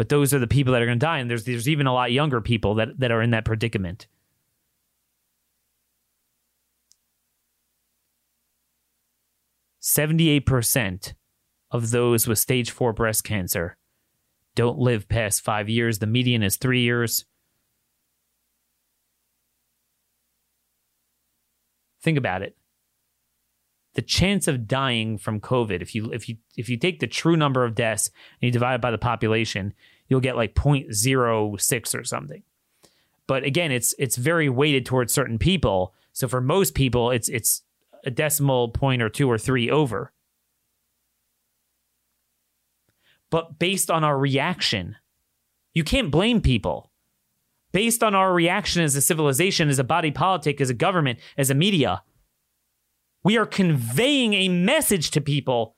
But 0.00 0.08
those 0.08 0.32
are 0.32 0.38
the 0.38 0.46
people 0.46 0.72
that 0.72 0.80
are 0.80 0.86
going 0.86 0.98
to 0.98 1.04
die. 1.04 1.18
And 1.18 1.28
there's, 1.28 1.44
there's 1.44 1.68
even 1.68 1.86
a 1.86 1.92
lot 1.92 2.10
younger 2.10 2.40
people 2.40 2.76
that, 2.76 2.98
that 3.00 3.10
are 3.10 3.20
in 3.20 3.32
that 3.32 3.44
predicament. 3.44 4.06
Seventy-eight 9.80 10.46
percent 10.46 11.12
of 11.70 11.90
those 11.90 12.26
with 12.26 12.38
stage 12.38 12.70
four 12.70 12.94
breast 12.94 13.24
cancer 13.24 13.76
don't 14.54 14.78
live 14.78 15.06
past 15.06 15.42
five 15.42 15.68
years. 15.68 15.98
The 15.98 16.06
median 16.06 16.42
is 16.42 16.56
three 16.56 16.80
years. 16.80 17.26
Think 22.00 22.16
about 22.16 22.40
it. 22.40 22.56
The 24.00 24.06
chance 24.06 24.48
of 24.48 24.66
dying 24.66 25.18
from 25.18 25.40
COVID, 25.40 25.82
if 25.82 25.94
you 25.94 26.10
if 26.10 26.26
you 26.26 26.38
if 26.56 26.70
you 26.70 26.78
take 26.78 27.00
the 27.00 27.06
true 27.06 27.36
number 27.36 27.66
of 27.66 27.74
deaths 27.74 28.08
and 28.40 28.46
you 28.46 28.50
divide 28.50 28.76
it 28.76 28.80
by 28.80 28.90
the 28.90 28.96
population, 28.96 29.74
you'll 30.08 30.20
get 30.20 30.36
like 30.36 30.54
0.06 30.54 31.94
or 31.94 32.04
something. 32.04 32.42
But 33.26 33.44
again, 33.44 33.70
it's 33.70 33.94
it's 33.98 34.16
very 34.16 34.48
weighted 34.48 34.86
towards 34.86 35.12
certain 35.12 35.36
people. 35.36 35.92
So 36.14 36.28
for 36.28 36.40
most 36.40 36.74
people, 36.74 37.10
it's 37.10 37.28
it's 37.28 37.60
a 38.02 38.10
decimal 38.10 38.70
point 38.70 39.02
or 39.02 39.10
two 39.10 39.30
or 39.30 39.36
three 39.36 39.70
over. 39.70 40.14
But 43.28 43.58
based 43.58 43.90
on 43.90 44.02
our 44.02 44.16
reaction, 44.16 44.96
you 45.74 45.84
can't 45.84 46.10
blame 46.10 46.40
people. 46.40 46.90
Based 47.72 48.02
on 48.02 48.14
our 48.14 48.32
reaction 48.32 48.82
as 48.82 48.96
a 48.96 49.02
civilization, 49.02 49.68
as 49.68 49.78
a 49.78 49.84
body 49.84 50.10
politic, 50.10 50.58
as 50.58 50.70
a 50.70 50.74
government, 50.74 51.18
as 51.36 51.50
a 51.50 51.54
media, 51.54 52.02
we 53.22 53.36
are 53.36 53.46
conveying 53.46 54.34
a 54.34 54.48
message 54.48 55.10
to 55.12 55.20
people 55.20 55.76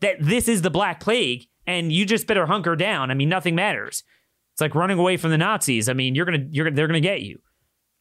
that 0.00 0.16
this 0.20 0.48
is 0.48 0.62
the 0.62 0.70
Black 0.70 1.00
Plague 1.00 1.46
and 1.66 1.92
you 1.92 2.04
just 2.04 2.26
better 2.26 2.46
hunker 2.46 2.76
down. 2.76 3.10
I 3.10 3.14
mean, 3.14 3.28
nothing 3.28 3.54
matters. 3.54 4.04
It's 4.52 4.60
like 4.60 4.74
running 4.74 4.98
away 4.98 5.16
from 5.16 5.30
the 5.30 5.38
Nazis. 5.38 5.88
I 5.88 5.94
mean, 5.94 6.14
you're 6.14 6.26
gonna, 6.26 6.46
you're 6.50 6.70
they're 6.70 6.86
gonna 6.86 7.00
get 7.00 7.22
you. 7.22 7.40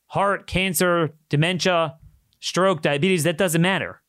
Heart, 0.08 0.46
cancer, 0.46 1.16
dementia, 1.30 1.96
stroke, 2.40 2.82
diabetes, 2.82 3.24
that 3.24 3.38
doesn't 3.38 3.62
matter. 3.62 4.02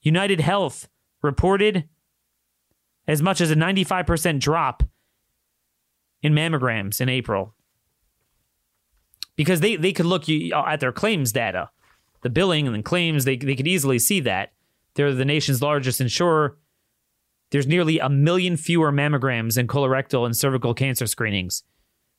United 0.00 0.40
Health 0.40 0.88
reported 1.20 1.88
as 3.06 3.20
much 3.20 3.40
as 3.40 3.50
a 3.50 3.56
95% 3.56 4.38
drop 4.38 4.82
in 6.22 6.32
mammograms 6.32 7.00
in 7.00 7.08
April. 7.08 7.54
Because 9.36 9.60
they, 9.60 9.76
they 9.76 9.92
could 9.92 10.06
look 10.06 10.24
at 10.28 10.80
their 10.80 10.92
claims 10.92 11.32
data, 11.32 11.70
the 12.22 12.30
billing 12.30 12.66
and 12.66 12.74
the 12.74 12.82
claims, 12.82 13.24
they, 13.24 13.36
they 13.36 13.54
could 13.54 13.68
easily 13.68 13.98
see 13.98 14.20
that. 14.20 14.52
They're 14.94 15.14
the 15.14 15.24
nation's 15.24 15.62
largest 15.62 16.00
insurer. 16.00 16.58
There's 17.50 17.66
nearly 17.66 17.98
a 17.98 18.08
million 18.08 18.56
fewer 18.56 18.92
mammograms 18.92 19.56
and 19.56 19.68
colorectal 19.68 20.26
and 20.26 20.36
cervical 20.36 20.74
cancer 20.74 21.06
screenings 21.06 21.62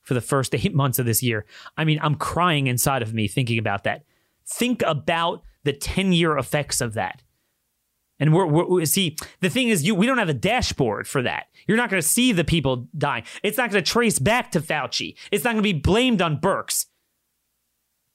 for 0.02 0.14
the 0.14 0.20
first 0.20 0.54
eight 0.54 0.74
months 0.74 0.98
of 0.98 1.06
this 1.06 1.22
year. 1.22 1.44
I 1.76 1.84
mean, 1.84 1.98
I'm 2.02 2.14
crying 2.14 2.66
inside 2.66 3.02
of 3.02 3.14
me 3.14 3.28
thinking 3.28 3.58
about 3.58 3.84
that. 3.84 4.04
Think 4.46 4.82
about 4.82 5.42
the 5.64 5.72
10 5.72 6.12
year 6.12 6.36
effects 6.36 6.80
of 6.80 6.94
that. 6.94 7.22
And 8.18 8.34
we're, 8.34 8.46
we're, 8.46 8.84
see 8.84 9.16
the 9.40 9.48
thing 9.48 9.68
is 9.68 9.82
you 9.84 9.94
we 9.94 10.06
don't 10.06 10.18
have 10.18 10.28
a 10.28 10.34
dashboard 10.34 11.08
for 11.08 11.22
that. 11.22 11.46
You're 11.66 11.78
not 11.78 11.88
going 11.88 12.02
to 12.02 12.06
see 12.06 12.32
the 12.32 12.44
people 12.44 12.88
dying. 12.96 13.24
It's 13.42 13.56
not 13.56 13.70
going 13.70 13.82
to 13.82 13.90
trace 13.90 14.18
back 14.18 14.50
to 14.52 14.60
Fauci. 14.60 15.16
It's 15.30 15.42
not 15.42 15.52
going 15.52 15.62
to 15.64 15.72
be 15.72 15.78
blamed 15.78 16.20
on 16.20 16.38
Birx. 16.38 16.86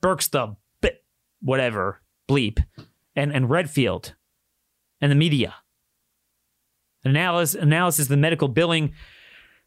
Birx 0.03 0.29
the 0.29 0.55
whatever 1.45 2.01
bleep 2.27 2.61
and 3.15 3.31
and 3.31 3.49
Redfield 3.49 4.15
and 4.99 5.11
the 5.11 5.15
media. 5.15 5.55
Analysis 7.05 7.61
analysis 7.61 8.05
of 8.05 8.09
the 8.09 8.17
medical 8.17 8.47
billing 8.47 8.93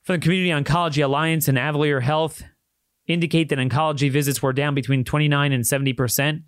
from 0.03 0.17
the 0.17 0.21
Community 0.21 0.51
Oncology 0.51 1.03
Alliance 1.03 1.49
and 1.49 1.57
Avalere 1.57 2.03
Health 2.03 2.43
indicate 3.07 3.49
that 3.49 3.59
oncology 3.59 4.11
visits 4.11 4.43
were 4.43 4.53
down 4.53 4.75
between 4.75 5.05
29 5.05 5.53
and 5.53 5.67
70 5.67 5.93
percent, 5.93 6.43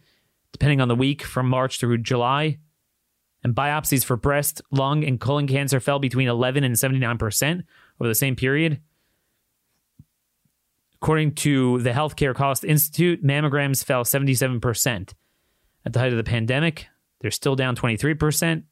depending 0.52 0.80
on 0.80 0.88
the 0.88 0.96
week 0.96 1.22
from 1.22 1.48
March 1.48 1.78
through 1.78 1.98
July 1.98 2.58
and 3.42 3.54
biopsies 3.54 4.04
for 4.04 4.16
breast, 4.16 4.60
lung, 4.70 5.04
and 5.04 5.20
colon 5.20 5.46
cancer 5.46 5.80
fell 5.80 5.98
between 5.98 6.28
11 6.28 6.64
and 6.64 6.74
79% 6.74 7.62
over 7.98 8.08
the 8.08 8.14
same 8.14 8.36
period. 8.36 8.80
According 11.02 11.34
to 11.36 11.78
the 11.78 11.90
Healthcare 11.90 12.34
Cost 12.34 12.62
Institute, 12.62 13.24
mammograms 13.24 13.82
fell 13.82 14.04
77% 14.04 15.14
at 15.86 15.92
the 15.92 15.98
height 15.98 16.12
of 16.12 16.18
the 16.18 16.24
pandemic. 16.24 16.88
They're 17.20 17.30
still 17.30 17.56
down 17.56 17.74
23%. 17.74 18.64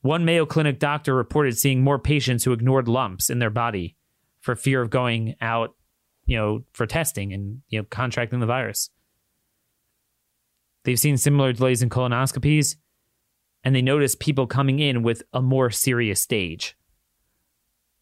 One 0.00 0.24
Mayo 0.24 0.46
Clinic 0.46 0.78
doctor 0.78 1.14
reported 1.14 1.58
seeing 1.58 1.84
more 1.84 1.98
patients 1.98 2.44
who 2.44 2.52
ignored 2.52 2.88
lumps 2.88 3.28
in 3.28 3.38
their 3.38 3.50
body 3.50 3.96
for 4.40 4.56
fear 4.56 4.80
of 4.80 4.88
going 4.88 5.36
out, 5.42 5.74
you 6.24 6.38
know, 6.38 6.64
for 6.72 6.86
testing 6.86 7.34
and, 7.34 7.60
you 7.68 7.78
know, 7.78 7.86
contracting 7.90 8.40
the 8.40 8.46
virus. 8.46 8.88
They've 10.84 10.98
seen 10.98 11.18
similar 11.18 11.52
delays 11.52 11.82
in 11.82 11.90
colonoscopies, 11.90 12.76
and 13.62 13.74
they 13.74 13.82
notice 13.82 14.14
people 14.14 14.46
coming 14.46 14.78
in 14.78 15.02
with 15.02 15.22
a 15.34 15.42
more 15.42 15.68
serious 15.70 16.22
stage. 16.22 16.74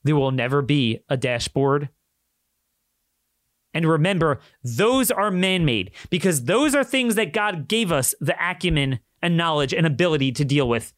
There 0.05 0.17
will 0.17 0.31
never 0.31 0.63
be 0.63 1.01
a 1.09 1.17
dashboard. 1.17 1.89
And 3.75 3.87
remember, 3.87 4.41
those 4.63 5.11
are 5.11 5.31
man 5.31 5.65
made 5.65 5.93
because 6.11 6.45
those 6.45 6.75
are 6.75 6.85
things 6.85 7.15
that 7.17 7.33
God 7.33 7.69
gave 7.69 7.93
us 7.93 8.15
the 8.21 8.35
acumen 8.41 9.01
and 9.21 9.37
knowledge 9.37 9.75
and 9.75 9.87
ability 9.87 10.33
to 10.33 10.45
deal 10.45 10.69
with. 10.69 10.95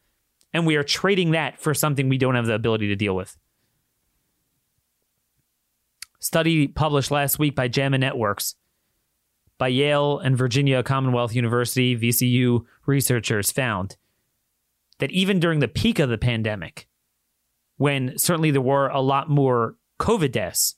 And 0.53 0.67
we 0.67 0.77
are 0.77 0.85
trading 0.85 1.33
that 1.33 1.61
for 1.61 1.75
something 1.75 2.09
we 2.09 2.19
don't 2.19 2.35
have 2.35 2.47
the 2.47 2.55
ability 2.55 2.89
to 2.89 2.97
deal 2.97 3.15
with. 3.15 3.37
Study 6.21 6.69
published 6.69 7.11
last 7.11 7.39
week 7.39 7.55
by 7.55 7.67
JAMA 7.69 7.99
Networks 7.99 8.55
by 9.61 9.69
Yale 9.69 10.19
and 10.19 10.39
Virginia 10.39 10.83
Commonwealth 10.83 11.35
University, 11.35 11.95
VCU 11.95 12.65
researchers 12.87 13.53
found 13.53 13.97
that 14.99 15.11
even 15.11 15.39
during 15.39 15.61
the 15.61 15.69
peak 15.69 15.99
of 15.99 16.09
the 16.09 16.17
pandemic, 16.17 16.89
when 17.81 18.18
certainly 18.18 18.51
there 18.51 18.61
were 18.61 18.89
a 18.89 19.01
lot 19.01 19.31
more 19.31 19.74
COVID 19.99 20.33
deaths, 20.33 20.74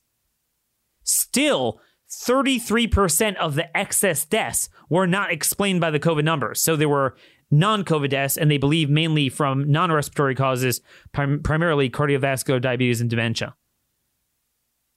still 1.03 1.81
33% 2.09 3.35
of 3.35 3.55
the 3.55 3.75
excess 3.75 4.23
deaths 4.23 4.69
were 4.89 5.05
not 5.05 5.29
explained 5.29 5.81
by 5.81 5.91
the 5.91 5.99
COVID 5.99 6.23
numbers. 6.23 6.61
So 6.61 6.77
there 6.77 6.87
were 6.87 7.17
non 7.51 7.83
COVID 7.83 8.07
deaths, 8.07 8.37
and 8.37 8.49
they 8.49 8.57
believe 8.57 8.89
mainly 8.89 9.27
from 9.27 9.69
non 9.69 9.91
respiratory 9.91 10.33
causes, 10.33 10.79
prim- 11.11 11.43
primarily 11.43 11.89
cardiovascular 11.89 12.61
diabetes 12.61 13.01
and 13.01 13.09
dementia. 13.09 13.53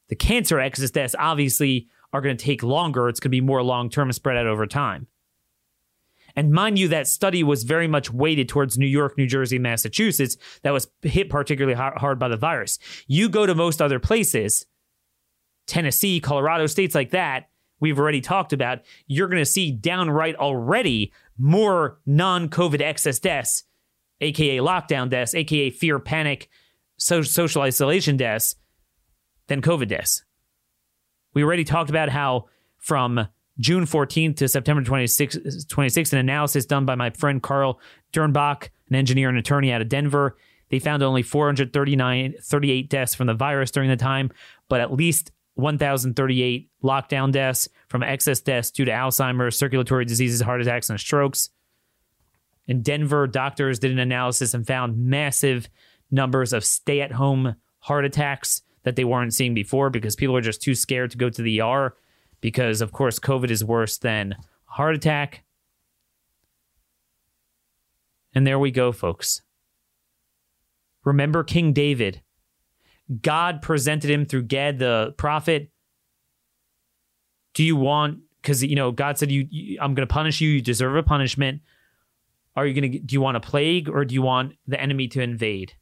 The 0.08 0.14
cancer 0.14 0.60
excess 0.60 0.92
deaths 0.92 1.16
obviously 1.18 1.88
are 2.12 2.20
going 2.20 2.36
to 2.36 2.44
take 2.44 2.62
longer. 2.62 3.08
It's 3.08 3.18
going 3.18 3.30
to 3.30 3.36
be 3.36 3.40
more 3.40 3.64
long 3.64 3.90
term 3.90 4.10
and 4.10 4.14
spread 4.14 4.36
out 4.36 4.46
over 4.46 4.64
time. 4.68 5.08
And 6.36 6.52
mind 6.52 6.78
you, 6.78 6.88
that 6.88 7.08
study 7.08 7.42
was 7.42 7.64
very 7.64 7.88
much 7.88 8.12
weighted 8.12 8.48
towards 8.48 8.76
New 8.76 8.86
York, 8.86 9.16
New 9.16 9.26
Jersey, 9.26 9.58
Massachusetts, 9.58 10.36
that 10.62 10.72
was 10.72 10.88
hit 11.02 11.30
particularly 11.30 11.74
hard 11.74 12.18
by 12.18 12.28
the 12.28 12.36
virus. 12.36 12.78
You 13.06 13.30
go 13.30 13.46
to 13.46 13.54
most 13.54 13.80
other 13.80 13.98
places, 13.98 14.66
Tennessee, 15.66 16.20
Colorado, 16.20 16.66
states 16.66 16.94
like 16.94 17.10
that, 17.10 17.48
we've 17.80 17.98
already 17.98 18.20
talked 18.20 18.52
about, 18.52 18.80
you're 19.06 19.28
going 19.28 19.40
to 19.40 19.46
see 19.46 19.70
downright 19.72 20.36
already 20.36 21.12
more 21.38 21.98
non 22.06 22.48
COVID 22.48 22.82
excess 22.82 23.18
deaths, 23.18 23.64
AKA 24.20 24.58
lockdown 24.58 25.08
deaths, 25.08 25.34
AKA 25.34 25.70
fear, 25.70 25.98
panic, 25.98 26.48
social 26.98 27.62
isolation 27.62 28.16
deaths, 28.16 28.56
than 29.48 29.62
COVID 29.62 29.88
deaths. 29.88 30.24
We 31.34 31.42
already 31.42 31.64
talked 31.64 31.90
about 31.90 32.08
how 32.08 32.46
from 32.78 33.28
June 33.58 33.84
14th 33.84 34.36
to 34.36 34.48
September 34.48 34.82
26th, 34.82 35.66
26th, 35.66 36.12
an 36.12 36.18
analysis 36.18 36.66
done 36.66 36.84
by 36.84 36.94
my 36.94 37.10
friend 37.10 37.42
Carl 37.42 37.80
Dernbach, 38.12 38.68
an 38.88 38.96
engineer 38.96 39.28
and 39.28 39.38
attorney 39.38 39.72
out 39.72 39.80
of 39.80 39.88
Denver, 39.88 40.36
they 40.68 40.78
found 40.78 41.02
only 41.02 41.22
439, 41.22 42.34
38 42.40 42.90
deaths 42.90 43.14
from 43.14 43.26
the 43.26 43.34
virus 43.34 43.70
during 43.70 43.88
the 43.88 43.96
time, 43.96 44.30
but 44.68 44.80
at 44.80 44.92
least 44.92 45.30
1,038 45.54 46.70
lockdown 46.82 47.32
deaths 47.32 47.68
from 47.88 48.02
excess 48.02 48.40
deaths 48.40 48.70
due 48.70 48.84
to 48.84 48.90
Alzheimer's, 48.90 49.56
circulatory 49.56 50.04
diseases, 50.04 50.40
heart 50.40 50.60
attacks, 50.60 50.90
and 50.90 51.00
strokes. 51.00 51.50
In 52.66 52.82
Denver, 52.82 53.26
doctors 53.26 53.78
did 53.78 53.92
an 53.92 53.98
analysis 53.98 54.54
and 54.54 54.66
found 54.66 54.98
massive 54.98 55.68
numbers 56.10 56.52
of 56.52 56.64
stay 56.64 57.00
at 57.00 57.12
home 57.12 57.56
heart 57.78 58.04
attacks 58.04 58.62
that 58.82 58.96
they 58.96 59.04
weren't 59.04 59.34
seeing 59.34 59.54
before 59.54 59.88
because 59.88 60.16
people 60.16 60.36
are 60.36 60.40
just 60.40 60.62
too 60.62 60.74
scared 60.74 61.12
to 61.12 61.16
go 61.18 61.30
to 61.30 61.42
the 61.42 61.60
ER 61.60 61.94
because, 62.46 62.80
of 62.80 62.92
course, 62.92 63.18
COVID 63.18 63.50
is 63.50 63.64
worse 63.64 63.98
than 63.98 64.30
a 64.30 64.36
heart 64.66 64.94
attack. 64.94 65.42
And 68.36 68.46
there 68.46 68.60
we 68.60 68.70
go, 68.70 68.92
folks. 68.92 69.42
Remember 71.04 71.42
King 71.42 71.72
David. 71.72 72.22
God 73.20 73.62
presented 73.62 74.10
him 74.10 74.26
through 74.26 74.44
Gad 74.44 74.78
the 74.78 75.12
prophet. 75.16 75.72
Do 77.54 77.64
you 77.64 77.74
want 77.74 78.20
because 78.40 78.62
you 78.62 78.76
know 78.76 78.92
God 78.92 79.18
said 79.18 79.32
you, 79.32 79.48
you 79.50 79.78
I'm 79.80 79.96
going 79.96 80.06
to 80.06 80.14
punish 80.14 80.40
you. 80.40 80.48
You 80.48 80.60
deserve 80.60 80.94
a 80.94 81.02
punishment. 81.02 81.62
Are 82.54 82.64
you 82.64 82.80
going 82.80 82.92
to 82.92 82.98
do 83.00 83.12
you 83.14 83.20
want 83.20 83.36
a 83.36 83.40
plague 83.40 83.88
or 83.88 84.04
do 84.04 84.14
you 84.14 84.22
want 84.22 84.52
the 84.68 84.80
enemy 84.80 85.08
to 85.08 85.20
invade? 85.20 85.72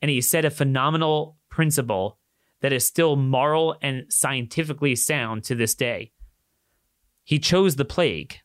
And 0.00 0.08
he 0.08 0.20
said 0.20 0.44
a 0.44 0.50
phenomenal 0.50 1.36
principle 1.50 2.20
that 2.66 2.72
is 2.72 2.84
still 2.84 3.14
moral 3.14 3.76
and 3.80 4.04
scientifically 4.08 4.96
sound 4.96 5.44
to 5.44 5.54
this 5.54 5.72
day. 5.72 6.10
He 7.22 7.38
chose 7.38 7.76
the 7.76 7.84
plague. 7.84 8.40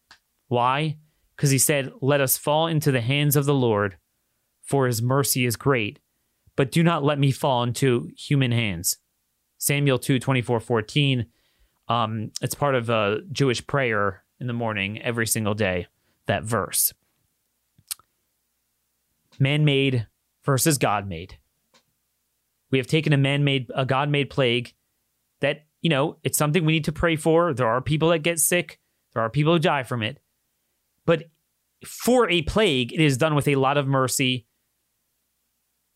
Why? 0.47 0.97
Because 1.35 1.49
he 1.49 1.57
said, 1.57 1.91
Let 2.01 2.21
us 2.21 2.37
fall 2.37 2.67
into 2.67 2.91
the 2.91 3.01
hands 3.01 3.35
of 3.35 3.45
the 3.45 3.55
Lord, 3.55 3.97
for 4.61 4.85
his 4.85 5.01
mercy 5.01 5.43
is 5.43 5.55
great, 5.55 5.97
but 6.55 6.71
do 6.71 6.83
not 6.83 7.03
let 7.03 7.17
me 7.17 7.31
fall 7.31 7.63
into 7.63 8.11
human 8.15 8.51
hands. 8.51 8.97
Samuel 9.57 9.97
2 9.97 10.19
24 10.19 10.59
14. 10.59 11.25
Um, 11.87 12.29
it's 12.43 12.53
part 12.53 12.75
of 12.75 12.91
a 12.91 13.21
Jewish 13.31 13.65
prayer 13.65 14.23
in 14.39 14.45
the 14.45 14.53
morning 14.53 15.01
every 15.01 15.25
single 15.25 15.55
day, 15.55 15.87
that 16.27 16.43
verse. 16.43 16.93
Man 19.39 19.65
made 19.65 20.05
versus 20.45 20.77
God 20.77 21.09
made. 21.09 21.39
We 22.71 22.77
have 22.77 22.87
taken 22.87 23.13
a 23.13 23.17
man 23.17 23.43
made, 23.43 23.69
a 23.75 23.85
God 23.85 24.09
made 24.09 24.29
plague 24.29 24.73
that, 25.41 25.65
you 25.81 25.89
know, 25.89 26.17
it's 26.23 26.37
something 26.37 26.65
we 26.65 26.73
need 26.73 26.85
to 26.85 26.91
pray 26.91 27.15
for. 27.15 27.53
There 27.53 27.67
are 27.67 27.81
people 27.81 28.09
that 28.09 28.19
get 28.19 28.39
sick, 28.39 28.79
there 29.13 29.21
are 29.21 29.29
people 29.29 29.53
who 29.53 29.59
die 29.59 29.83
from 29.83 30.01
it. 30.01 30.19
But 31.05 31.25
for 31.85 32.29
a 32.29 32.43
plague, 32.43 32.93
it 32.93 33.01
is 33.01 33.17
done 33.17 33.35
with 33.35 33.47
a 33.47 33.55
lot 33.55 33.77
of 33.77 33.87
mercy. 33.87 34.47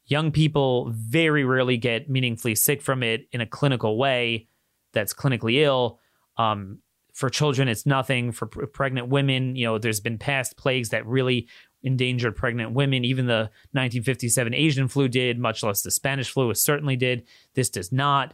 Young 0.07 0.32
people 0.32 0.91
very 0.91 1.43
rarely 1.43 1.78
get 1.78 2.09
meaningfully 2.09 2.55
sick 2.55 2.82
from 2.82 3.01
it 3.03 3.28
in 3.32 3.41
a 3.41 3.45
clinical 3.45 3.97
way 3.97 4.47
that's 4.93 5.13
clinically 5.13 5.63
ill. 5.63 5.99
Um, 6.38 6.80
for 7.13 7.30
children, 7.30 7.67
it's 7.67 7.86
nothing. 7.86 8.32
For 8.32 8.45
pregnant 8.45 9.07
women, 9.07 9.55
you 9.55 9.65
know, 9.65 9.78
there's 9.78 10.01
been 10.01 10.17
past 10.17 10.57
plagues 10.57 10.89
that 10.89 11.05
really 11.07 11.47
endangered 11.86 12.36
pregnant 12.36 12.73
women. 12.73 13.05
Even 13.05 13.27
the 13.27 13.49
1957 13.71 14.53
Asian 14.53 14.88
flu 14.88 15.07
did, 15.07 15.39
much 15.39 15.63
less 15.63 15.81
the 15.81 15.91
Spanish 15.91 16.29
flu 16.29 16.53
certainly 16.53 16.97
did. 16.97 17.23
This 17.53 17.69
does 17.69 17.91
not. 17.91 18.33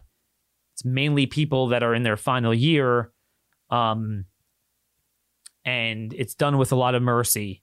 It's 0.73 0.85
mainly 0.85 1.27
people 1.27 1.67
that 1.67 1.83
are 1.83 1.93
in 1.93 2.03
their 2.03 2.17
final 2.17 2.53
year. 2.53 3.11
Um, 3.69 4.25
and 5.63 6.13
it's 6.13 6.33
done 6.33 6.57
with 6.57 6.71
a 6.71 6.75
lot 6.75 6.95
of 6.95 7.03
mercy. 7.03 7.61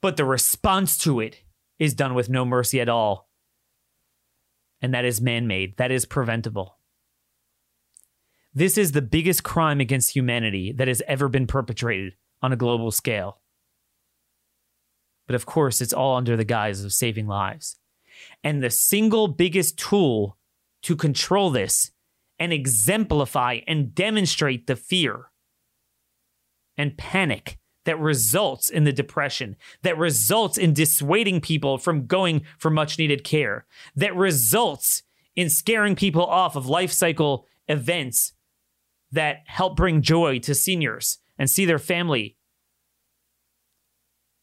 But 0.00 0.16
the 0.16 0.24
response 0.24 0.96
to 0.98 1.20
it 1.20 1.42
is 1.78 1.94
done 1.94 2.14
with 2.14 2.28
no 2.28 2.44
mercy 2.44 2.80
at 2.80 2.88
all. 2.88 3.28
And 4.82 4.94
that 4.94 5.04
is 5.04 5.20
man 5.20 5.46
made, 5.46 5.76
that 5.78 5.90
is 5.90 6.06
preventable. 6.06 6.78
This 8.54 8.76
is 8.76 8.92
the 8.92 9.02
biggest 9.02 9.44
crime 9.44 9.80
against 9.80 10.14
humanity 10.14 10.72
that 10.72 10.88
has 10.88 11.02
ever 11.06 11.28
been 11.28 11.46
perpetrated 11.46 12.14
on 12.42 12.52
a 12.52 12.56
global 12.56 12.90
scale. 12.90 13.40
But 15.30 15.36
of 15.36 15.46
course, 15.46 15.80
it's 15.80 15.92
all 15.92 16.16
under 16.16 16.36
the 16.36 16.42
guise 16.42 16.82
of 16.82 16.92
saving 16.92 17.28
lives. 17.28 17.78
And 18.42 18.60
the 18.60 18.68
single 18.68 19.28
biggest 19.28 19.78
tool 19.78 20.36
to 20.82 20.96
control 20.96 21.50
this 21.50 21.92
and 22.40 22.52
exemplify 22.52 23.60
and 23.68 23.94
demonstrate 23.94 24.66
the 24.66 24.74
fear 24.74 25.30
and 26.76 26.98
panic 26.98 27.60
that 27.84 28.00
results 28.00 28.68
in 28.70 28.82
the 28.82 28.92
depression, 28.92 29.54
that 29.82 29.96
results 29.96 30.58
in 30.58 30.74
dissuading 30.74 31.40
people 31.40 31.78
from 31.78 32.06
going 32.06 32.42
for 32.58 32.68
much 32.68 32.98
needed 32.98 33.22
care, 33.22 33.66
that 33.94 34.16
results 34.16 35.04
in 35.36 35.48
scaring 35.48 35.94
people 35.94 36.26
off 36.26 36.56
of 36.56 36.66
life 36.66 36.90
cycle 36.90 37.46
events 37.68 38.32
that 39.12 39.44
help 39.46 39.76
bring 39.76 40.02
joy 40.02 40.40
to 40.40 40.56
seniors 40.56 41.18
and 41.38 41.48
see 41.48 41.64
their 41.64 41.78
family 41.78 42.36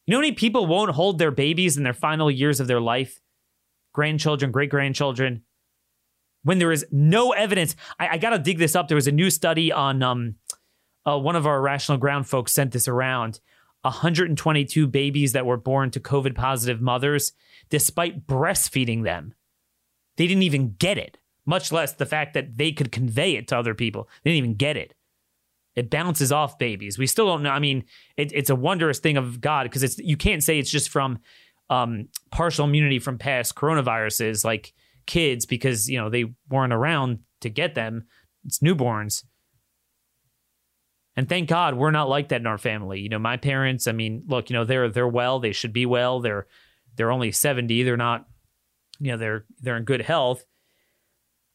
you 0.08 0.12
know 0.12 0.18
how 0.18 0.22
many 0.22 0.32
people 0.32 0.64
won't 0.64 0.92
hold 0.92 1.18
their 1.18 1.30
babies 1.30 1.76
in 1.76 1.82
their 1.82 1.92
final 1.92 2.30
years 2.30 2.60
of 2.60 2.66
their 2.66 2.80
life? 2.80 3.20
Grandchildren, 3.92 4.50
great 4.50 4.70
grandchildren. 4.70 5.42
When 6.44 6.58
there 6.58 6.72
is 6.72 6.86
no 6.90 7.32
evidence, 7.32 7.76
I, 8.00 8.08
I 8.12 8.16
got 8.16 8.30
to 8.30 8.38
dig 8.38 8.56
this 8.56 8.74
up. 8.74 8.88
There 8.88 8.94
was 8.94 9.06
a 9.06 9.12
new 9.12 9.28
study 9.28 9.70
on 9.70 10.02
um, 10.02 10.36
uh, 11.04 11.18
one 11.18 11.36
of 11.36 11.46
our 11.46 11.60
rational 11.60 11.98
ground 11.98 12.26
folks 12.26 12.52
sent 12.52 12.72
this 12.72 12.88
around. 12.88 13.40
122 13.82 14.86
babies 14.86 15.32
that 15.32 15.44
were 15.44 15.58
born 15.58 15.90
to 15.90 16.00
COVID 16.00 16.34
positive 16.34 16.80
mothers, 16.80 17.32
despite 17.68 18.26
breastfeeding 18.26 19.04
them, 19.04 19.34
they 20.16 20.26
didn't 20.26 20.42
even 20.42 20.74
get 20.78 20.96
it, 20.96 21.18
much 21.44 21.70
less 21.70 21.92
the 21.92 22.06
fact 22.06 22.32
that 22.32 22.56
they 22.56 22.72
could 22.72 22.90
convey 22.90 23.36
it 23.36 23.46
to 23.48 23.58
other 23.58 23.74
people. 23.74 24.08
They 24.24 24.30
didn't 24.30 24.44
even 24.44 24.56
get 24.56 24.78
it. 24.78 24.94
It 25.78 25.90
bounces 25.90 26.32
off 26.32 26.58
babies. 26.58 26.98
We 26.98 27.06
still 27.06 27.26
don't 27.26 27.44
know. 27.44 27.50
I 27.50 27.60
mean, 27.60 27.84
it, 28.16 28.32
it's 28.34 28.50
a 28.50 28.56
wondrous 28.56 28.98
thing 28.98 29.16
of 29.16 29.40
God 29.40 29.62
because 29.62 29.84
it's 29.84 29.96
you 29.98 30.16
can't 30.16 30.42
say 30.42 30.58
it's 30.58 30.72
just 30.72 30.88
from 30.88 31.20
um, 31.70 32.08
partial 32.32 32.64
immunity 32.64 32.98
from 32.98 33.16
past 33.16 33.54
coronaviruses 33.54 34.44
like 34.44 34.72
kids 35.06 35.46
because 35.46 35.88
you 35.88 35.96
know 35.96 36.10
they 36.10 36.34
weren't 36.50 36.72
around 36.72 37.20
to 37.42 37.48
get 37.48 37.76
them. 37.76 38.08
It's 38.44 38.58
newborns. 38.58 39.22
And 41.14 41.28
thank 41.28 41.48
God 41.48 41.74
we're 41.74 41.92
not 41.92 42.08
like 42.08 42.28
that 42.30 42.40
in 42.40 42.46
our 42.48 42.58
family. 42.58 43.00
You 43.00 43.08
know, 43.08 43.20
my 43.20 43.36
parents, 43.36 43.86
I 43.86 43.92
mean, 43.92 44.24
look, 44.26 44.50
you 44.50 44.54
know, 44.54 44.64
they're 44.64 44.88
they're 44.88 45.06
well, 45.06 45.38
they 45.38 45.52
should 45.52 45.72
be 45.72 45.86
well. 45.86 46.18
They're 46.18 46.48
they're 46.96 47.12
only 47.12 47.30
70. 47.30 47.84
They're 47.84 47.96
not, 47.96 48.26
you 48.98 49.12
know, 49.12 49.16
they're 49.16 49.44
they're 49.60 49.76
in 49.76 49.84
good 49.84 50.02
health. 50.02 50.44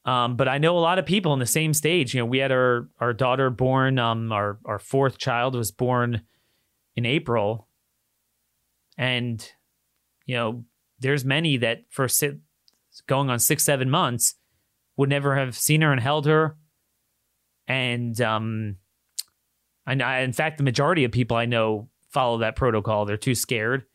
Um, 0.05 0.35
but 0.35 0.49
I 0.49 0.57
know 0.57 0.77
a 0.77 0.79
lot 0.79 0.99
of 0.99 1.05
people 1.05 1.33
in 1.33 1.39
the 1.39 1.45
same 1.45 1.73
stage. 1.73 2.13
You 2.13 2.21
know, 2.21 2.25
we 2.25 2.39
had 2.39 2.51
our 2.51 2.89
our 2.99 3.13
daughter 3.13 3.49
born. 3.49 3.99
Um, 3.99 4.31
our 4.31 4.59
our 4.65 4.79
fourth 4.79 5.17
child 5.17 5.55
was 5.55 5.71
born 5.71 6.23
in 6.95 7.05
April, 7.05 7.69
and 8.97 9.45
you 10.25 10.35
know, 10.35 10.65
there's 10.99 11.23
many 11.23 11.57
that 11.57 11.85
for 11.89 12.07
going 13.07 13.29
on 13.29 13.39
six 13.39 13.63
seven 13.63 13.89
months 13.89 14.35
would 14.97 15.09
never 15.09 15.35
have 15.37 15.55
seen 15.57 15.81
her 15.81 15.91
and 15.91 16.01
held 16.01 16.25
her, 16.25 16.57
and 17.65 18.19
um, 18.19 18.75
I, 19.87 19.93
I 19.93 20.19
in 20.19 20.33
fact 20.33 20.57
the 20.57 20.63
majority 20.65 21.05
of 21.05 21.13
people 21.13 21.37
I 21.37 21.45
know 21.45 21.87
follow 22.09 22.39
that 22.39 22.57
protocol. 22.57 23.05
They're 23.05 23.15
too 23.15 23.35
scared, 23.35 23.85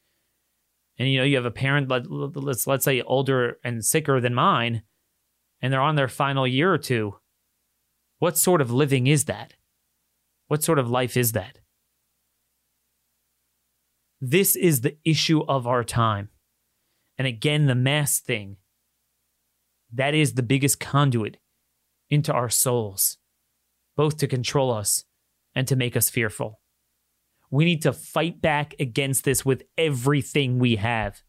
and 0.98 1.06
you 1.06 1.18
know, 1.18 1.24
you 1.24 1.36
have 1.36 1.44
a 1.44 1.50
parent 1.50 1.90
let, 1.90 2.11
let's 2.11 2.66
let's 2.66 2.86
say 2.86 3.02
older 3.02 3.59
and 3.62 3.84
sicker 3.84 4.22
than 4.22 4.34
mine 4.34 4.84
and 5.61 5.72
they're 5.72 5.80
on 5.80 5.96
their 5.96 6.09
final 6.09 6.46
year 6.46 6.72
or 6.72 6.78
two, 6.78 7.16
what 8.18 8.36
sort 8.36 8.61
of 8.61 8.70
living 8.70 9.06
is 9.06 9.24
that? 9.24 9.54
What 10.48 10.62
sort 10.62 10.78
of 10.78 10.90
life 10.90 11.16
is 11.16 11.32
that? 11.32 11.59
This 14.20 14.56
is 14.56 14.80
the 14.80 14.96
issue 15.04 15.42
of 15.46 15.66
our 15.66 15.84
time. 15.84 16.30
And 17.16 17.26
again, 17.26 17.66
the 17.66 17.74
mass 17.74 18.20
thing, 18.20 18.56
that 19.92 20.14
is 20.14 20.34
the 20.34 20.42
biggest 20.42 20.80
conduit 20.80 21.38
into 22.11 22.32
our 22.32 22.48
souls, 22.48 23.18
both 23.96 24.16
to 24.18 24.26
control 24.26 24.72
us 24.72 25.04
and 25.54 25.66
to 25.68 25.76
make 25.76 25.96
us 25.96 26.11
fearful. 26.11 26.61
We 27.50 27.64
need 27.64 27.82
to 27.82 27.92
fight 27.92 28.40
back 28.40 28.74
against 28.78 29.24
this 29.24 29.44
with 29.44 29.62
everything 29.76 30.59
we 30.59 30.76
have. 30.76 31.22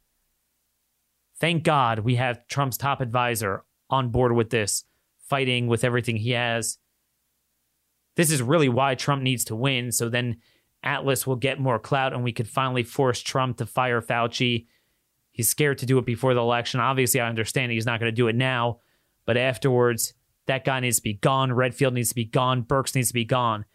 Thank 1.39 1.63
God 1.63 1.99
we 1.99 2.15
have 2.15 2.47
Trump's 2.47 2.77
top 2.77 2.99
advisor 2.99 3.63
on 3.89 4.09
board 4.09 4.33
with 4.33 4.49
this, 4.49 4.83
fighting 5.27 5.67
with 5.67 5.83
everything 5.83 6.17
he 6.17 6.31
has. 6.31 6.77
This 8.15 8.31
is 8.31 8.41
really 8.41 8.69
why 8.69 8.95
Trump 8.95 9.23
needs 9.23 9.45
to 9.45 9.55
win. 9.55 9.91
So 9.91 10.09
then 10.09 10.37
Atlas 10.83 11.25
will 11.25 11.35
get 11.35 11.59
more 11.59 11.79
clout 11.79 12.13
and 12.13 12.23
we 12.23 12.31
could 12.31 12.47
finally 12.47 12.83
force 12.83 13.21
Trump 13.21 13.57
to 13.57 13.65
fire 13.65 14.01
Fauci. 14.01 14.67
He's 15.31 15.49
scared 15.49 15.77
to 15.79 15.85
do 15.85 15.97
it 15.97 16.05
before 16.05 16.33
the 16.33 16.41
election. 16.41 16.79
Obviously, 16.79 17.21
I 17.21 17.29
understand 17.29 17.71
he's 17.71 17.85
not 17.85 17.99
going 17.99 18.11
to 18.11 18.15
do 18.15 18.27
it 18.27 18.35
now, 18.35 18.79
but 19.25 19.37
afterwards, 19.37 20.13
that 20.47 20.65
guy 20.65 20.79
needs 20.79 20.97
to 20.97 21.03
be 21.03 21.13
gone. 21.13 21.53
Redfield 21.53 21.93
needs 21.93 22.09
to 22.09 22.15
be 22.15 22.25
gone. 22.25 22.63
Birx 22.63 22.95
needs 22.95 23.09
to 23.09 23.13
be 23.13 23.25
gone. 23.25 23.65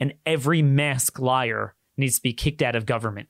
And 0.00 0.14
every 0.26 0.62
mask 0.62 1.20
liar 1.20 1.74
needs 1.96 2.16
to 2.16 2.22
be 2.22 2.32
kicked 2.32 2.60
out 2.60 2.74
of 2.74 2.86
government. 2.86 3.28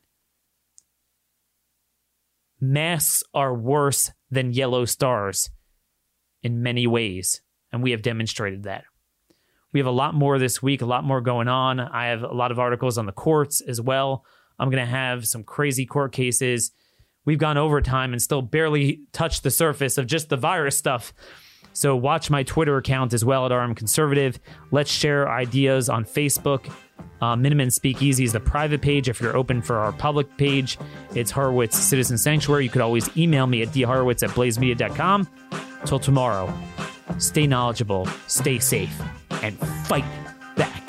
Masks 2.60 3.22
are 3.34 3.54
worse 3.54 4.12
than 4.30 4.52
yellow 4.52 4.86
stars 4.86 5.50
in 6.44 6.62
many 6.62 6.86
ways, 6.86 7.40
and 7.72 7.82
we 7.82 7.90
have 7.90 8.02
demonstrated 8.02 8.62
that. 8.64 8.84
We 9.72 9.80
have 9.80 9.86
a 9.88 9.90
lot 9.90 10.14
more 10.14 10.38
this 10.38 10.62
week, 10.62 10.82
a 10.82 10.86
lot 10.86 11.02
more 11.02 11.20
going 11.20 11.48
on. 11.48 11.80
I 11.80 12.06
have 12.06 12.22
a 12.22 12.32
lot 12.32 12.52
of 12.52 12.60
articles 12.60 12.96
on 12.96 13.06
the 13.06 13.12
courts 13.12 13.60
as 13.60 13.80
well. 13.80 14.24
I'm 14.58 14.70
going 14.70 14.84
to 14.84 14.90
have 14.90 15.26
some 15.26 15.42
crazy 15.42 15.84
court 15.84 16.12
cases. 16.12 16.70
We've 17.24 17.38
gone 17.38 17.56
over 17.56 17.80
time 17.80 18.12
and 18.12 18.22
still 18.22 18.42
barely 18.42 19.00
touched 19.12 19.42
the 19.42 19.50
surface 19.50 19.98
of 19.98 20.06
just 20.06 20.28
the 20.28 20.36
virus 20.36 20.76
stuff. 20.76 21.12
So 21.72 21.96
watch 21.96 22.30
my 22.30 22.44
Twitter 22.44 22.76
account 22.76 23.12
as 23.12 23.24
well 23.24 23.46
at 23.46 23.52
RM 23.52 23.74
Conservative. 23.74 24.38
Let's 24.70 24.90
share 24.90 25.28
ideas 25.28 25.88
on 25.88 26.04
Facebook. 26.04 26.72
Uh, 27.20 27.34
Minutemen 27.34 27.70
Speakeasy 27.70 28.22
is 28.22 28.32
the 28.32 28.38
private 28.38 28.80
page. 28.80 29.08
If 29.08 29.20
you're 29.20 29.36
open 29.36 29.60
for 29.60 29.78
our 29.78 29.90
public 29.90 30.36
page, 30.36 30.78
it's 31.16 31.32
Horowitz 31.32 31.76
Citizen 31.76 32.16
Sanctuary. 32.16 32.64
You 32.64 32.70
could 32.70 32.82
always 32.82 33.14
email 33.16 33.48
me 33.48 33.62
at 33.62 33.68
dhorowitz 33.68 34.22
at 34.22 34.30
blazemedia.com. 34.30 35.28
Till 35.84 35.98
tomorrow, 35.98 36.52
stay 37.18 37.46
knowledgeable, 37.46 38.06
stay 38.26 38.58
safe, 38.58 39.02
and 39.42 39.58
fight 39.86 40.04
back. 40.56 40.82